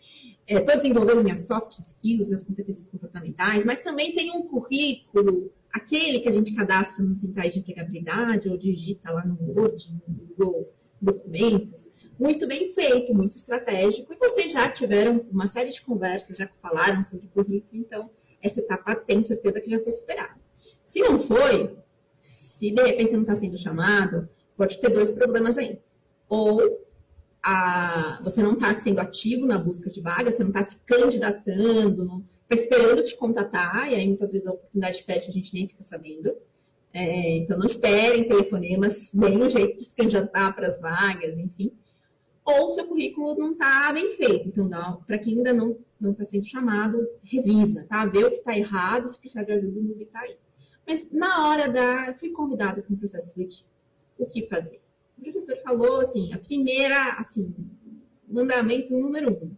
estou 0.46 0.74
é, 0.74 0.76
desenvolvendo 0.76 1.22
minhas 1.22 1.46
soft 1.46 1.72
skills, 1.78 2.26
minhas 2.26 2.42
competências 2.42 2.88
comportamentais, 2.88 3.64
mas 3.64 3.78
também 3.78 4.14
tem 4.14 4.30
um 4.30 4.42
currículo, 4.42 5.50
aquele 5.74 6.20
que 6.20 6.28
a 6.28 6.32
gente 6.32 6.54
cadastra 6.54 7.04
nos 7.04 7.18
centrais 7.18 7.52
de 7.52 7.58
empregabilidade 7.58 8.48
ou 8.48 8.56
digita 8.56 9.10
lá 9.10 9.26
no 9.26 9.36
Word, 9.40 9.92
no 10.06 10.14
Google 10.14 10.72
Documentos, 11.02 11.90
muito 12.18 12.46
bem 12.46 12.72
feito, 12.72 13.12
muito 13.12 13.32
estratégico, 13.32 14.12
e 14.12 14.16
vocês 14.16 14.52
já 14.52 14.70
tiveram 14.70 15.26
uma 15.32 15.48
série 15.48 15.70
de 15.70 15.82
conversas, 15.82 16.36
já 16.36 16.48
falaram 16.62 17.02
sobre 17.02 17.26
currículo, 17.26 17.82
então 17.82 18.08
essa 18.40 18.60
etapa 18.60 18.94
tem 18.94 19.20
certeza 19.24 19.60
que 19.60 19.68
já 19.68 19.80
foi 19.80 19.90
superada. 19.90 20.36
Se 20.84 21.00
não 21.00 21.18
foi, 21.18 21.76
se 22.16 22.70
de 22.70 22.80
repente 22.80 23.10
você 23.10 23.16
não 23.16 23.22
está 23.22 23.34
sendo 23.34 23.58
chamado, 23.58 24.28
pode 24.56 24.78
ter 24.78 24.90
dois 24.90 25.10
problemas 25.10 25.58
aí. 25.58 25.80
Ou 26.28 26.86
a, 27.42 28.20
você 28.22 28.42
não 28.42 28.52
está 28.52 28.72
sendo 28.76 29.00
ativo 29.00 29.44
na 29.44 29.58
busca 29.58 29.90
de 29.90 30.00
vaga, 30.00 30.30
você 30.30 30.44
não 30.44 30.50
está 30.50 30.62
se 30.62 30.76
candidatando, 30.86 32.24
está 32.30 32.33
esperando 32.50 33.04
te 33.04 33.16
contatar, 33.16 33.90
e 33.90 33.94
aí 33.94 34.06
muitas 34.06 34.32
vezes 34.32 34.46
a 34.46 34.52
oportunidade 34.52 35.02
fecha, 35.02 35.30
a 35.30 35.32
gente 35.32 35.52
nem 35.54 35.68
fica 35.68 35.82
sabendo. 35.82 36.36
É, 36.92 37.38
então 37.38 37.58
não 37.58 37.66
esperem 37.66 38.28
telefonemas, 38.28 39.12
nem 39.12 39.42
o 39.42 39.50
jeito 39.50 39.76
de 39.76 39.84
se 39.84 39.94
candidatar 39.94 40.52
para 40.52 40.68
as 40.68 40.80
vagas, 40.80 41.38
enfim. 41.38 41.72
Ou 42.44 42.70
seu 42.70 42.86
currículo 42.86 43.36
não 43.36 43.52
está 43.52 43.92
bem 43.92 44.12
feito. 44.12 44.48
Então, 44.48 45.02
para 45.06 45.18
quem 45.18 45.38
ainda 45.38 45.52
não 45.52 46.12
está 46.12 46.24
sendo 46.24 46.44
chamado, 46.44 47.08
revisa, 47.24 47.86
tá? 47.88 48.04
Vê 48.06 48.24
o 48.24 48.30
que 48.30 48.36
está 48.36 48.56
errado, 48.56 49.08
se 49.08 49.18
precisar 49.18 49.44
de 49.44 49.52
ajuda, 49.52 49.80
não 49.80 50.00
está 50.00 50.20
aí. 50.20 50.36
Mas 50.86 51.10
na 51.10 51.48
hora 51.48 51.68
da. 51.68 52.14
Fui 52.14 52.30
convidada 52.30 52.82
para 52.82 52.94
um 52.94 52.98
processo 52.98 53.32
seletivo. 53.32 53.68
O 54.18 54.26
que 54.26 54.46
fazer? 54.46 54.80
o 55.18 55.22
professor 55.22 55.56
falou 55.58 56.00
assim, 56.00 56.32
a 56.32 56.38
primeira, 56.38 57.14
assim, 57.14 57.54
mandamento 58.28 58.96
número 58.96 59.32
um. 59.32 59.56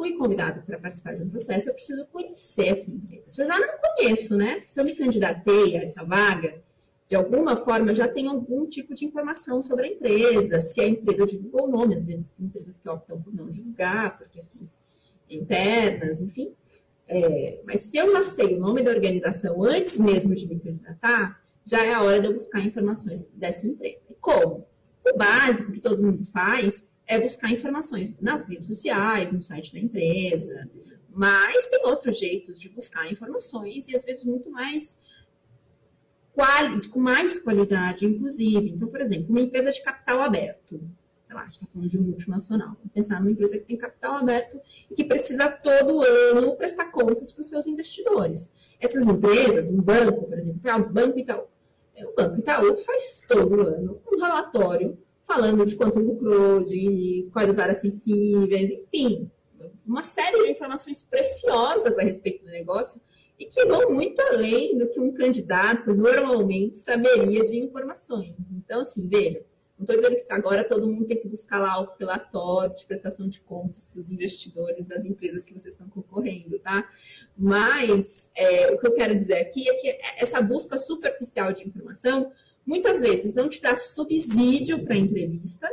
Fui 0.00 0.14
convidado 0.14 0.62
para 0.62 0.78
participar 0.78 1.14
de 1.14 1.22
um 1.22 1.28
processo, 1.28 1.68
eu 1.68 1.74
preciso 1.74 2.06
conhecer 2.06 2.68
essa 2.68 2.90
empresa. 2.90 3.28
Se 3.28 3.42
eu 3.42 3.46
já 3.46 3.58
não 3.58 3.68
conheço, 3.76 4.34
né? 4.34 4.62
Se 4.64 4.80
eu 4.80 4.84
me 4.86 4.96
candidatei 4.96 5.76
a 5.76 5.82
essa 5.82 6.02
vaga, 6.02 6.58
de 7.06 7.14
alguma 7.14 7.54
forma 7.54 7.90
eu 7.90 7.94
já 7.94 8.08
tenho 8.08 8.30
algum 8.30 8.66
tipo 8.66 8.94
de 8.94 9.04
informação 9.04 9.62
sobre 9.62 9.84
a 9.84 9.88
empresa, 9.90 10.58
se 10.58 10.80
a 10.80 10.88
empresa 10.88 11.26
divulgou 11.26 11.66
o 11.66 11.70
nome, 11.70 11.96
às 11.96 12.06
vezes 12.06 12.30
tem 12.30 12.46
empresas 12.46 12.80
que 12.80 12.88
optam 12.88 13.20
por 13.20 13.34
não 13.34 13.50
divulgar, 13.50 14.16
por 14.16 14.26
questões 14.30 14.80
internas, 15.28 16.22
enfim. 16.22 16.54
É, 17.06 17.60
mas 17.66 17.82
se 17.82 17.98
eu 17.98 18.10
já 18.10 18.22
sei 18.22 18.54
o 18.54 18.58
nome 18.58 18.82
da 18.82 18.92
organização 18.92 19.62
antes 19.62 20.00
mesmo 20.00 20.34
de 20.34 20.48
me 20.48 20.58
candidatar, 20.58 21.42
já 21.62 21.84
é 21.84 21.92
a 21.92 22.00
hora 22.00 22.18
de 22.18 22.26
eu 22.26 22.32
buscar 22.32 22.60
informações 22.60 23.26
dessa 23.34 23.66
empresa. 23.66 24.06
E 24.08 24.14
como? 24.14 24.66
O 25.06 25.18
básico 25.18 25.70
que 25.70 25.80
todo 25.80 26.02
mundo 26.02 26.24
faz 26.24 26.88
é 27.10 27.18
buscar 27.18 27.50
informações 27.50 28.20
nas 28.20 28.44
redes 28.44 28.68
sociais, 28.68 29.32
no 29.32 29.40
site 29.40 29.72
da 29.72 29.80
empresa, 29.80 30.70
mas 31.12 31.66
tem 31.66 31.84
outros 31.84 32.16
jeitos 32.16 32.60
de 32.60 32.68
buscar 32.68 33.10
informações 33.10 33.88
e 33.88 33.96
às 33.96 34.04
vezes 34.04 34.24
muito 34.24 34.48
mais 34.48 34.96
quali, 36.32 36.86
com 36.88 37.00
mais 37.00 37.40
qualidade, 37.40 38.06
inclusive. 38.06 38.70
Então, 38.70 38.86
por 38.86 39.00
exemplo, 39.00 39.26
uma 39.28 39.40
empresa 39.40 39.72
de 39.72 39.82
capital 39.82 40.22
aberto, 40.22 40.80
sei 41.26 41.34
lá, 41.34 41.42
a 41.42 41.44
gente 41.46 41.54
está 41.54 41.66
falando 41.66 41.90
de 41.90 41.98
um 41.98 42.02
multinacional. 42.02 42.76
Vamos 42.76 42.92
pensar 42.94 43.18
numa 43.18 43.32
empresa 43.32 43.58
que 43.58 43.64
tem 43.64 43.76
capital 43.76 44.14
aberto 44.14 44.60
e 44.88 44.94
que 44.94 45.04
precisa 45.04 45.50
todo 45.50 46.02
ano 46.02 46.54
prestar 46.54 46.92
contas 46.92 47.32
para 47.32 47.40
os 47.40 47.48
seus 47.48 47.66
investidores. 47.66 48.52
Essas 48.78 49.04
empresas, 49.04 49.68
um 49.68 49.82
banco, 49.82 50.26
por 50.26 50.38
exemplo, 50.38 50.60
o 50.78 50.92
Banco 50.92 51.18
Itaú. 51.18 51.48
É, 51.96 52.06
o 52.06 52.14
Banco 52.14 52.38
Itaú 52.38 52.76
faz 52.78 53.24
todo 53.26 53.60
ano 53.62 54.00
um 54.06 54.20
relatório 54.20 54.96
falando 55.30 55.64
de 55.64 55.76
quanto 55.76 56.00
lucrou, 56.00 56.64
de 56.64 57.28
quais 57.32 57.50
as 57.50 57.58
áreas 57.60 57.76
sensíveis, 57.76 58.68
enfim, 58.68 59.30
uma 59.86 60.02
série 60.02 60.42
de 60.42 60.50
informações 60.50 61.04
preciosas 61.04 61.96
a 61.98 62.02
respeito 62.02 62.44
do 62.44 62.50
negócio 62.50 63.00
e 63.38 63.46
que 63.46 63.64
vão 63.64 63.92
muito 63.92 64.20
além 64.22 64.76
do 64.76 64.88
que 64.88 64.98
um 64.98 65.12
candidato 65.12 65.94
normalmente 65.94 66.74
saberia 66.74 67.44
de 67.44 67.56
informações. 67.58 68.34
Então, 68.50 68.80
assim, 68.80 69.08
veja, 69.08 69.44
não 69.78 69.84
estou 69.84 69.96
dizendo 69.96 70.16
que 70.16 70.32
agora 70.32 70.64
todo 70.64 70.84
mundo 70.84 71.06
tem 71.06 71.20
que 71.20 71.28
buscar 71.28 71.60
lá 71.60 71.80
o 71.80 71.94
relatório 71.96 72.74
de 72.74 72.84
prestação 72.84 73.28
de 73.28 73.40
contas 73.40 73.84
para 73.84 74.00
os 74.00 74.10
investidores 74.10 74.84
das 74.84 75.04
empresas 75.04 75.46
que 75.46 75.52
vocês 75.52 75.74
estão 75.74 75.88
concorrendo, 75.88 76.58
tá? 76.58 76.90
Mas 77.38 78.32
é, 78.34 78.68
o 78.72 78.78
que 78.78 78.86
eu 78.86 78.94
quero 78.94 79.16
dizer 79.16 79.38
aqui 79.38 79.70
é 79.70 79.74
que 79.74 79.98
essa 80.18 80.42
busca 80.42 80.76
superficial 80.76 81.52
de 81.52 81.68
informação 81.68 82.32
muitas 82.70 83.00
vezes 83.00 83.34
não 83.34 83.48
te 83.48 83.60
dá 83.60 83.74
subsídio 83.74 84.84
para 84.84 84.96
entrevista, 84.96 85.68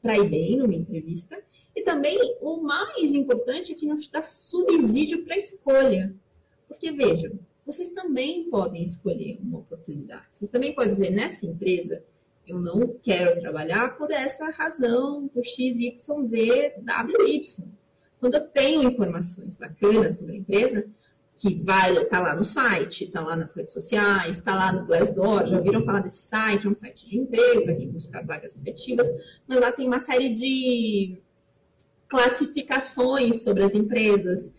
para 0.00 0.16
ir 0.16 0.30
bem 0.30 0.56
numa 0.56 0.72
entrevista, 0.72 1.42
e 1.74 1.82
também 1.82 2.16
o 2.40 2.58
mais 2.58 3.12
importante 3.12 3.72
é 3.72 3.74
que 3.74 3.86
não 3.86 3.98
te 3.98 4.08
dá 4.08 4.22
subsídio 4.22 5.24
para 5.24 5.36
escolha. 5.36 6.14
Porque 6.68 6.92
vejam, 6.92 7.32
vocês 7.66 7.90
também 7.90 8.48
podem 8.48 8.84
escolher 8.84 9.40
uma 9.42 9.58
oportunidade. 9.58 10.26
Vocês 10.30 10.48
também 10.48 10.72
podem 10.72 10.90
dizer, 10.90 11.10
nessa 11.10 11.44
empresa, 11.44 12.04
eu 12.46 12.60
não 12.60 12.94
quero 13.02 13.40
trabalhar 13.40 13.98
por 13.98 14.12
essa 14.12 14.48
razão, 14.50 15.26
por 15.26 15.44
X, 15.44 15.80
Y, 15.80 16.22
Z, 16.22 16.74
W, 16.78 17.28
Y. 17.28 17.68
Quando 18.20 18.34
eu 18.36 18.46
tenho 18.46 18.84
informações 18.84 19.56
bacanas 19.56 20.18
sobre 20.18 20.34
a 20.34 20.38
empresa, 20.38 20.88
que 21.40 21.54
vai 21.64 21.92
estar 21.94 22.04
tá 22.04 22.20
lá 22.20 22.36
no 22.36 22.44
site, 22.44 23.04
está 23.04 23.22
lá 23.22 23.34
nas 23.34 23.54
redes 23.54 23.72
sociais, 23.72 24.36
está 24.36 24.54
lá 24.54 24.70
no 24.74 24.84
Glassdoor, 24.84 25.46
já 25.46 25.56
ouviram 25.56 25.82
falar 25.86 26.00
desse 26.00 26.28
site, 26.28 26.66
é 26.66 26.70
um 26.70 26.74
site 26.74 27.08
de 27.08 27.16
emprego 27.16 27.64
para 27.64 27.76
quem 27.76 27.90
busca 27.90 28.22
vagas 28.22 28.56
efetivas, 28.56 29.08
mas 29.48 29.58
lá 29.58 29.72
tem 29.72 29.86
uma 29.86 29.98
série 29.98 30.28
de 30.34 31.18
classificações 32.10 33.42
sobre 33.42 33.64
as 33.64 33.74
empresas, 33.74 34.52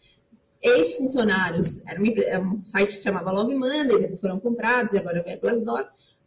ex-funcionários, 0.60 1.86
era, 1.86 2.00
era, 2.26 2.42
um 2.42 2.64
site 2.64 2.88
que 2.88 2.96
se 2.96 3.04
chamava 3.04 3.32
Love 3.32 3.54
Mondays, 3.54 4.02
eles 4.02 4.20
foram 4.20 4.40
comprados 4.40 4.94
e 4.94 4.98
agora 4.98 5.22
vem 5.22 5.36
a 5.36 5.38
Glassdoor, 5.38 5.86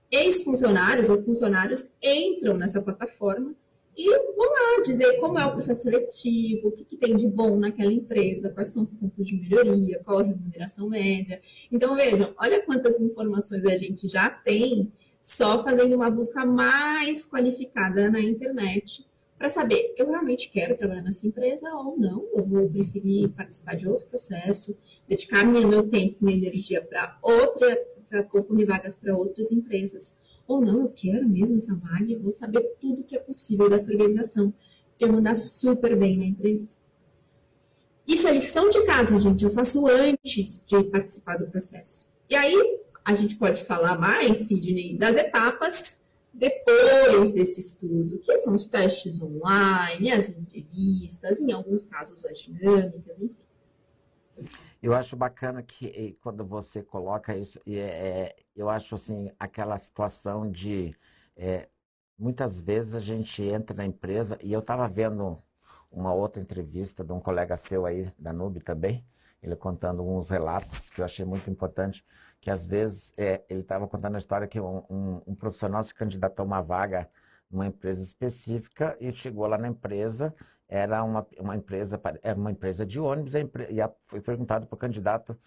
ex-funcionários 0.08 1.08
ou 1.08 1.20
funcionários 1.20 1.90
entram 2.00 2.56
nessa 2.56 2.80
plataforma 2.80 3.56
e 3.96 4.08
vão 4.08 4.50
lá 4.50 4.82
dizer 4.84 5.20
como 5.20 5.38
é 5.38 5.46
o 5.46 5.52
processo 5.52 5.82
seletivo, 5.82 6.68
o 6.68 6.72
que, 6.72 6.84
que, 6.84 6.96
tem 6.96 7.16
de 7.16 7.26
bom 7.26 7.56
naquela 7.56 7.92
empresa, 7.92 8.50
quais 8.50 8.68
são 8.68 8.82
os 8.82 8.92
pontos 8.92 9.26
de 9.26 9.36
melhoria, 9.36 10.00
qual 10.04 10.18
a 10.18 10.22
remuneração 10.22 10.88
média. 10.88 11.40
Então, 11.70 11.94
vejam, 11.94 12.34
olha 12.38 12.60
quantas 12.62 13.00
informações 13.00 13.64
a 13.64 13.78
gente 13.78 14.08
já 14.08 14.28
tem 14.28 14.92
só 15.22 15.62
fazendo 15.62 15.94
uma 15.94 16.10
busca 16.10 16.44
mais 16.44 17.24
qualificada 17.24 18.10
na 18.10 18.20
internet 18.20 19.06
para 19.38 19.48
saber, 19.48 19.94
eu 19.96 20.06
realmente 20.06 20.48
quero 20.48 20.76
trabalhar 20.76 21.02
nessa 21.02 21.26
empresa 21.26 21.72
ou 21.74 21.98
não, 21.98 22.26
eu 22.34 22.44
vou 22.44 22.68
preferir 22.68 23.28
participar 23.30 23.74
de 23.74 23.88
outro 23.88 24.06
processo, 24.06 24.78
dedicar 25.08 25.44
meu 25.44 25.88
tempo, 25.88 26.16
minha 26.20 26.36
energia 26.36 26.80
para 26.80 27.18
outra, 27.20 27.76
para 28.08 28.22
concorrer 28.22 28.66
vagas 28.66 28.96
para 28.96 29.16
outras 29.16 29.50
empresas. 29.50 30.16
Ou 30.46 30.60
não, 30.60 30.82
eu 30.82 30.88
quero 30.88 31.28
mesmo 31.28 31.56
essa 31.56 31.74
vaga 31.74 32.18
vou 32.18 32.30
saber 32.30 32.60
tudo 32.80 33.04
que 33.04 33.16
é 33.16 33.20
possível 33.20 33.68
dessa 33.68 33.90
organização, 33.90 34.52
para 34.98 35.08
eu 35.08 35.12
mandar 35.12 35.34
super 35.34 35.96
bem 35.96 36.18
na 36.18 36.24
entrevista. 36.26 36.82
Isso 38.06 38.28
é 38.28 38.32
lição 38.32 38.68
de 38.68 38.84
casa, 38.84 39.18
gente, 39.18 39.42
eu 39.42 39.50
faço 39.50 39.86
antes 39.86 40.62
de 40.66 40.84
participar 40.84 41.38
do 41.38 41.46
processo. 41.46 42.12
E 42.28 42.34
aí, 42.34 42.80
a 43.04 43.14
gente 43.14 43.36
pode 43.36 43.64
falar 43.64 43.98
mais, 43.98 44.36
Sidney, 44.48 44.96
das 44.96 45.16
etapas 45.16 45.98
depois 46.32 47.32
desse 47.32 47.60
estudo, 47.60 48.18
que 48.18 48.36
são 48.38 48.54
os 48.54 48.66
testes 48.66 49.22
online, 49.22 50.10
as 50.10 50.28
entrevistas, 50.30 51.40
em 51.40 51.52
alguns 51.52 51.84
casos 51.84 52.24
as 52.24 52.38
dinâmicas, 52.40 53.16
enfim. 53.18 53.43
Eu 54.82 54.94
acho 54.94 55.16
bacana 55.16 55.62
que 55.62 56.18
quando 56.22 56.44
você 56.44 56.82
coloca 56.82 57.36
isso, 57.36 57.58
é, 57.66 57.78
é, 57.78 58.36
eu 58.54 58.68
acho 58.68 58.94
assim, 58.94 59.30
aquela 59.38 59.76
situação 59.76 60.50
de 60.50 60.94
é, 61.36 61.68
muitas 62.18 62.60
vezes 62.60 62.94
a 62.94 63.00
gente 63.00 63.42
entra 63.42 63.76
na 63.76 63.84
empresa, 63.84 64.38
e 64.42 64.52
eu 64.52 64.60
estava 64.60 64.88
vendo 64.88 65.42
uma 65.90 66.12
outra 66.12 66.42
entrevista 66.42 67.04
de 67.04 67.12
um 67.12 67.20
colega 67.20 67.56
seu 67.56 67.86
aí, 67.86 68.12
da 68.18 68.32
NUB 68.32 68.60
também, 68.60 69.04
ele 69.42 69.56
contando 69.56 70.00
alguns 70.00 70.30
relatos 70.30 70.90
que 70.90 71.00
eu 71.00 71.04
achei 71.04 71.24
muito 71.24 71.50
importante, 71.50 72.04
que 72.40 72.50
às 72.50 72.66
vezes 72.66 73.14
é, 73.16 73.42
ele 73.48 73.60
estava 73.60 73.86
contando 73.86 74.14
a 74.16 74.18
história 74.18 74.48
que 74.48 74.60
um, 74.60 74.82
um, 74.90 75.22
um, 75.26 75.34
profissional 75.34 75.82
se 75.82 75.94
candidatou 75.94 76.42
a 76.44 76.46
uma 76.46 76.62
vaga 76.62 77.08
numa 77.50 77.66
empresa 77.66 78.02
específica 78.02 78.96
e 79.00 79.12
chegou 79.12 79.46
lá 79.46 79.58
na 79.58 79.68
empresa, 79.68 80.34
era 80.74 81.04
uma, 81.04 81.24
uma 81.38 81.54
empresa 81.54 82.00
era 82.20 82.36
uma 82.36 82.50
empresa 82.50 82.84
de 82.84 82.98
ônibus, 82.98 83.34
e 83.70 83.80
a, 83.80 83.88
foi 84.08 84.20
perguntado 84.20 84.66
para 84.66 84.74
o 84.74 84.78
candidato 84.78 85.38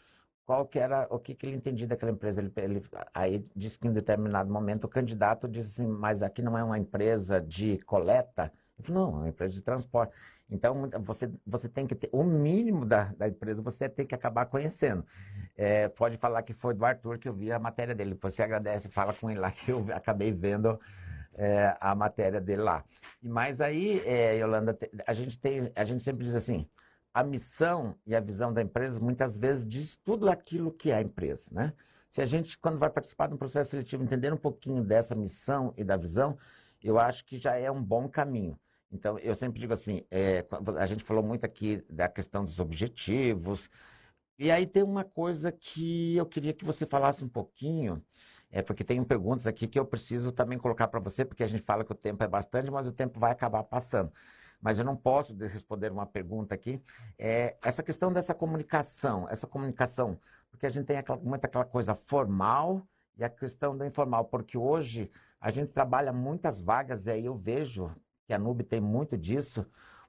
qual 0.45 0.65
que 0.65 0.79
era, 0.79 1.05
o 1.09 1.19
que, 1.19 1.35
que 1.35 1.45
ele 1.45 1.57
entendia 1.57 1.85
daquela 1.85 2.13
empresa. 2.13 2.39
Ele, 2.39 2.53
ele, 2.55 2.81
aí 3.13 3.45
disse 3.53 3.77
que 3.77 3.89
em 3.89 3.91
determinado 3.91 4.49
momento 4.49 4.85
o 4.85 4.87
candidato 4.87 5.45
disse 5.45 5.81
assim, 5.81 5.91
mas 5.91 6.23
aqui 6.23 6.41
não 6.41 6.57
é 6.57 6.63
uma 6.63 6.79
empresa 6.79 7.41
de 7.41 7.77
coleta? 7.79 8.53
Ele 8.77 8.87
falou, 8.87 9.11
não, 9.11 9.17
é 9.17 9.21
uma 9.23 9.29
empresa 9.29 9.53
de 9.53 9.61
transporte. 9.61 10.15
Então, 10.49 10.89
você, 11.01 11.29
você 11.45 11.67
tem 11.67 11.85
que 11.85 11.93
ter, 11.93 12.09
o 12.13 12.23
mínimo 12.23 12.85
da, 12.85 13.11
da 13.17 13.27
empresa 13.27 13.61
você 13.61 13.89
tem 13.89 14.05
que 14.05 14.15
acabar 14.15 14.45
conhecendo. 14.45 15.05
É, 15.57 15.89
pode 15.89 16.15
falar 16.15 16.41
que 16.43 16.53
foi 16.53 16.73
do 16.73 16.85
Arthur 16.85 17.17
que 17.17 17.27
eu 17.27 17.33
vi 17.33 17.51
a 17.51 17.59
matéria 17.59 17.93
dele. 17.93 18.17
Você 18.21 18.43
agradece, 18.43 18.89
fala 18.89 19.13
com 19.13 19.29
ele 19.29 19.41
lá 19.41 19.51
que 19.51 19.69
eu 19.69 19.85
acabei 19.93 20.31
vendo 20.31 20.79
é, 21.37 21.77
a 21.79 21.95
matéria 21.95 22.41
dele 22.41 22.63
lá. 22.63 22.83
Mas 23.21 23.61
aí, 23.61 24.01
é, 24.05 24.35
Yolanda, 24.35 24.77
a 25.05 25.13
gente 25.13 25.39
tem, 25.39 25.71
a 25.75 25.83
gente 25.83 26.01
sempre 26.01 26.25
diz 26.25 26.35
assim, 26.35 26.67
a 27.13 27.23
missão 27.23 27.95
e 28.05 28.15
a 28.15 28.19
visão 28.19 28.51
da 28.51 28.61
empresa 28.61 28.99
muitas 28.99 29.37
vezes 29.37 29.65
diz 29.65 29.95
tudo 29.95 30.29
aquilo 30.29 30.71
que 30.71 30.91
é 30.91 30.95
a 30.95 31.01
empresa, 31.01 31.49
né? 31.51 31.73
Se 32.09 32.21
a 32.21 32.25
gente, 32.25 32.57
quando 32.57 32.79
vai 32.79 32.89
participar 32.89 33.27
de 33.27 33.33
um 33.33 33.37
processo 33.37 33.71
seletivo, 33.71 34.03
entender 34.03 34.33
um 34.33 34.37
pouquinho 34.37 34.83
dessa 34.83 35.13
missão 35.13 35.73
e 35.77 35.83
da 35.83 35.97
visão, 35.97 36.37
eu 36.81 36.97
acho 36.97 37.25
que 37.25 37.37
já 37.37 37.55
é 37.55 37.69
um 37.69 37.83
bom 37.83 38.07
caminho. 38.07 38.57
Então, 38.91 39.19
eu 39.19 39.35
sempre 39.35 39.59
digo 39.59 39.73
assim, 39.73 40.03
é, 40.09 40.45
a 40.77 40.85
gente 40.85 41.03
falou 41.03 41.21
muito 41.21 41.45
aqui 41.45 41.83
da 41.89 42.07
questão 42.07 42.43
dos 42.43 42.59
objetivos, 42.59 43.69
e 44.39 44.51
aí 44.51 44.65
tem 44.65 44.83
uma 44.83 45.03
coisa 45.03 45.51
que 45.51 46.15
eu 46.15 46.25
queria 46.25 46.53
que 46.53 46.63
você 46.63 46.85
falasse 46.85 47.25
um 47.25 47.27
pouquinho, 47.27 48.01
é 48.51 48.61
porque 48.61 48.83
tem 48.83 49.03
perguntas 49.03 49.45
aqui 49.47 49.67
que 49.67 49.77
eu 49.77 49.85
preciso 49.85 50.31
também 50.31 50.57
colocar 50.57 50.87
para 50.87 50.99
você, 50.99 51.25
porque 51.25 51.43
a 51.43 51.47
gente 51.47 51.63
fala 51.63 51.83
que 51.83 51.91
o 51.91 51.95
tempo 51.95 52.23
é 52.23 52.27
bastante, 52.27 52.71
mas 52.71 52.87
o 52.87 52.91
tempo 52.91 53.19
vai 53.19 53.31
acabar 53.31 53.63
passando. 53.63 54.11
Mas 54.61 54.79
eu 54.79 54.85
não 54.85 54.95
posso 54.95 55.35
responder 55.37 55.91
uma 55.91 56.05
pergunta 56.05 56.55
aqui. 56.55 56.81
É, 57.17 57.57
essa 57.61 57.83
questão 57.83 58.11
dessa 58.11 58.33
comunicação, 58.33 59.27
essa 59.29 59.45
comunicação, 59.45 60.19
porque 60.49 60.65
a 60.65 60.69
gente 60.69 60.85
tem 60.85 60.97
aquela, 60.97 61.19
muito 61.19 61.45
aquela 61.45 61.65
coisa 61.65 61.93
formal 61.93 62.87
e 63.17 63.23
a 63.23 63.29
questão 63.29 63.77
da 63.77 63.85
informal, 63.85 64.25
porque 64.25 64.57
hoje 64.57 65.11
a 65.39 65.51
gente 65.51 65.71
trabalha 65.71 66.11
muitas 66.11 66.61
vagas 66.61 67.05
e 67.05 67.11
aí 67.11 67.25
eu 67.25 67.35
vejo 67.35 67.95
que 68.25 68.33
a 68.33 68.39
Nube 68.39 68.63
tem 68.63 68.81
muito 68.81 69.17
disso, 69.17 69.65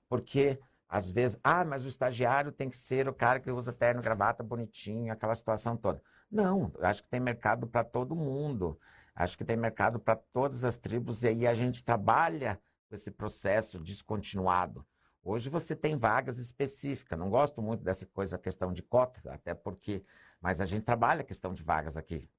porque 0.09 0.59
às 0.89 1.11
vezes, 1.11 1.39
ah, 1.45 1.64
mas 1.64 1.84
o 1.84 1.89
estagiário 1.89 2.51
tem 2.51 2.70
que 2.70 2.76
ser 2.76 3.09
o 3.09 3.12
cara 3.12 3.39
que 3.39 3.51
usa 3.51 3.72
terno, 3.72 4.01
gravata, 4.01 4.43
bonitinho, 4.43 5.12
aquela 5.12 5.34
situação 5.34 5.76
toda. 5.76 6.03
Não, 6.30 6.72
acho 6.80 7.03
que 7.03 7.09
tem 7.09 7.20
mercado 7.20 7.66
para 7.66 7.84
todo 7.84 8.16
mundo. 8.16 8.78
Acho 9.14 9.36
que 9.36 9.45
tem 9.45 9.57
mercado 9.57 9.99
para 9.99 10.16
todas 10.16 10.64
as 10.64 10.78
tribos 10.78 11.22
e 11.22 11.28
aí 11.28 11.47
a 11.47 11.53
gente 11.53 11.84
trabalha 11.84 12.59
esse 12.91 13.11
processo 13.11 13.78
descontinuado. 13.78 14.86
Hoje 15.22 15.51
você 15.51 15.76
tem 15.76 15.97
vagas 15.97 16.39
específicas. 16.39 17.18
Não 17.18 17.28
gosto 17.28 17.61
muito 17.61 17.82
dessa 17.82 18.07
coisa, 18.07 18.39
questão 18.39 18.72
de 18.72 18.82
cotas, 18.82 19.26
até 19.26 19.53
porque, 19.53 20.03
mas 20.41 20.61
a 20.61 20.64
gente 20.66 20.84
trabalha 20.84 21.20
a 21.20 21.24
questão 21.24 21.53
de 21.53 21.62
vagas 21.62 21.97
aqui. 21.97 22.30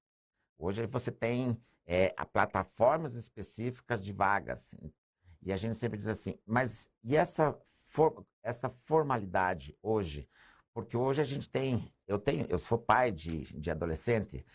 Hoje 0.57 0.85
você 0.87 1.11
tem 1.11 1.61
é, 1.85 2.09
plataformas 2.31 3.15
específicas 3.15 4.03
de 4.03 4.11
vagas. 4.11 4.73
E 5.41 5.53
a 5.53 5.57
gente 5.57 5.75
sempre 5.75 5.97
diz 5.97 6.07
assim, 6.07 6.35
mas 6.45 6.91
e 7.03 7.15
essa, 7.15 7.57
for, 7.89 8.25
essa 8.43 8.69
formalidade 8.69 9.75
hoje? 9.81 10.27
Porque 10.73 10.95
hoje 10.95 11.21
a 11.21 11.25
gente 11.25 11.49
tem, 11.49 11.83
eu 12.07 12.19
tenho, 12.19 12.45
eu 12.49 12.57
sou 12.57 12.77
pai 12.77 13.11
de, 13.11 13.41
de 13.59 13.71
adolescente, 13.71 14.45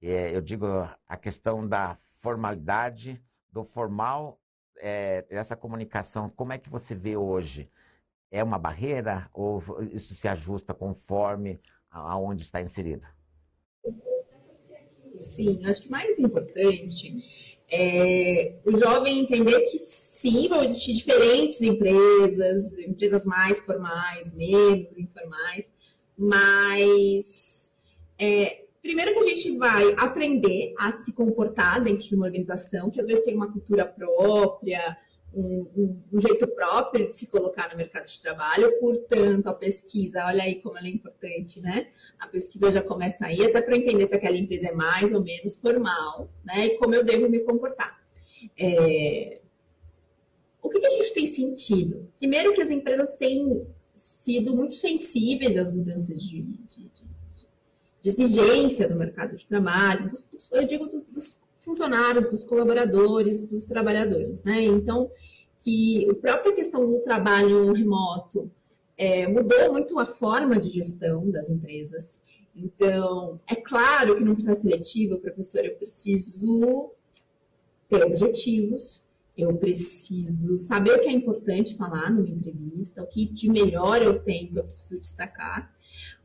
é, 0.00 0.34
eu 0.34 0.40
digo 0.40 0.66
a 1.06 1.16
questão 1.16 1.66
da 1.66 1.94
formalidade, 1.94 3.22
do 3.52 3.62
formal 3.62 4.40
é, 4.78 5.24
essa 5.28 5.56
comunicação, 5.56 6.28
como 6.30 6.52
é 6.52 6.58
que 6.58 6.70
você 6.70 6.94
vê 6.94 7.16
hoje? 7.16 7.70
É 8.30 8.42
uma 8.42 8.58
barreira 8.58 9.28
ou 9.32 9.62
isso 9.92 10.14
se 10.14 10.28
ajusta 10.28 10.74
conforme 10.74 11.60
aonde 11.90 12.42
está 12.42 12.60
inserido? 12.60 13.06
Sim, 15.16 15.64
acho 15.66 15.82
que 15.82 15.90
mais 15.90 16.18
importante 16.18 17.57
é 17.70 18.54
o 18.64 18.78
jovem 18.78 19.20
entender 19.20 19.60
que 19.62 19.78
sim, 19.78 20.48
vão 20.48 20.62
existir 20.62 20.94
diferentes 20.94 21.60
empresas, 21.62 22.72
empresas 22.78 23.24
mais 23.24 23.60
formais, 23.60 24.34
menos 24.34 24.96
informais, 24.98 25.72
mas 26.16 27.72
é, 28.18 28.64
primeiro 28.82 29.12
que 29.12 29.18
a 29.18 29.34
gente 29.34 29.56
vai 29.56 29.94
aprender 29.96 30.74
a 30.78 30.90
se 30.92 31.12
comportar 31.12 31.82
dentro 31.82 32.06
de 32.06 32.14
uma 32.14 32.26
organização, 32.26 32.90
que 32.90 33.00
às 33.00 33.06
vezes 33.06 33.24
tem 33.24 33.34
uma 33.34 33.52
cultura 33.52 33.84
própria, 33.86 34.96
um, 35.34 36.00
um, 36.12 36.20
jeito 36.20 36.46
próprio 36.48 37.08
de 37.08 37.14
se 37.14 37.26
colocar 37.26 37.70
no 37.70 37.76
mercado 37.76 38.08
de 38.08 38.20
trabalho, 38.20 38.78
portanto, 38.80 39.46
a 39.48 39.54
pesquisa, 39.54 40.24
olha 40.24 40.42
aí 40.42 40.56
como 40.56 40.78
ela 40.78 40.86
é 40.86 40.90
importante, 40.90 41.60
né? 41.60 41.88
A 42.18 42.26
pesquisa 42.26 42.72
já 42.72 42.82
começa 42.82 43.26
aí, 43.26 43.44
até 43.44 43.60
para 43.60 43.76
entender 43.76 44.06
se 44.06 44.14
aquela 44.14 44.36
empresa 44.36 44.68
é 44.68 44.72
mais 44.72 45.12
ou 45.12 45.22
menos 45.22 45.58
formal, 45.58 46.30
né? 46.44 46.66
E 46.66 46.78
como 46.78 46.94
eu 46.94 47.04
devo 47.04 47.28
me 47.28 47.40
comportar. 47.40 47.98
É... 48.58 49.40
O 50.62 50.70
que, 50.70 50.80
que 50.80 50.86
a 50.86 50.90
gente 50.90 51.12
tem 51.12 51.26
sentido? 51.26 52.10
Primeiro 52.18 52.52
que 52.52 52.60
as 52.60 52.70
empresas 52.70 53.14
têm 53.14 53.66
sido 53.94 54.54
muito 54.54 54.74
sensíveis 54.74 55.56
às 55.56 55.72
mudanças 55.72 56.22
de, 56.22 56.42
de, 56.42 56.88
de, 56.88 57.08
de 58.02 58.08
exigência 58.08 58.88
do 58.88 58.96
mercado 58.96 59.36
de 59.36 59.46
trabalho, 59.46 60.08
dos, 60.08 60.26
dos, 60.26 60.50
eu 60.52 60.64
digo 60.64 60.86
dos, 60.86 61.02
dos 61.04 61.40
funcionários, 61.58 62.28
dos 62.28 62.44
colaboradores, 62.44 63.44
dos 63.44 63.64
trabalhadores, 63.64 64.42
né? 64.44 64.62
Então, 64.62 65.10
que 65.58 66.08
a 66.10 66.14
própria 66.14 66.54
questão 66.54 66.88
do 66.90 67.00
trabalho 67.00 67.72
remoto 67.72 68.50
é, 68.96 69.26
mudou 69.26 69.72
muito 69.72 69.98
a 69.98 70.06
forma 70.06 70.58
de 70.58 70.70
gestão 70.70 71.30
das 71.30 71.48
empresas. 71.48 72.22
Então, 72.54 73.40
é 73.46 73.54
claro 73.54 74.16
que 74.16 74.24
no 74.24 74.34
processo 74.34 74.62
seletivo, 74.62 75.18
professor, 75.18 75.64
eu 75.64 75.76
preciso 75.76 76.92
ter 77.88 78.04
objetivos, 78.04 79.06
eu 79.36 79.56
preciso 79.56 80.58
saber 80.58 80.96
o 80.96 81.00
que 81.00 81.08
é 81.08 81.12
importante 81.12 81.76
falar 81.76 82.10
numa 82.10 82.28
entrevista, 82.28 83.02
o 83.02 83.06
que 83.06 83.26
de 83.26 83.48
melhor 83.48 84.02
eu 84.02 84.18
tenho 84.20 84.52
que 84.52 84.58
eu 84.58 84.64
preciso 84.64 84.98
destacar, 84.98 85.72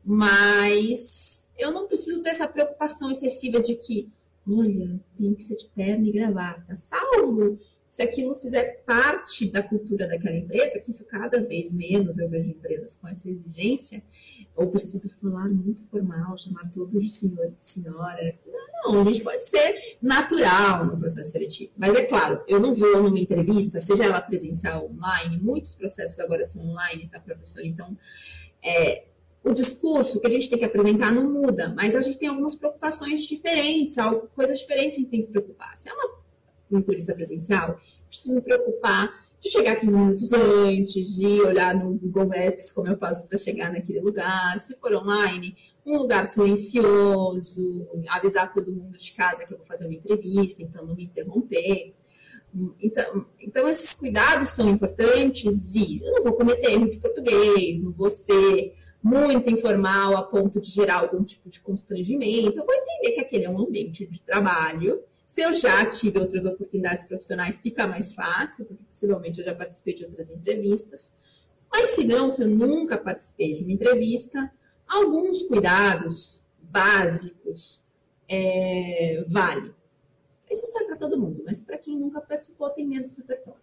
mas 0.04 1.48
eu 1.56 1.70
não 1.70 1.86
preciso 1.86 2.22
ter 2.22 2.30
essa 2.30 2.48
preocupação 2.48 3.10
excessiva 3.12 3.60
de 3.60 3.76
que 3.76 4.10
olha, 4.48 5.00
tem 5.16 5.34
que 5.34 5.42
ser 5.42 5.56
de 5.56 5.68
terno 5.68 6.06
e 6.06 6.12
gravata, 6.12 6.74
salvo 6.74 7.58
se 7.94 8.02
aquilo 8.02 8.34
fizer 8.34 8.82
parte 8.84 9.48
da 9.48 9.62
cultura 9.62 10.08
daquela 10.08 10.34
empresa, 10.34 10.80
que 10.80 10.90
isso 10.90 11.06
cada 11.06 11.40
vez 11.40 11.72
menos 11.72 12.18
eu 12.18 12.28
vejo 12.28 12.50
empresas 12.50 12.96
com 12.96 13.06
essa 13.06 13.30
exigência, 13.30 14.02
ou 14.56 14.68
preciso 14.68 15.08
falar 15.20 15.48
muito 15.48 15.84
formal, 15.84 16.36
chamar 16.36 16.68
todos 16.72 17.04
de 17.04 17.14
senhor 17.14 17.46
e 17.46 17.52
de 17.52 17.62
senhora. 17.62 18.36
Não, 18.82 19.00
a 19.00 19.04
gente 19.04 19.22
pode 19.22 19.46
ser 19.46 19.96
natural 20.02 20.86
no 20.86 20.98
processo 20.98 21.30
seletivo. 21.30 21.70
Mas 21.76 21.94
é 21.94 22.02
claro, 22.02 22.42
eu 22.48 22.58
não 22.58 22.74
vou 22.74 23.00
numa 23.00 23.20
entrevista, 23.20 23.78
seja 23.78 24.06
ela 24.06 24.20
presencial 24.20 24.82
ou 24.82 24.90
online, 24.90 25.38
muitos 25.40 25.76
processos 25.76 26.18
agora 26.18 26.42
são 26.42 26.66
online, 26.66 27.08
tá, 27.08 27.20
professor? 27.20 27.64
Então, 27.64 27.96
é, 28.60 29.04
o 29.44 29.52
discurso 29.52 30.20
que 30.20 30.26
a 30.26 30.30
gente 30.30 30.48
tem 30.48 30.58
que 30.58 30.64
apresentar 30.64 31.12
não 31.12 31.30
muda, 31.30 31.74
mas 31.76 31.94
a 31.94 32.00
gente 32.00 32.18
tem 32.18 32.28
algumas 32.28 32.54
preocupações 32.54 33.22
diferentes, 33.24 33.94
coisas 34.34 34.58
diferentes 34.58 34.94
que 34.94 35.00
a 35.00 35.04
gente 35.04 35.10
tem 35.10 35.20
que 35.20 35.26
se 35.26 35.30
preocupar. 35.30 35.76
Se 35.76 35.90
é 35.90 35.92
uma, 35.92 36.10
uma 36.70 36.80
entrevista 36.80 37.14
presencial, 37.14 37.78
preciso 38.08 38.34
me 38.34 38.40
preocupar 38.40 39.22
de 39.42 39.50
chegar 39.50 39.76
15 39.76 39.98
minutos 39.98 40.32
antes, 40.32 41.16
de 41.16 41.42
olhar 41.42 41.74
no 41.74 41.92
Google 41.98 42.28
Maps 42.28 42.72
como 42.72 42.88
eu 42.88 42.96
faço 42.96 43.28
para 43.28 43.36
chegar 43.36 43.70
naquele 43.70 44.00
lugar. 44.00 44.58
Se 44.58 44.74
for 44.76 44.94
online, 44.94 45.54
um 45.84 45.98
lugar 45.98 46.26
silencioso, 46.26 47.86
avisar 48.08 48.50
todo 48.50 48.72
mundo 48.72 48.96
de 48.96 49.12
casa 49.12 49.44
que 49.44 49.52
eu 49.52 49.58
vou 49.58 49.66
fazer 49.66 49.84
uma 49.84 49.94
entrevista, 49.94 50.62
então 50.62 50.86
não 50.86 50.96
me 50.96 51.04
interromper. 51.04 51.94
Então, 52.80 53.26
então, 53.38 53.68
esses 53.68 53.92
cuidados 53.92 54.48
são 54.50 54.70
importantes 54.70 55.74
e 55.74 56.00
eu 56.02 56.12
não 56.12 56.22
vou 56.22 56.32
cometer 56.32 56.72
erro 56.72 56.88
de 56.88 56.98
português, 56.98 57.82
não 57.82 57.92
vou 57.92 58.08
ser 58.08 58.74
muito 59.04 59.50
informal 59.50 60.16
a 60.16 60.22
ponto 60.22 60.58
de 60.58 60.70
gerar 60.70 61.00
algum 61.00 61.22
tipo 61.22 61.46
de 61.50 61.60
constrangimento. 61.60 62.58
Eu 62.58 62.64
vou 62.64 62.74
entender 62.74 63.12
que 63.12 63.20
aquele 63.20 63.44
é 63.44 63.50
um 63.50 63.60
ambiente 63.60 64.06
de 64.06 64.18
trabalho. 64.22 65.02
Se 65.26 65.42
eu 65.42 65.52
já 65.52 65.84
tive 65.84 66.18
outras 66.18 66.46
oportunidades 66.46 67.04
profissionais, 67.04 67.60
fica 67.60 67.86
mais 67.86 68.14
fácil, 68.14 68.64
porque 68.64 68.82
possivelmente 68.84 69.40
eu 69.40 69.44
já 69.44 69.54
participei 69.54 69.94
de 69.94 70.06
outras 70.06 70.30
entrevistas. 70.30 71.12
Mas 71.70 71.90
se 71.90 72.04
não, 72.04 72.32
se 72.32 72.40
eu 72.40 72.48
nunca 72.48 72.96
participei 72.96 73.52
de 73.52 73.62
uma 73.62 73.72
entrevista, 73.72 74.50
alguns 74.88 75.42
cuidados 75.42 76.46
básicos 76.62 77.84
é, 78.26 79.22
vale. 79.28 79.74
Isso 80.50 80.64
serve 80.66 80.86
para 80.86 80.96
todo 80.96 81.20
mundo, 81.20 81.42
mas 81.44 81.60
para 81.60 81.76
quem 81.76 81.98
nunca 81.98 82.22
participou 82.22 82.70
tem 82.70 82.86
menos 82.86 83.12
repertório. 83.12 83.60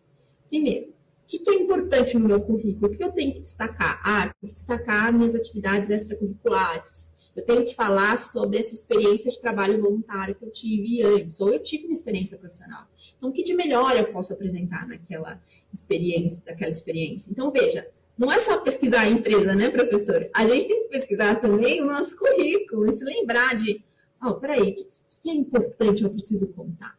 Primeiro, 0.48 0.94
que, 1.28 1.40
que 1.40 1.50
é 1.50 1.54
importante 1.56 2.18
no 2.18 2.28
meu 2.28 2.42
currículo? 2.42 2.88
O 2.88 2.96
que 2.96 3.04
eu 3.04 3.12
tenho 3.12 3.34
que 3.34 3.40
destacar? 3.40 4.02
Ah, 4.04 4.28
eu 4.28 4.34
tenho 4.40 4.54
que 4.54 4.54
destacar 4.54 5.14
minhas 5.14 5.36
atividades 5.36 5.90
extracurriculares. 5.90 7.12
Eu 7.36 7.46
tenho 7.46 7.64
que 7.64 7.74
falar 7.74 8.18
sobre 8.18 8.58
essa 8.58 8.74
experiência 8.74 9.32
de 9.32 9.40
trabalho 9.40 9.82
voluntário 9.82 10.36
que 10.36 10.44
eu 10.44 10.52
tive 10.52 11.02
antes, 11.02 11.40
ou 11.40 11.54
eu 11.54 11.62
tive 11.62 11.86
uma 11.86 11.94
experiência 11.94 12.38
profissional. 12.38 12.88
Então, 13.18 13.30
o 13.30 13.32
que 13.32 13.44
de 13.44 13.54
melhor 13.54 13.96
eu 13.96 14.12
posso 14.12 14.34
apresentar 14.34 14.86
naquela 14.88 15.42
experiência, 15.72 16.44
daquela 16.44 16.72
experiência? 16.72 17.32
Então, 17.32 17.50
veja, 17.50 17.88
não 18.18 18.32
é 18.32 18.40
só 18.40 18.60
pesquisar 18.60 19.02
a 19.02 19.10
empresa, 19.10 19.56
né, 19.56 19.70
professor? 19.70 20.30
A 20.34 20.46
gente 20.46 20.68
tem 20.68 20.84
que 20.84 20.90
pesquisar 20.90 21.40
também 21.40 21.82
o 21.82 21.86
nosso 21.86 22.18
currículo 22.18 22.88
e 22.88 22.92
se 22.92 23.06
lembrar 23.06 23.56
de, 23.56 23.82
oh, 24.22 24.34
peraí, 24.36 24.62
o 24.62 24.76
que, 24.76 24.86
que 25.24 25.30
é 25.30 25.34
importante 25.34 26.04
eu 26.04 26.10
preciso 26.10 26.48
contar? 26.50 26.98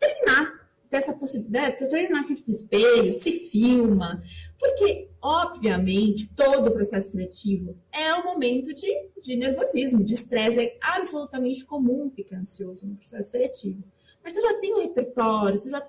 Treinar 0.00 0.57
dessa 0.90 1.12
possibilidade, 1.12 1.80
né, 1.80 1.88
treina 1.88 2.20
na 2.20 2.24
frente 2.24 2.44
do 2.44 2.50
espelho, 2.50 3.12
se 3.12 3.50
filma, 3.50 4.22
porque, 4.58 5.08
obviamente, 5.20 6.30
todo 6.34 6.68
o 6.68 6.72
processo 6.72 7.12
seletivo 7.12 7.76
é 7.92 8.14
um 8.14 8.24
momento 8.24 8.74
de, 8.74 9.10
de 9.20 9.36
nervosismo, 9.36 10.02
de 10.02 10.14
estresse, 10.14 10.60
é 10.60 10.78
absolutamente 10.80 11.64
comum 11.64 12.10
ficar 12.10 12.38
ansioso 12.38 12.86
no 12.86 12.96
processo 12.96 13.30
seletivo. 13.30 13.82
Mas 14.22 14.32
se 14.32 14.40
eu 14.40 14.48
já 14.48 14.60
tenho 14.60 14.78
um 14.78 14.82
repertório, 14.82 15.56
se 15.56 15.68
eu 15.68 15.72
já 15.72 15.80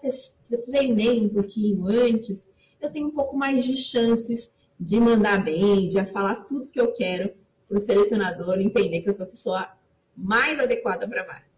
treinei 0.65 1.21
um 1.21 1.29
pouquinho 1.29 1.87
antes, 1.87 2.49
eu 2.79 2.91
tenho 2.91 3.07
um 3.07 3.11
pouco 3.11 3.35
mais 3.35 3.63
de 3.63 3.75
chances 3.75 4.53
de 4.79 4.99
mandar 4.99 5.43
bem, 5.43 5.87
de 5.87 6.03
falar 6.05 6.35
tudo 6.45 6.69
que 6.69 6.79
eu 6.79 6.93
quero 6.93 7.33
para 7.67 7.77
o 7.77 7.79
selecionador 7.79 8.59
entender 8.59 9.01
que 9.01 9.09
eu 9.09 9.13
sou 9.13 9.25
a 9.25 9.29
pessoa 9.29 9.69
mais 10.15 10.59
adequada 10.59 11.07
para 11.07 11.21
a 11.21 11.25
vaga. 11.25 11.49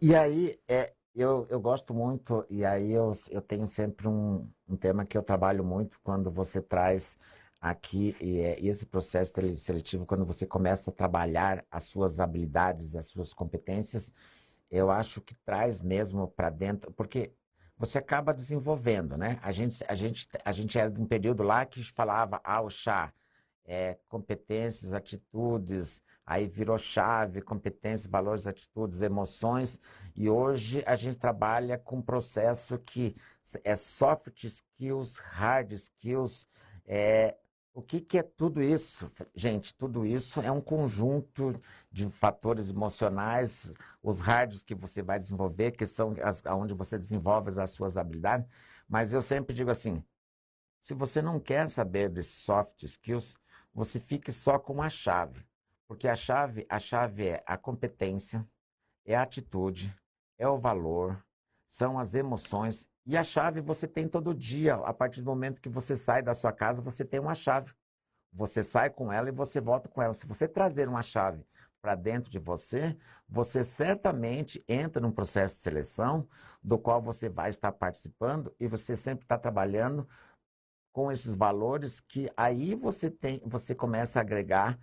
E 0.00 0.14
aí, 0.14 0.56
é, 0.66 0.92
eu, 1.14 1.46
eu 1.50 1.60
gosto 1.60 1.94
muito, 1.94 2.44
e 2.48 2.64
aí 2.64 2.92
eu, 2.92 3.12
eu 3.30 3.42
tenho 3.42 3.66
sempre 3.66 4.08
um, 4.08 4.48
um 4.68 4.76
tema 4.76 5.04
que 5.04 5.16
eu 5.16 5.22
trabalho 5.22 5.64
muito 5.64 6.00
quando 6.00 6.30
você 6.30 6.60
traz 6.62 7.18
aqui, 7.60 8.16
e 8.20 8.40
é 8.40 8.60
esse 8.60 8.86
processo 8.86 9.32
seletivo, 9.56 10.06
quando 10.06 10.24
você 10.24 10.46
começa 10.46 10.90
a 10.90 10.94
trabalhar 10.94 11.64
as 11.70 11.84
suas 11.84 12.18
habilidades, 12.20 12.96
as 12.96 13.06
suas 13.06 13.34
competências, 13.34 14.12
eu 14.70 14.90
acho 14.90 15.20
que 15.20 15.34
traz 15.44 15.82
mesmo 15.82 16.28
para 16.28 16.50
dentro, 16.50 16.90
porque 16.92 17.32
você 17.76 17.98
acaba 17.98 18.32
desenvolvendo, 18.32 19.16
né? 19.16 19.38
A 19.42 19.52
gente, 19.52 19.84
a 19.88 19.94
gente, 19.94 20.28
a 20.44 20.52
gente 20.52 20.78
era 20.78 20.90
de 20.90 21.00
um 21.00 21.06
período 21.06 21.42
lá 21.42 21.66
que 21.66 21.82
falava, 21.82 22.40
ah, 22.44 22.62
o 22.62 22.70
chá, 22.70 23.12
é, 23.64 23.98
competências, 24.08 24.94
atitudes, 24.94 26.02
aí 26.26 26.46
virou 26.46 26.78
chave, 26.78 27.42
competências, 27.42 28.10
valores, 28.10 28.46
atitudes, 28.46 29.02
emoções, 29.02 29.78
e 30.14 30.28
hoje 30.28 30.82
a 30.86 30.96
gente 30.96 31.16
trabalha 31.18 31.78
com 31.78 31.96
um 31.96 32.02
processo 32.02 32.78
que 32.78 33.16
é 33.64 33.74
soft 33.74 34.44
skills, 34.44 35.18
hard 35.18 35.72
skills, 35.72 36.48
é, 36.86 37.36
o 37.74 37.80
que, 37.80 38.00
que, 38.02 38.18
é 38.18 38.22
tudo 38.22 38.62
isso? 38.62 39.10
Gente, 39.34 39.74
tudo 39.74 40.04
isso 40.04 40.42
é 40.42 40.52
um 40.52 40.60
conjunto 40.60 41.58
de 41.90 42.08
fatores 42.10 42.68
emocionais, 42.68 43.72
os 44.02 44.20
hards 44.20 44.62
que 44.62 44.74
você 44.74 45.02
vai 45.02 45.18
desenvolver, 45.18 45.70
que 45.72 45.86
são 45.86 46.14
as, 46.22 46.42
onde 46.46 46.74
você 46.74 46.98
desenvolve 46.98 47.58
as 47.58 47.70
suas 47.70 47.96
habilidades, 47.96 48.46
mas 48.86 49.14
eu 49.14 49.22
sempre 49.22 49.54
digo 49.54 49.70
assim, 49.70 50.04
se 50.78 50.92
você 50.92 51.22
não 51.22 51.40
quer 51.40 51.68
saber 51.68 52.10
de 52.10 52.22
soft 52.22 52.82
skills, 52.82 53.38
você 53.72 53.98
fique 53.98 54.30
só 54.32 54.58
com 54.58 54.82
a 54.82 54.90
chave. 54.90 55.42
Porque 55.86 56.08
a 56.08 56.14
chave, 56.14 56.66
a 56.68 56.78
chave 56.78 57.28
é 57.28 57.42
a 57.46 57.56
competência, 57.56 58.46
é 59.04 59.14
a 59.14 59.22
atitude, 59.22 59.94
é 60.38 60.48
o 60.48 60.58
valor, 60.58 61.22
são 61.64 61.98
as 61.98 62.14
emoções. 62.14 62.88
E 63.04 63.16
a 63.16 63.22
chave 63.22 63.60
você 63.60 63.86
tem 63.86 64.06
todo 64.08 64.34
dia. 64.34 64.74
A 64.74 64.92
partir 64.92 65.20
do 65.20 65.26
momento 65.26 65.60
que 65.60 65.68
você 65.68 65.96
sai 65.96 66.22
da 66.22 66.34
sua 66.34 66.52
casa, 66.52 66.82
você 66.82 67.04
tem 67.04 67.20
uma 67.20 67.34
chave. 67.34 67.72
Você 68.32 68.62
sai 68.62 68.90
com 68.90 69.12
ela 69.12 69.28
e 69.28 69.32
você 69.32 69.60
volta 69.60 69.88
com 69.88 70.00
ela. 70.00 70.14
Se 70.14 70.26
você 70.26 70.48
trazer 70.48 70.88
uma 70.88 71.02
chave 71.02 71.44
para 71.82 71.94
dentro 71.96 72.30
de 72.30 72.38
você, 72.38 72.96
você 73.28 73.62
certamente 73.62 74.64
entra 74.68 75.02
num 75.02 75.10
processo 75.10 75.56
de 75.56 75.62
seleção 75.62 76.28
do 76.62 76.78
qual 76.78 77.02
você 77.02 77.28
vai 77.28 77.50
estar 77.50 77.72
participando 77.72 78.54
e 78.58 78.68
você 78.68 78.94
sempre 78.94 79.24
está 79.24 79.36
trabalhando 79.36 80.06
com 80.92 81.10
esses 81.10 81.34
valores 81.34 82.00
que 82.00 82.30
aí 82.36 82.74
você 82.74 83.10
tem, 83.10 83.42
você 83.44 83.74
começa 83.74 84.20
a 84.20 84.22
agregar 84.22 84.78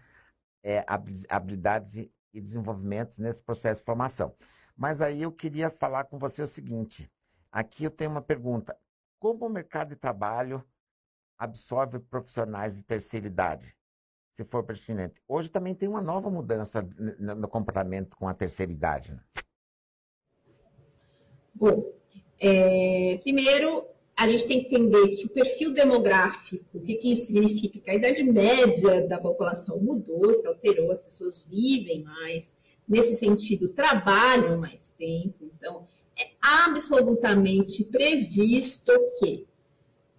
é, 0.64 0.86
habilidades 1.30 2.10
e 2.34 2.42
desenvolvimentos 2.42 3.20
nesse 3.20 3.42
processo 3.44 3.82
de 3.82 3.86
formação. 3.86 4.36
Mas 4.76 5.02
aí 5.02 5.22
eu 5.22 5.32
queria 5.32 5.70
falar 5.70 6.06
com 6.06 6.18
você 6.18 6.42
o 6.42 6.48
seguinte: 6.48 7.12
aqui 7.52 7.84
eu 7.84 7.92
tenho 7.92 8.12
uma 8.12 8.22
pergunta. 8.22 8.78
Como 9.20 9.46
o 9.46 9.50
mercado 9.50 9.90
de 9.90 9.96
trabalho 9.96 10.64
absorve 11.38 12.00
profissionais 12.00 12.78
de 12.78 12.84
terceira 12.84 13.28
idade, 13.28 13.76
se 14.32 14.46
for 14.46 14.64
pertinente? 14.64 15.22
Hoje 15.28 15.52
também 15.52 15.76
tem 15.76 15.90
uma 15.90 16.02
nova 16.02 16.30
mudança 16.30 16.82
no 17.20 17.48
comportamento 17.48 18.16
com 18.16 18.28
a 18.28 18.34
terceira 18.34 18.72
idade. 18.72 19.14
Né? 19.14 19.24
Bom, 21.54 21.94
é, 22.40 23.18
primeiro 23.18 23.86
a 24.20 24.28
gente 24.28 24.46
tem 24.48 24.60
que 24.60 24.76
entender 24.76 25.08
que 25.16 25.28
o 25.28 25.30
perfil 25.30 25.74
demográfico, 25.74 26.78
o 26.78 26.82
que, 26.82 26.96
que 26.96 27.14
isso 27.14 27.28
significa? 27.28 27.80
Que 27.80 27.90
a 27.90 27.96
idade 27.96 28.22
média 28.22 29.08
da 29.08 29.18
população 29.18 29.80
mudou, 29.80 30.34
se 30.34 30.46
alterou, 30.46 30.92
as 30.92 31.00
pessoas 31.00 31.48
vivem 31.50 32.04
mais, 32.04 32.54
nesse 32.86 33.16
sentido, 33.16 33.70
trabalham 33.70 34.58
mais 34.58 34.92
tempo. 34.92 35.50
Então, 35.56 35.88
é 36.20 36.32
absolutamente 36.42 37.86
previsto 37.86 38.92
que 39.20 39.48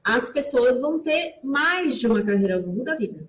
as 0.02 0.30
pessoas 0.30 0.80
vão 0.80 1.00
ter 1.00 1.34
mais 1.44 1.98
de 1.98 2.06
uma 2.06 2.22
carreira 2.22 2.56
ao 2.56 2.62
longo 2.62 2.82
da 2.82 2.96
vida. 2.96 3.28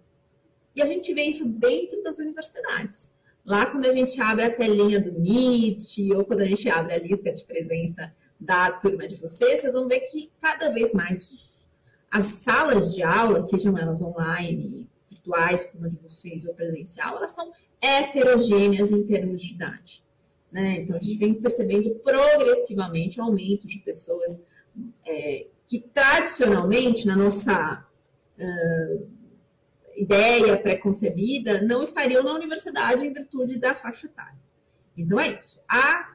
E 0.73 0.81
a 0.81 0.85
gente 0.85 1.13
vê 1.13 1.23
isso 1.23 1.49
dentro 1.49 2.01
das 2.01 2.17
universidades. 2.17 3.11
Lá, 3.45 3.65
quando 3.65 3.87
a 3.87 3.93
gente 3.93 4.21
abre 4.21 4.45
a 4.45 4.55
telinha 4.55 5.01
do 5.01 5.19
Meet, 5.19 5.99
ou 6.15 6.23
quando 6.23 6.39
a 6.39 6.47
gente 6.47 6.69
abre 6.69 6.93
a 6.93 6.99
lista 6.99 7.29
de 7.29 7.43
presença 7.43 8.15
da 8.41 8.71
turma 8.71 9.07
de 9.07 9.15
vocês, 9.17 9.61
vocês 9.61 9.73
vão 9.73 9.87
ver 9.87 9.99
que 10.01 10.31
cada 10.41 10.71
vez 10.71 10.91
mais 10.91 11.69
as 12.09 12.25
salas 12.25 12.93
de 12.93 13.03
aula, 13.03 13.39
sejam 13.39 13.77
elas 13.77 14.01
online, 14.01 14.89
virtuais, 15.09 15.65
como 15.67 15.85
a 15.85 15.87
de 15.87 15.97
vocês, 15.97 16.45
ou 16.45 16.53
presencial, 16.53 17.15
elas 17.15 17.31
são 17.31 17.53
heterogêneas 17.79 18.91
em 18.91 19.03
termos 19.03 19.41
de 19.41 19.53
idade. 19.53 20.03
Né? 20.51 20.81
Então, 20.81 20.97
a 20.97 20.99
gente 20.99 21.17
vem 21.17 21.33
percebendo 21.35 21.91
progressivamente 22.03 23.19
o 23.19 23.23
aumento 23.23 23.67
de 23.67 23.79
pessoas 23.79 24.45
é, 25.05 25.47
que 25.67 25.79
tradicionalmente, 25.79 27.05
na 27.07 27.15
nossa 27.15 27.87
uh, 28.37 29.09
ideia 29.95 30.57
pré-concebida, 30.57 31.61
não 31.61 31.81
estariam 31.81 32.23
na 32.23 32.33
universidade 32.33 33.05
em 33.05 33.13
virtude 33.13 33.57
da 33.57 33.73
faixa 33.73 34.07
etária. 34.07 34.39
Então, 34.97 35.17
é 35.17 35.29
isso. 35.29 35.61
A 35.69 36.10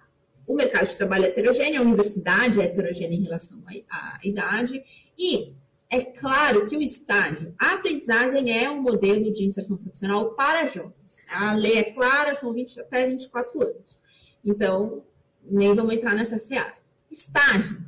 o 0.47 0.55
mercado 0.55 0.87
de 0.89 0.97
trabalho 0.97 1.25
é 1.25 1.29
heterogêneo, 1.29 1.81
a 1.81 1.85
universidade 1.85 2.61
é 2.61 2.65
heterogênea 2.65 3.17
em 3.17 3.23
relação 3.23 3.63
à, 3.67 4.19
à 4.19 4.21
idade, 4.23 4.83
e 5.19 5.53
é 5.89 6.03
claro 6.03 6.67
que 6.67 6.77
o 6.77 6.83
estágio, 6.83 7.55
a 7.59 7.75
aprendizagem 7.75 8.57
é 8.57 8.71
um 8.71 8.83
modelo 8.83 9.33
de 9.33 9.45
inserção 9.45 9.77
profissional 9.77 10.35
para 10.35 10.67
jovens. 10.67 11.25
A 11.29 11.53
lei 11.55 11.79
é 11.79 11.85
clara, 11.93 12.35
são 12.35 12.53
20 12.53 12.81
até 12.81 13.07
24 13.07 13.63
anos. 13.63 14.03
Então, 14.45 15.05
nem 15.45 15.75
vamos 15.75 15.95
entrar 15.95 16.15
nessa 16.15 16.39
seara. 16.39 16.75
Estágio 17.11 17.85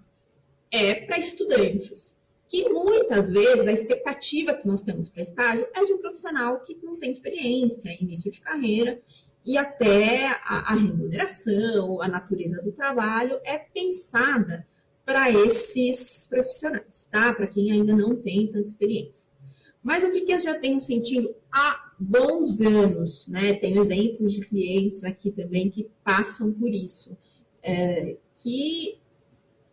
é 0.71 0.95
para 0.95 1.19
estudantes, 1.19 2.17
que 2.47 2.69
muitas 2.69 3.31
vezes 3.31 3.67
a 3.67 3.73
expectativa 3.73 4.55
que 4.55 4.67
nós 4.67 4.81
temos 4.81 5.09
para 5.09 5.23
estágio 5.23 5.67
é 5.75 5.85
de 5.85 5.93
um 5.93 5.99
profissional 5.99 6.61
que 6.61 6.79
não 6.83 6.97
tem 6.97 7.11
experiência, 7.11 7.97
início 8.01 8.31
de 8.31 8.41
carreira, 8.41 9.01
e 9.49 9.57
até 9.57 10.27
a, 10.45 10.73
a 10.73 10.75
remuneração, 10.75 12.03
a 12.03 12.07
natureza 12.07 12.61
do 12.61 12.71
trabalho 12.71 13.41
é 13.47 13.57
pensada 13.57 14.67
para 15.07 15.31
esses 15.31 16.27
profissionais, 16.29 17.09
tá? 17.11 17.33
Para 17.33 17.47
quem 17.47 17.73
ainda 17.73 17.97
não 17.97 18.15
tem 18.15 18.47
tanta 18.49 18.69
experiência. 18.69 19.31
Mas 19.83 20.05
o 20.05 20.11
que, 20.11 20.21
que 20.21 20.35
eu 20.35 20.39
já 20.39 20.59
tenho 20.59 20.79
sentido 20.83 21.35
há 21.51 21.95
bons 21.99 22.61
anos, 22.61 23.27
né? 23.27 23.55
Tenho 23.55 23.81
exemplos 23.81 24.35
de 24.35 24.47
clientes 24.47 25.03
aqui 25.03 25.31
também 25.31 25.71
que 25.71 25.89
passam 26.05 26.53
por 26.53 26.69
isso, 26.69 27.17
é, 27.63 28.19
que 28.35 29.01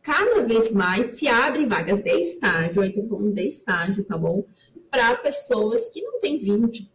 cada 0.01 0.41
vez 0.41 0.71
mais 0.71 1.07
se 1.07 1.27
abrem 1.27 1.67
vagas 1.67 2.01
de 2.01 2.17
estágio, 2.21 2.81
aí 2.81 2.91
estou 2.91 3.09
falando 3.09 3.33
de 3.33 3.45
estágio, 3.45 4.05
tá 4.05 4.17
bom? 4.17 4.45
Para 4.89 5.17
pessoas 5.17 5.89
que 5.89 6.01
não 6.01 6.21
têm 6.21 6.37
20, 6.37 6.89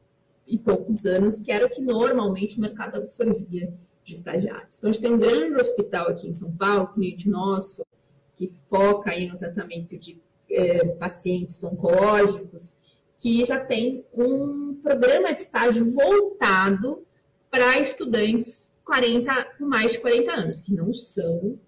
e 0.50 0.58
poucos 0.58 1.06
anos, 1.06 1.38
que 1.38 1.52
era 1.52 1.66
o 1.66 1.70
que 1.70 1.80
normalmente 1.80 2.58
o 2.58 2.60
mercado 2.60 2.96
absorvia 2.96 3.72
de 4.04 4.12
estagiários. 4.12 4.78
Então, 4.78 4.90
a 4.90 4.92
gente 4.92 5.02
tem 5.02 5.14
um 5.14 5.18
grande 5.18 5.60
hospital 5.60 6.08
aqui 6.08 6.28
em 6.28 6.32
São 6.32 6.50
Paulo, 6.52 6.88
cliente 6.88 7.28
nosso, 7.28 7.84
que 8.34 8.52
foca 8.68 9.10
aí 9.10 9.28
no 9.28 9.38
tratamento 9.38 9.96
de 9.96 10.20
é, 10.50 10.84
pacientes 10.86 11.62
oncológicos, 11.62 12.74
que 13.16 13.44
já 13.44 13.60
tem 13.60 14.04
um 14.14 14.74
programa 14.82 15.32
de 15.32 15.40
estágio 15.40 15.90
voltado 15.92 17.04
para 17.50 17.78
estudantes 17.78 18.74
40, 18.84 19.56
com 19.58 19.66
mais 19.66 19.92
de 19.92 20.00
40 20.00 20.32
anos, 20.32 20.60
que 20.60 20.74
não 20.74 20.92
são 20.92 21.58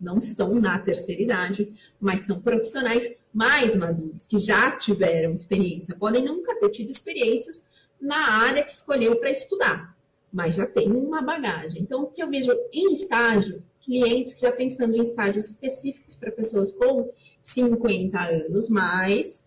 não 0.00 0.18
estão 0.18 0.58
na 0.58 0.78
terceira 0.78 1.22
idade, 1.22 1.72
mas 2.00 2.22
são 2.22 2.40
profissionais 2.40 3.14
mais 3.32 3.76
maduros, 3.76 4.26
que 4.26 4.38
já 4.38 4.70
tiveram 4.72 5.32
experiência, 5.32 5.94
podem 5.94 6.24
nunca 6.24 6.58
ter 6.58 6.70
tido 6.70 6.90
experiências, 6.90 7.62
na 8.00 8.42
área 8.42 8.62
que 8.62 8.70
escolheu 8.70 9.16
para 9.16 9.30
estudar, 9.30 9.96
mas 10.32 10.54
já 10.54 10.66
tem 10.66 10.90
uma 10.92 11.22
bagagem. 11.22 11.82
Então, 11.82 12.02
o 12.02 12.06
que 12.06 12.22
eu 12.22 12.30
vejo 12.30 12.52
em 12.72 12.92
estágio, 12.92 13.62
clientes 13.80 14.34
que 14.34 14.40
já 14.42 14.52
pensando 14.52 14.96
em 14.96 15.02
estágios 15.02 15.50
específicos 15.50 16.16
para 16.16 16.32
pessoas 16.32 16.72
com 16.72 17.10
50 17.40 18.18
anos 18.18 18.68
mais, 18.68 19.46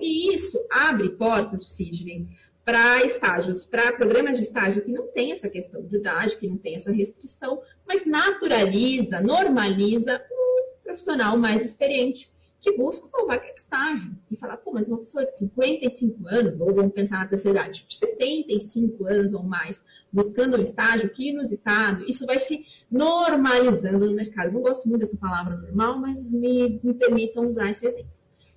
e 0.00 0.34
isso 0.34 0.58
abre 0.70 1.10
portas, 1.10 1.62
Sidney, 1.68 2.26
para 2.64 3.02
estágios, 3.02 3.64
para 3.64 3.92
programas 3.92 4.36
de 4.36 4.42
estágio 4.42 4.82
que 4.82 4.92
não 4.92 5.06
tem 5.06 5.32
essa 5.32 5.48
questão 5.48 5.82
de 5.82 5.96
idade, 5.96 6.36
que 6.36 6.46
não 6.46 6.58
tem 6.58 6.74
essa 6.74 6.92
restrição, 6.92 7.62
mas 7.86 8.04
naturaliza, 8.04 9.20
normaliza 9.20 10.22
um 10.30 10.82
profissional 10.82 11.36
mais 11.38 11.64
experiente 11.64 12.30
que 12.60 12.76
busca 12.76 13.06
uma 13.06 13.26
vaga 13.26 13.52
de 13.52 13.58
estágio 13.58 14.16
e 14.30 14.36
falar, 14.36 14.56
pô, 14.56 14.72
mas 14.72 14.88
uma 14.88 14.98
pessoa 14.98 15.24
de 15.24 15.36
55 15.36 16.26
anos, 16.28 16.60
ou 16.60 16.74
vamos 16.74 16.92
pensar 16.92 17.18
na 17.18 17.28
terceira 17.28 17.60
idade, 17.60 17.86
de 17.86 17.96
65 17.96 19.06
anos 19.06 19.32
ou 19.32 19.42
mais, 19.42 19.82
buscando 20.12 20.56
um 20.56 20.60
estágio, 20.60 21.10
que 21.10 21.30
inusitado, 21.30 22.04
isso 22.06 22.26
vai 22.26 22.38
se 22.38 22.64
normalizando 22.90 24.06
no 24.06 24.14
mercado. 24.14 24.52
Não 24.52 24.60
gosto 24.60 24.88
muito 24.88 25.02
dessa 25.02 25.16
palavra 25.16 25.56
normal, 25.56 25.98
mas 25.98 26.28
me, 26.28 26.80
me 26.82 26.94
permitam 26.94 27.46
usar 27.46 27.70
esse 27.70 27.86
exemplo. 27.86 28.10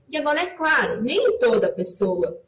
E 0.09 0.17
agora, 0.17 0.41
é 0.41 0.47
claro, 0.47 1.01
nem 1.01 1.37
toda 1.37 1.71
pessoa 1.71 2.41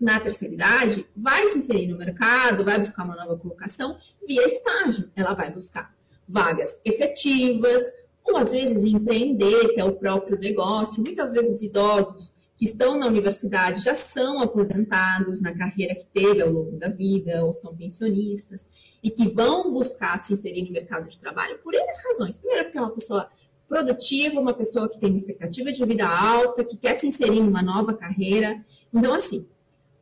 na 0.00 0.20
terceira 0.20 0.54
idade 0.54 1.06
vai 1.16 1.48
se 1.48 1.58
inserir 1.58 1.88
no 1.88 1.98
mercado, 1.98 2.64
vai 2.64 2.78
buscar 2.78 3.04
uma 3.04 3.16
nova 3.16 3.36
colocação 3.36 3.98
via 4.26 4.46
estágio. 4.46 5.10
Ela 5.16 5.34
vai 5.34 5.50
buscar 5.50 5.92
vagas 6.28 6.78
efetivas, 6.84 7.82
ou 8.28 8.36
às 8.36 8.52
vezes 8.52 8.84
empreender, 8.84 9.74
que 9.74 9.80
é 9.80 9.84
o 9.84 9.92
próprio 9.92 10.38
negócio. 10.38 11.02
Muitas 11.02 11.32
vezes 11.32 11.62
idosos 11.62 12.36
que 12.56 12.64
estão 12.64 12.98
na 12.98 13.06
universidade 13.06 13.82
já 13.82 13.94
são 13.94 14.42
aposentados 14.42 15.40
na 15.40 15.56
carreira 15.56 15.94
que 15.94 16.06
teve 16.06 16.42
ao 16.42 16.50
longo 16.50 16.76
da 16.76 16.88
vida, 16.88 17.44
ou 17.44 17.54
são 17.54 17.74
pensionistas, 17.76 18.68
e 19.02 19.10
que 19.10 19.28
vão 19.28 19.72
buscar 19.72 20.18
se 20.18 20.34
inserir 20.34 20.64
no 20.64 20.72
mercado 20.72 21.08
de 21.08 21.18
trabalho 21.18 21.58
por 21.62 21.72
N 21.72 21.86
razões. 22.08 22.38
Primeiro, 22.38 22.64
porque 22.64 22.78
é 22.78 22.80
uma 22.80 22.90
pessoa 22.90 23.30
produtiva, 23.68 24.40
uma 24.40 24.54
pessoa 24.54 24.88
que 24.88 24.98
tem 24.98 25.10
uma 25.10 25.16
expectativa 25.16 25.70
de 25.70 25.84
vida 25.84 26.08
alta, 26.08 26.64
que 26.64 26.76
quer 26.76 26.94
se 26.94 27.06
inserir 27.06 27.38
em 27.38 27.46
uma 27.46 27.62
nova 27.62 27.94
carreira. 27.94 28.60
Então, 28.92 29.14
assim, 29.14 29.46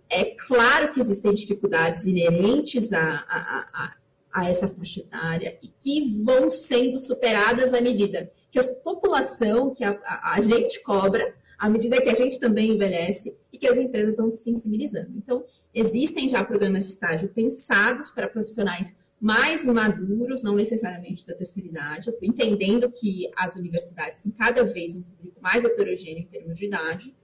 é 0.09 0.25
claro 0.25 0.93
que 0.93 1.01
existem 1.01 1.35
dificuldades 1.35 2.07
inerentes 2.07 2.93
a, 2.93 3.25
a, 3.29 3.67
a, 3.75 3.97
a 4.37 4.47
essa 4.47 4.69
faixa 4.69 5.01
etária 5.01 5.59
e 5.63 5.69
que 5.69 6.23
vão 6.23 6.51
sendo 6.51 6.99
superadas 6.99 7.73
à 7.73 7.81
medida 7.81 8.31
que 8.51 8.59
a 8.59 8.75
população, 8.85 9.75
que 9.75 9.83
a, 9.83 9.99
a, 10.05 10.35
a 10.35 10.41
gente 10.43 10.83
cobra, 10.83 11.35
à 11.59 11.71
medida 11.71 12.03
que 12.03 12.11
a 12.11 12.15
gente 12.15 12.39
também 12.39 12.73
envelhece 12.73 13.35
e 13.51 13.57
que 13.57 13.67
as 13.67 13.79
empresas 13.79 14.19
vão 14.19 14.31
se 14.31 14.45
sensibilizando. 14.45 15.13
Então, 15.17 15.43
existem 15.73 16.29
já 16.29 16.45
programas 16.45 16.85
de 16.85 16.93
estágio 16.93 17.31
pensados 17.31 18.11
para 18.11 18.29
profissionais 18.29 18.95
mais 19.19 19.65
maduros, 19.65 20.43
não 20.43 20.55
necessariamente 20.55 21.27
da 21.27 21.35
terceira 21.35 21.71
idade, 21.71 22.15
entendendo 22.21 22.91
que 22.91 23.31
as 23.39 23.57
universidades 23.57 24.21
têm 24.21 24.31
cada 24.33 24.65
vez 24.65 24.97
um 24.97 25.03
público 25.03 25.41
mais 25.41 25.65
heterogêneo 25.65 26.25
em 26.25 26.27
termos 26.27 26.59
de 26.59 26.67
idade. 26.67 27.15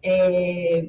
É, 0.00 0.86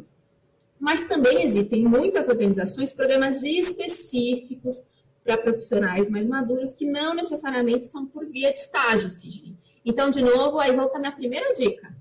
mas 0.80 1.04
também 1.06 1.44
existem 1.44 1.84
muitas 1.86 2.30
organizações, 2.30 2.94
programas 2.94 3.42
específicos 3.42 4.86
para 5.24 5.38
profissionais 5.38 6.10
mais 6.10 6.28
maduros 6.28 6.74
que 6.74 6.86
não 6.86 7.14
necessariamente 7.14 7.86
são 7.86 8.06
por 8.06 8.26
via 8.26 8.52
de 8.52 8.60
estágio, 8.60 9.10
Sidney. 9.10 9.56
Então, 9.86 10.10
de 10.10 10.22
novo, 10.22 10.60
aí 10.60 10.76
volta 10.76 10.98
a 10.98 11.00
minha 11.00 11.12
primeira 11.12 11.54
dica. 11.54 11.96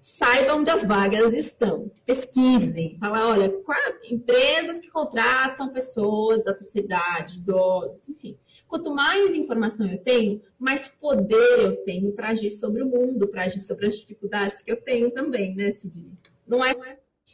saiba 0.00 0.54
onde 0.54 0.70
as 0.70 0.86
vagas 0.86 1.34
estão. 1.34 1.90
Pesquisem. 2.06 2.96
Fala, 2.98 3.28
olha, 3.28 3.52
empresas 4.10 4.78
que 4.78 4.88
contratam 4.90 5.72
pessoas 5.72 6.42
da 6.44 6.54
terceira 6.54 6.86
idade, 6.86 7.36
idosos, 7.38 8.08
enfim. 8.08 8.38
Quanto 8.66 8.94
mais 8.94 9.34
informação 9.34 9.86
eu 9.90 9.98
tenho, 9.98 10.40
mais 10.58 10.88
poder 10.88 11.58
eu 11.58 11.76
tenho 11.84 12.12
para 12.12 12.28
agir 12.28 12.50
sobre 12.50 12.82
o 12.82 12.86
mundo, 12.86 13.28
para 13.28 13.44
agir 13.44 13.60
sobre 13.60 13.86
as 13.86 13.98
dificuldades 13.98 14.62
que 14.62 14.70
eu 14.70 14.80
tenho 14.80 15.10
também, 15.10 15.54
né, 15.54 15.70
Cidinha? 15.70 16.12
Não 16.46 16.64
é 16.64 16.74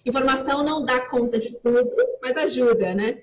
informação 0.05 0.62
não 0.62 0.84
dá 0.84 1.01
conta 1.01 1.38
de 1.38 1.51
tudo, 1.59 1.90
mas 2.22 2.36
ajuda, 2.36 2.95
né? 2.95 3.22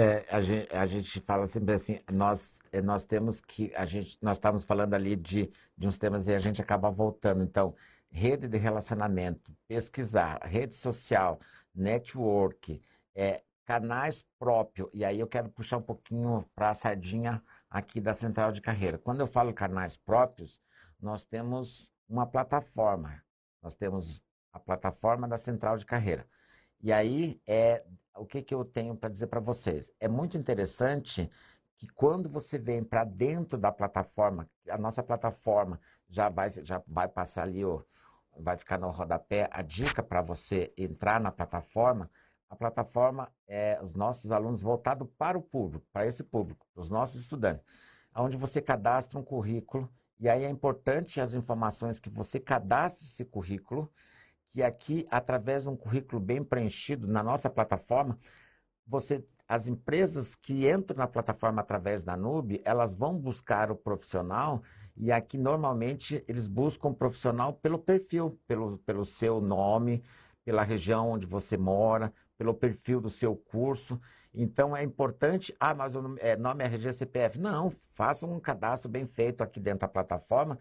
É, 0.00 0.24
a, 0.30 0.40
gente, 0.40 0.74
a 0.74 0.86
gente 0.86 1.20
fala 1.20 1.44
sempre 1.44 1.74
assim, 1.74 2.00
nós, 2.10 2.62
é, 2.72 2.80
nós 2.80 3.04
temos 3.04 3.38
que, 3.38 3.70
a 3.76 3.84
gente, 3.84 4.16
nós 4.22 4.38
estávamos 4.38 4.64
falando 4.64 4.94
ali 4.94 5.14
de, 5.14 5.52
de 5.76 5.86
uns 5.86 5.98
temas 5.98 6.26
e 6.26 6.32
a 6.32 6.38
gente 6.38 6.62
acaba 6.62 6.90
voltando. 6.90 7.42
Então, 7.42 7.74
rede 8.10 8.48
de 8.48 8.56
relacionamento, 8.56 9.54
pesquisar, 9.68 10.40
rede 10.42 10.74
social, 10.74 11.38
network, 11.74 12.80
é, 13.14 13.42
canais 13.66 14.24
próprios. 14.38 14.88
E 14.94 15.04
aí 15.04 15.20
eu 15.20 15.26
quero 15.26 15.50
puxar 15.50 15.76
um 15.76 15.82
pouquinho 15.82 16.48
para 16.54 16.70
a 16.70 16.74
sardinha 16.74 17.42
aqui 17.68 18.00
da 18.00 18.14
central 18.14 18.52
de 18.52 18.62
carreira. 18.62 18.96
Quando 18.96 19.20
eu 19.20 19.26
falo 19.26 19.52
canais 19.52 19.98
próprios, 19.98 20.62
nós 20.98 21.26
temos 21.26 21.90
uma 22.08 22.26
plataforma. 22.26 23.22
Nós 23.62 23.76
temos 23.76 24.22
a 24.50 24.58
plataforma 24.58 25.28
da 25.28 25.36
central 25.36 25.76
de 25.76 25.84
carreira. 25.84 26.26
E 26.82 26.90
aí 26.90 27.38
é 27.46 27.84
o 28.16 28.26
que, 28.26 28.42
que 28.42 28.54
eu 28.54 28.64
tenho 28.64 28.94
para 28.96 29.08
dizer 29.08 29.26
para 29.28 29.40
vocês? 29.40 29.90
É 30.00 30.08
muito 30.08 30.36
interessante 30.36 31.30
que 31.76 31.88
quando 31.88 32.28
você 32.28 32.58
vem 32.58 32.84
para 32.84 33.04
dentro 33.04 33.56
da 33.56 33.72
plataforma, 33.72 34.48
a 34.68 34.76
nossa 34.76 35.02
plataforma 35.02 35.80
já 36.08 36.28
vai, 36.28 36.50
já 36.50 36.82
vai 36.86 37.08
passar 37.08 37.44
ali, 37.44 37.64
ó, 37.64 37.82
vai 38.38 38.56
ficar 38.56 38.78
no 38.78 38.90
rodapé 38.90 39.48
a 39.50 39.62
dica 39.62 40.02
para 40.02 40.20
você 40.20 40.72
entrar 40.76 41.20
na 41.20 41.32
plataforma. 41.32 42.10
A 42.48 42.56
plataforma 42.56 43.32
é 43.46 43.78
os 43.80 43.94
nossos 43.94 44.32
alunos 44.32 44.60
voltado 44.60 45.06
para 45.06 45.38
o 45.38 45.42
público, 45.42 45.86
para 45.92 46.06
esse 46.06 46.24
público, 46.24 46.66
os 46.74 46.90
nossos 46.90 47.20
estudantes, 47.20 47.64
onde 48.14 48.36
você 48.36 48.60
cadastra 48.60 49.18
um 49.18 49.22
currículo 49.22 49.88
e 50.20 50.28
aí 50.28 50.44
é 50.44 50.50
importante 50.50 51.18
as 51.18 51.32
informações 51.32 51.98
que 51.98 52.10
você 52.10 52.38
cadastre 52.38 53.06
esse 53.06 53.24
currículo 53.24 53.90
que 54.52 54.62
aqui, 54.62 55.06
através 55.10 55.64
de 55.64 55.70
um 55.70 55.76
currículo 55.76 56.20
bem 56.20 56.42
preenchido 56.42 57.06
na 57.06 57.22
nossa 57.22 57.48
plataforma, 57.48 58.18
você, 58.86 59.24
as 59.46 59.68
empresas 59.68 60.34
que 60.34 60.68
entram 60.68 60.98
na 60.98 61.06
plataforma 61.06 61.60
através 61.60 62.02
da 62.02 62.16
Nube, 62.16 62.60
elas 62.64 62.94
vão 62.94 63.16
buscar 63.16 63.70
o 63.70 63.76
profissional 63.76 64.62
e 64.96 65.12
aqui 65.12 65.38
normalmente 65.38 66.24
eles 66.28 66.48
buscam 66.48 66.88
o 66.88 66.94
profissional 66.94 67.52
pelo 67.54 67.78
perfil, 67.78 68.38
pelo, 68.46 68.78
pelo 68.78 69.04
seu 69.04 69.40
nome, 69.40 70.02
pela 70.44 70.62
região 70.62 71.10
onde 71.10 71.26
você 71.26 71.56
mora, 71.56 72.12
pelo 72.36 72.54
perfil 72.54 73.00
do 73.00 73.10
seu 73.10 73.36
curso. 73.36 74.00
Então 74.34 74.76
é 74.76 74.82
importante, 74.82 75.54
ah, 75.58 75.74
mas 75.74 75.94
o 75.94 76.02
nome 76.02 76.18
é, 76.20 76.36
nome 76.36 76.64
é 76.64 76.66
RG 76.66 76.92
CPF. 76.92 77.38
Não, 77.38 77.70
faça 77.70 78.26
um 78.26 78.40
cadastro 78.40 78.90
bem 78.90 79.06
feito 79.06 79.42
aqui 79.42 79.60
dentro 79.60 79.80
da 79.80 79.88
plataforma 79.88 80.58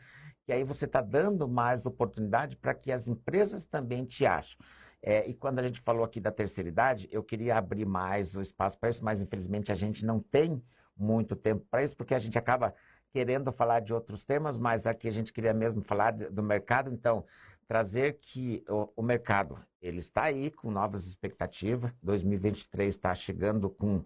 que 0.49 0.53
aí 0.53 0.63
você 0.63 0.85
está 0.85 0.99
dando 0.99 1.47
mais 1.47 1.85
oportunidade 1.85 2.57
para 2.57 2.73
que 2.73 2.91
as 2.91 3.07
empresas 3.07 3.67
também 3.67 4.03
te 4.03 4.25
achem. 4.25 4.57
É, 4.99 5.29
e 5.29 5.33
quando 5.35 5.59
a 5.59 5.63
gente 5.63 5.79
falou 5.79 6.03
aqui 6.03 6.19
da 6.19 6.31
terceira 6.31 6.67
idade, 6.67 7.07
eu 7.11 7.23
queria 7.23 7.55
abrir 7.55 7.85
mais 7.85 8.35
o 8.35 8.41
espaço 8.41 8.79
para 8.79 8.89
isso, 8.89 9.05
mas 9.05 9.21
infelizmente 9.21 9.71
a 9.71 9.75
gente 9.75 10.03
não 10.03 10.19
tem 10.19 10.59
muito 10.97 11.35
tempo 11.35 11.67
para 11.69 11.83
isso, 11.83 11.95
porque 11.95 12.15
a 12.15 12.19
gente 12.19 12.35
acaba 12.35 12.73
querendo 13.13 13.51
falar 13.51 13.79
de 13.79 13.93
outros 13.93 14.25
temas, 14.25 14.57
mas 14.57 14.87
aqui 14.87 15.07
a 15.07 15.11
gente 15.11 15.31
queria 15.31 15.53
mesmo 15.53 15.83
falar 15.83 16.13
de, 16.13 16.27
do 16.31 16.41
mercado, 16.41 16.91
então 16.91 17.23
trazer 17.67 18.17
que 18.19 18.63
o, 18.67 18.89
o, 18.95 19.03
mercado 19.03 19.63
ele 19.79 19.99
está 19.99 20.23
aí 20.23 20.49
com 20.49 20.71
novas 20.71 21.05
expectativas, 21.05 21.91
2023 22.01 22.91
está 22.91 23.13
chegando 23.13 23.69
com 23.69 24.01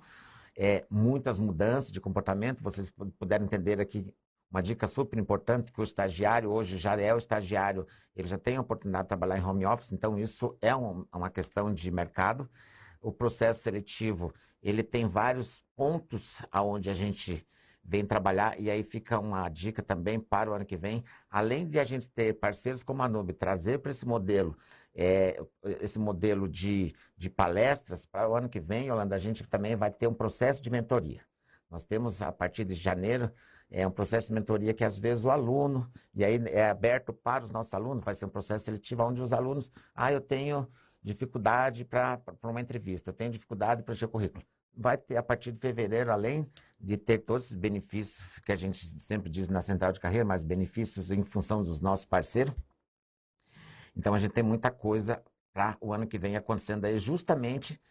é, 0.58 0.84
muitas 0.90 1.40
mudanças 1.40 1.90
de 1.90 2.02
comportamento, 2.02 2.62
vocês 2.62 2.92
puderam 3.18 3.46
entender 3.46 3.80
aqui 3.80 4.14
uma 4.54 4.62
dica 4.62 4.88
super 4.88 5.18
importante 5.18 5.72
que 5.72 5.82
o 5.82 5.84
estagiário 5.84 6.52
hoje 6.52 6.78
já 6.78 6.96
é 6.96 7.12
o 7.12 7.18
estagiário, 7.18 7.88
ele 8.16 8.28
já 8.28 8.38
tem 8.38 8.58
a 8.58 8.62
oportunidade 8.62 9.06
de 9.06 9.08
trabalhar 9.08 9.40
em 9.40 9.44
home 9.44 9.66
office, 9.66 9.92
então 9.92 10.16
isso 10.16 10.56
é 10.62 10.76
um, 10.76 11.04
uma 11.12 11.32
questão 11.32 11.74
de 11.74 11.90
mercado. 11.90 12.48
O 13.02 13.12
processo 13.12 13.64
seletivo, 13.64 14.32
ele 14.62 14.84
tem 14.84 15.08
vários 15.08 15.64
pontos 15.76 16.46
aonde 16.52 16.88
a 16.88 16.94
gente 16.94 17.44
vem 17.84 18.06
trabalhar 18.06 18.58
e 18.60 18.70
aí 18.70 18.84
fica 18.84 19.20
uma 19.20 19.50
dica 19.50 19.82
também 19.82 20.20
para 20.20 20.52
o 20.52 20.54
ano 20.54 20.66
que 20.66 20.78
vem, 20.78 21.04
além 21.32 21.68
de 21.68 21.80
a 21.80 21.84
gente 21.84 22.08
ter 22.08 22.34
parceiros 22.34 22.84
como 22.84 23.02
a 23.02 23.10
Nube, 23.10 23.34
trazer 23.34 23.80
para 23.80 23.92
esse 23.92 24.08
modelo 24.08 24.56
é, 24.96 25.36
esse 25.82 25.98
modelo 25.98 26.48
de, 26.48 26.94
de 27.18 27.30
palestras 27.30 28.06
para 28.06 28.30
o 28.30 28.36
ano 28.36 28.48
que 28.48 28.60
vem, 28.60 28.92
Holanda, 28.92 29.16
a 29.16 29.18
gente 29.18 29.44
também 29.48 29.76
vai 29.76 29.90
ter 29.90 30.08
um 30.08 30.14
processo 30.14 30.62
de 30.62 30.70
mentoria. 30.70 31.22
Nós 31.70 31.84
temos, 31.84 32.22
a 32.22 32.32
partir 32.32 32.64
de 32.64 32.76
janeiro, 32.76 33.32
é 33.74 33.88
um 33.88 33.92
processo 33.92 34.28
de 34.28 34.36
mentoria 34.36 34.72
que 34.72 34.86
às 34.86 35.00
vezes 35.00 35.26
o 35.26 35.32
aluno, 35.32 35.92
e 36.14 36.24
aí 36.24 36.40
é 36.46 36.70
aberto 36.70 37.12
para 37.12 37.44
os 37.44 37.50
nossos 37.50 37.74
alunos, 37.74 38.04
vai 38.04 38.14
ser 38.14 38.26
um 38.26 38.30
processo 38.30 38.66
seletivo 38.66 39.02
onde 39.04 39.20
os 39.20 39.34
alunos, 39.34 39.72
ah, 39.96 40.14
eu 40.14 40.22
tenho 40.22 40.70
dificuldade 41.02 41.84
para 41.84 42.22
uma 42.44 42.62
entrevista, 42.62 43.10
eu 43.10 43.14
tenho 43.14 43.32
dificuldade 43.32 43.82
para 43.82 43.96
encher 43.96 44.08
currículo. 44.08 44.46
Vai 44.78 44.96
ter, 44.96 45.18
a 45.18 45.24
partir 45.24 45.52
de 45.52 45.60
fevereiro, 45.60 46.12
além 46.12 46.48
de 46.80 46.98
ter 46.98 47.18
todos 47.18 47.46
esses 47.46 47.56
benefícios 47.56 48.38
que 48.40 48.52
a 48.52 48.56
gente 48.56 48.78
sempre 49.00 49.28
diz 49.28 49.50
na 49.50 49.60
central 49.60 49.92
de 49.92 50.00
carreira, 50.00 50.24
mas 50.24 50.44
benefícios 50.44 51.10
em 51.10 51.24
função 51.24 51.64
dos 51.64 51.82
nossos 51.82 52.06
parceiros. 52.06 52.54
Então, 53.96 54.14
a 54.14 54.20
gente 54.20 54.32
tem 54.32 54.44
muita 54.44 54.70
coisa 54.70 55.22
para 55.52 55.78
o 55.82 55.92
ano 55.92 56.06
que 56.06 56.20
vem 56.20 56.36
acontecendo 56.36 56.86
aí, 56.86 56.98
justamente 57.00 57.82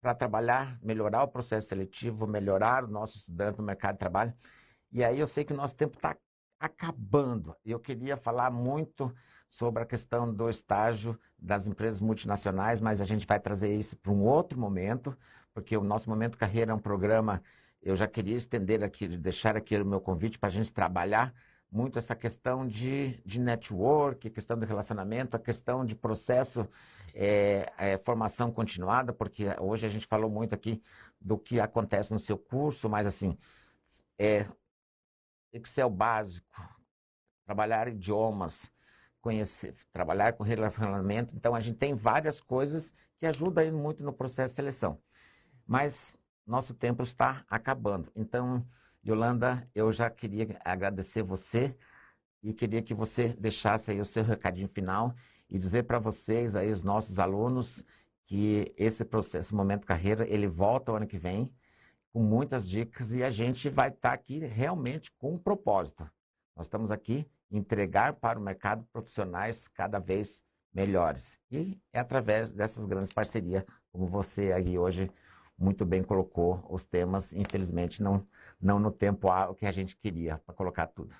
para 0.00 0.14
trabalhar, 0.14 0.78
melhorar 0.82 1.24
o 1.24 1.28
processo 1.28 1.68
seletivo, 1.68 2.26
melhorar 2.26 2.84
o 2.84 2.88
nosso 2.88 3.18
estudante 3.18 3.58
no 3.58 3.64
mercado 3.64 3.94
de 3.94 3.98
trabalho 3.98 4.34
e 4.96 5.04
aí 5.04 5.20
eu 5.20 5.26
sei 5.26 5.44
que 5.44 5.52
o 5.52 5.56
nosso 5.56 5.76
tempo 5.76 5.96
está 5.96 6.16
acabando. 6.58 7.54
Eu 7.62 7.78
queria 7.78 8.16
falar 8.16 8.50
muito 8.50 9.14
sobre 9.46 9.82
a 9.82 9.86
questão 9.86 10.32
do 10.32 10.48
estágio 10.48 11.20
das 11.38 11.66
empresas 11.66 12.00
multinacionais, 12.00 12.80
mas 12.80 13.02
a 13.02 13.04
gente 13.04 13.26
vai 13.26 13.38
trazer 13.38 13.76
isso 13.76 13.94
para 13.98 14.10
um 14.10 14.22
outro 14.22 14.58
momento, 14.58 15.14
porque 15.52 15.76
o 15.76 15.84
nosso 15.84 16.08
Momento 16.08 16.38
Carreira 16.38 16.72
é 16.72 16.74
um 16.74 16.78
programa, 16.78 17.42
eu 17.82 17.94
já 17.94 18.08
queria 18.08 18.34
estender 18.34 18.82
aqui, 18.82 19.06
deixar 19.06 19.54
aqui 19.54 19.76
o 19.76 19.84
meu 19.84 20.00
convite 20.00 20.38
para 20.38 20.48
a 20.48 20.50
gente 20.50 20.72
trabalhar 20.72 21.34
muito 21.70 21.98
essa 21.98 22.16
questão 22.16 22.66
de, 22.66 23.20
de 23.22 23.38
network, 23.38 24.30
questão 24.30 24.58
de 24.58 24.64
relacionamento, 24.64 25.36
a 25.36 25.38
questão 25.38 25.84
de 25.84 25.94
processo, 25.94 26.66
é, 27.12 27.70
é, 27.76 27.98
formação 27.98 28.50
continuada, 28.50 29.12
porque 29.12 29.44
hoje 29.60 29.84
a 29.84 29.90
gente 29.90 30.06
falou 30.06 30.30
muito 30.30 30.54
aqui 30.54 30.80
do 31.20 31.36
que 31.36 31.60
acontece 31.60 32.14
no 32.14 32.18
seu 32.18 32.38
curso, 32.38 32.88
mas 32.88 33.06
assim, 33.06 33.36
é, 34.18 34.46
Excel 35.52 35.90
básico, 35.90 36.62
trabalhar 37.44 37.88
idiomas, 37.88 38.70
conhecer, 39.20 39.74
trabalhar 39.92 40.34
com 40.34 40.44
relacionamento. 40.44 41.34
Então, 41.34 41.54
a 41.54 41.60
gente 41.60 41.78
tem 41.78 41.94
várias 41.94 42.40
coisas 42.40 42.94
que 43.18 43.26
ajudam 43.26 43.72
muito 43.72 44.04
no 44.04 44.12
processo 44.12 44.52
de 44.52 44.56
seleção. 44.56 45.00
Mas 45.66 46.16
nosso 46.46 46.74
tempo 46.74 47.02
está 47.02 47.44
acabando. 47.48 48.10
Então, 48.14 48.64
Yolanda, 49.04 49.68
eu 49.74 49.90
já 49.92 50.10
queria 50.10 50.58
agradecer 50.64 51.22
você 51.22 51.76
e 52.42 52.52
queria 52.52 52.82
que 52.82 52.94
você 52.94 53.28
deixasse 53.28 53.90
aí 53.90 54.00
o 54.00 54.04
seu 54.04 54.22
recadinho 54.22 54.68
final 54.68 55.14
e 55.48 55.58
dizer 55.58 55.84
para 55.84 55.98
vocês 55.98 56.54
aí, 56.54 56.70
os 56.70 56.82
nossos 56.82 57.18
alunos, 57.18 57.84
que 58.24 58.72
esse 58.76 59.04
processo 59.04 59.54
Momento 59.54 59.86
Carreira, 59.86 60.28
ele 60.28 60.46
volta 60.46 60.92
o 60.92 60.96
ano 60.96 61.06
que 61.06 61.18
vem 61.18 61.52
com 62.16 62.22
muitas 62.22 62.66
dicas 62.66 63.14
e 63.14 63.22
a 63.22 63.28
gente 63.28 63.68
vai 63.68 63.88
estar 63.88 64.08
tá 64.08 64.14
aqui 64.14 64.38
realmente 64.38 65.12
com 65.18 65.34
um 65.34 65.36
propósito. 65.36 66.10
Nós 66.56 66.64
estamos 66.64 66.90
aqui 66.90 67.30
entregar 67.50 68.14
para 68.14 68.38
o 68.38 68.42
mercado 68.42 68.86
profissionais 68.90 69.68
cada 69.68 69.98
vez 69.98 70.42
melhores. 70.72 71.38
E 71.50 71.78
é 71.92 72.00
através 72.00 72.54
dessas 72.54 72.86
grandes 72.86 73.12
parcerias, 73.12 73.64
como 73.92 74.06
você 74.06 74.50
aí 74.50 74.78
hoje 74.78 75.10
muito 75.58 75.84
bem 75.84 76.02
colocou 76.02 76.66
os 76.70 76.86
temas, 76.86 77.34
infelizmente 77.34 78.02
não, 78.02 78.26
não 78.58 78.78
no 78.78 78.90
tempo 78.90 79.28
que 79.52 79.66
a 79.66 79.72
gente 79.72 79.94
queria 79.94 80.38
para 80.38 80.54
colocar 80.54 80.86
tudo. 80.86 81.14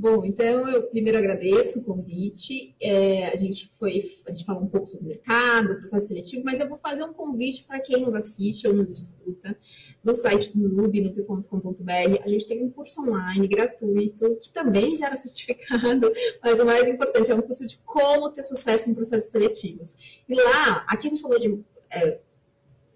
Bom, 0.00 0.24
então 0.24 0.66
eu 0.66 0.84
primeiro 0.84 1.18
agradeço 1.18 1.80
o 1.80 1.84
convite. 1.84 2.74
É, 2.80 3.26
a 3.26 3.36
gente 3.36 3.70
foi, 3.78 4.10
a 4.26 4.30
gente 4.30 4.46
falou 4.46 4.62
um 4.62 4.66
pouco 4.66 4.86
sobre 4.86 5.04
o 5.04 5.08
mercado, 5.10 5.76
processo 5.76 6.06
seletivo, 6.06 6.42
mas 6.42 6.58
eu 6.58 6.66
vou 6.66 6.78
fazer 6.78 7.04
um 7.04 7.12
convite 7.12 7.64
para 7.64 7.78
quem 7.80 8.00
nos 8.00 8.14
assiste 8.14 8.66
ou 8.66 8.72
nos 8.72 8.88
escuta 8.88 9.54
no 10.02 10.14
site 10.14 10.56
do 10.56 10.70
Nube, 10.70 11.02
nube.com.br. 11.02 12.22
A 12.24 12.28
gente 12.28 12.46
tem 12.46 12.64
um 12.64 12.70
curso 12.70 13.02
online 13.02 13.46
gratuito 13.46 14.38
que 14.40 14.50
também 14.50 14.96
gera 14.96 15.18
certificado, 15.18 16.10
mas 16.42 16.58
o 16.58 16.64
mais 16.64 16.88
importante 16.88 17.30
é 17.30 17.34
um 17.34 17.42
curso 17.42 17.66
de 17.66 17.78
como 17.84 18.30
ter 18.30 18.42
sucesso 18.42 18.88
em 18.88 18.94
processos 18.94 19.30
seletivos. 19.30 19.94
E 20.26 20.34
lá, 20.34 20.82
aqui 20.88 21.08
a 21.08 21.10
gente 21.10 21.20
falou 21.20 21.38
de 21.38 21.62
é, 21.90 22.20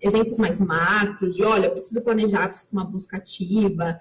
exemplos 0.06 0.38
mais 0.38 0.60
macros, 0.60 1.34
de 1.34 1.42
olha, 1.42 1.66
eu 1.66 1.70
preciso 1.70 2.02
planejar, 2.02 2.48
preciso 2.48 2.72
uma 2.72 2.84
busca 2.84 3.16
ativa, 3.16 3.98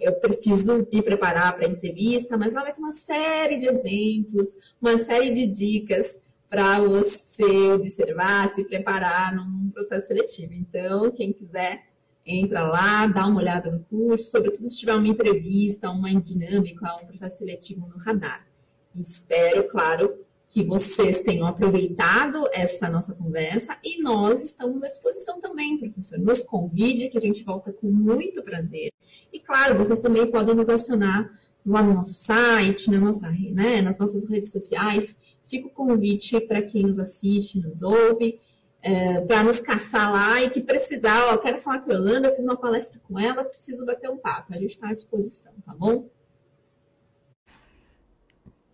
eu 0.00 0.12
preciso 0.20 0.86
me 0.92 1.02
preparar 1.02 1.54
para 1.56 1.66
a 1.66 1.70
entrevista, 1.70 2.36
mas 2.36 2.52
lá 2.52 2.62
vai 2.62 2.74
ter 2.74 2.80
uma 2.80 2.92
série 2.92 3.58
de 3.58 3.66
exemplos, 3.66 4.54
uma 4.80 4.98
série 4.98 5.32
de 5.32 5.46
dicas 5.46 6.22
para 6.48 6.80
você 6.80 7.72
observar, 7.72 8.48
se 8.48 8.64
preparar 8.64 9.34
num 9.34 9.70
processo 9.70 10.08
seletivo. 10.08 10.52
Então, 10.52 11.10
quem 11.12 11.32
quiser, 11.32 11.84
entra 12.26 12.62
lá, 12.62 13.06
dá 13.06 13.26
uma 13.26 13.40
olhada 13.40 13.70
no 13.70 13.80
curso, 13.84 14.30
sobretudo 14.30 14.68
se 14.68 14.78
tiver 14.78 14.94
uma 14.94 15.08
entrevista, 15.08 15.90
uma 15.90 16.12
dinâmica, 16.20 16.96
um 17.02 17.06
processo 17.06 17.38
seletivo 17.38 17.86
no 17.86 17.96
radar. 17.98 18.46
Espero, 18.94 19.68
claro, 19.68 20.26
que 20.50 20.64
vocês 20.64 21.22
tenham 21.22 21.46
aproveitado 21.46 22.48
essa 22.52 22.90
nossa 22.90 23.14
conversa 23.14 23.78
e 23.84 24.02
nós 24.02 24.42
estamos 24.42 24.82
à 24.82 24.88
disposição 24.88 25.40
também, 25.40 25.78
professor. 25.78 26.18
Nos 26.18 26.42
convide, 26.42 27.08
que 27.08 27.16
a 27.16 27.20
gente 27.20 27.44
volta 27.44 27.72
com 27.72 27.86
muito 27.86 28.42
prazer. 28.42 28.90
E, 29.32 29.38
claro, 29.38 29.78
vocês 29.78 30.00
também 30.00 30.28
podem 30.28 30.52
nos 30.56 30.68
acionar 30.68 31.30
lá 31.64 31.80
no 31.84 31.94
nosso 31.94 32.14
site, 32.14 32.90
na 32.90 32.98
nossa, 32.98 33.30
né, 33.30 33.80
nas 33.80 33.96
nossas 33.96 34.28
redes 34.28 34.50
sociais. 34.50 35.16
Fica 35.46 35.68
o 35.68 35.70
convite 35.70 36.40
para 36.40 36.60
quem 36.60 36.82
nos 36.82 36.98
assiste, 36.98 37.60
nos 37.60 37.80
ouve, 37.82 38.40
é, 38.82 39.20
para 39.20 39.44
nos 39.44 39.60
caçar 39.60 40.12
lá 40.12 40.42
e 40.42 40.50
que 40.50 40.60
precisar, 40.60 41.32
ó, 41.32 41.38
quero 41.38 41.58
falar 41.58 41.78
com 41.78 41.92
a 41.92 41.94
Yolanda, 41.94 42.34
fiz 42.34 42.44
uma 42.44 42.56
palestra 42.56 43.00
com 43.06 43.16
ela, 43.20 43.44
preciso 43.44 43.86
bater 43.86 44.10
um 44.10 44.18
papo. 44.18 44.52
A 44.52 44.58
gente 44.58 44.70
está 44.70 44.88
à 44.88 44.92
disposição, 44.92 45.52
tá 45.64 45.72
bom? 45.72 46.10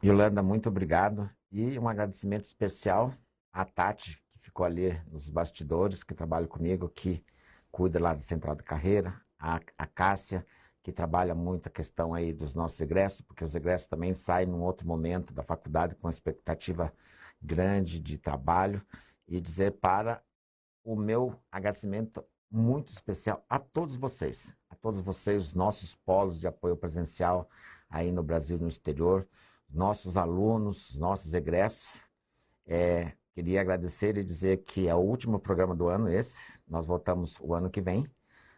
Yolanda, 0.02 0.42
muito 0.42 0.70
obrigado. 0.70 1.35
E 1.50 1.78
um 1.78 1.88
agradecimento 1.88 2.44
especial 2.44 3.12
à 3.52 3.64
Tati, 3.64 4.22
que 4.32 4.38
ficou 4.38 4.66
ali 4.66 4.92
nos 5.10 5.30
bastidores, 5.30 6.02
que 6.02 6.14
trabalha 6.14 6.46
comigo, 6.46 6.88
que 6.88 7.24
cuida 7.70 8.00
lá 8.00 8.12
da 8.12 8.18
Central 8.18 8.56
de 8.56 8.62
Carreira, 8.62 9.20
a, 9.38 9.60
a 9.78 9.86
Cássia, 9.86 10.46
que 10.82 10.92
trabalha 10.92 11.34
muito 11.34 11.66
a 11.68 11.70
questão 11.70 12.14
aí 12.14 12.32
dos 12.32 12.54
nossos 12.54 12.80
egressos, 12.80 13.20
porque 13.20 13.44
os 13.44 13.54
egressos 13.54 13.88
também 13.88 14.14
saem 14.14 14.46
num 14.46 14.62
outro 14.62 14.86
momento 14.86 15.34
da 15.34 15.42
faculdade 15.42 15.96
com 15.96 16.06
uma 16.06 16.12
expectativa 16.12 16.92
grande 17.42 18.00
de 18.00 18.18
trabalho, 18.18 18.84
e 19.28 19.40
dizer 19.40 19.72
para 19.72 20.22
o 20.84 20.94
meu 20.94 21.36
agradecimento 21.50 22.24
muito 22.50 22.92
especial 22.92 23.44
a 23.48 23.58
todos 23.58 23.96
vocês, 23.96 24.56
a 24.70 24.76
todos 24.76 25.00
vocês, 25.00 25.42
os 25.42 25.54
nossos 25.54 25.96
polos 25.96 26.38
de 26.38 26.46
apoio 26.46 26.76
presencial 26.76 27.48
aí 27.90 28.12
no 28.12 28.22
Brasil 28.22 28.56
e 28.56 28.60
no 28.60 28.68
exterior, 28.68 29.28
nossos 29.68 30.16
alunos, 30.16 30.96
nossos 30.96 31.34
egressos. 31.34 32.06
É, 32.66 33.12
queria 33.34 33.60
agradecer 33.60 34.16
e 34.16 34.24
dizer 34.24 34.58
que 34.58 34.88
é 34.88 34.94
o 34.94 34.98
último 34.98 35.38
programa 35.38 35.74
do 35.74 35.88
ano 35.88 36.08
esse. 36.08 36.60
Nós 36.66 36.86
voltamos 36.86 37.38
o 37.40 37.54
ano 37.54 37.70
que 37.70 37.80
vem, 37.80 38.06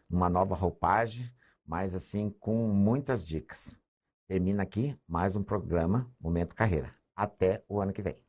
numa 0.09 0.29
nova 0.29 0.55
roupagem, 0.55 1.31
mas 1.67 1.95
assim 1.95 2.31
com 2.31 2.69
muitas 2.69 3.27
dicas. 3.27 3.77
Termina 4.27 4.63
aqui 4.63 4.99
mais 5.07 5.37
um 5.37 5.43
programa 5.43 6.11
Momento 6.21 6.55
Carreira. 6.55 6.93
Até 7.17 7.65
o 7.69 7.81
ano 7.81 7.93
que 7.93 8.03
vem. 8.03 8.28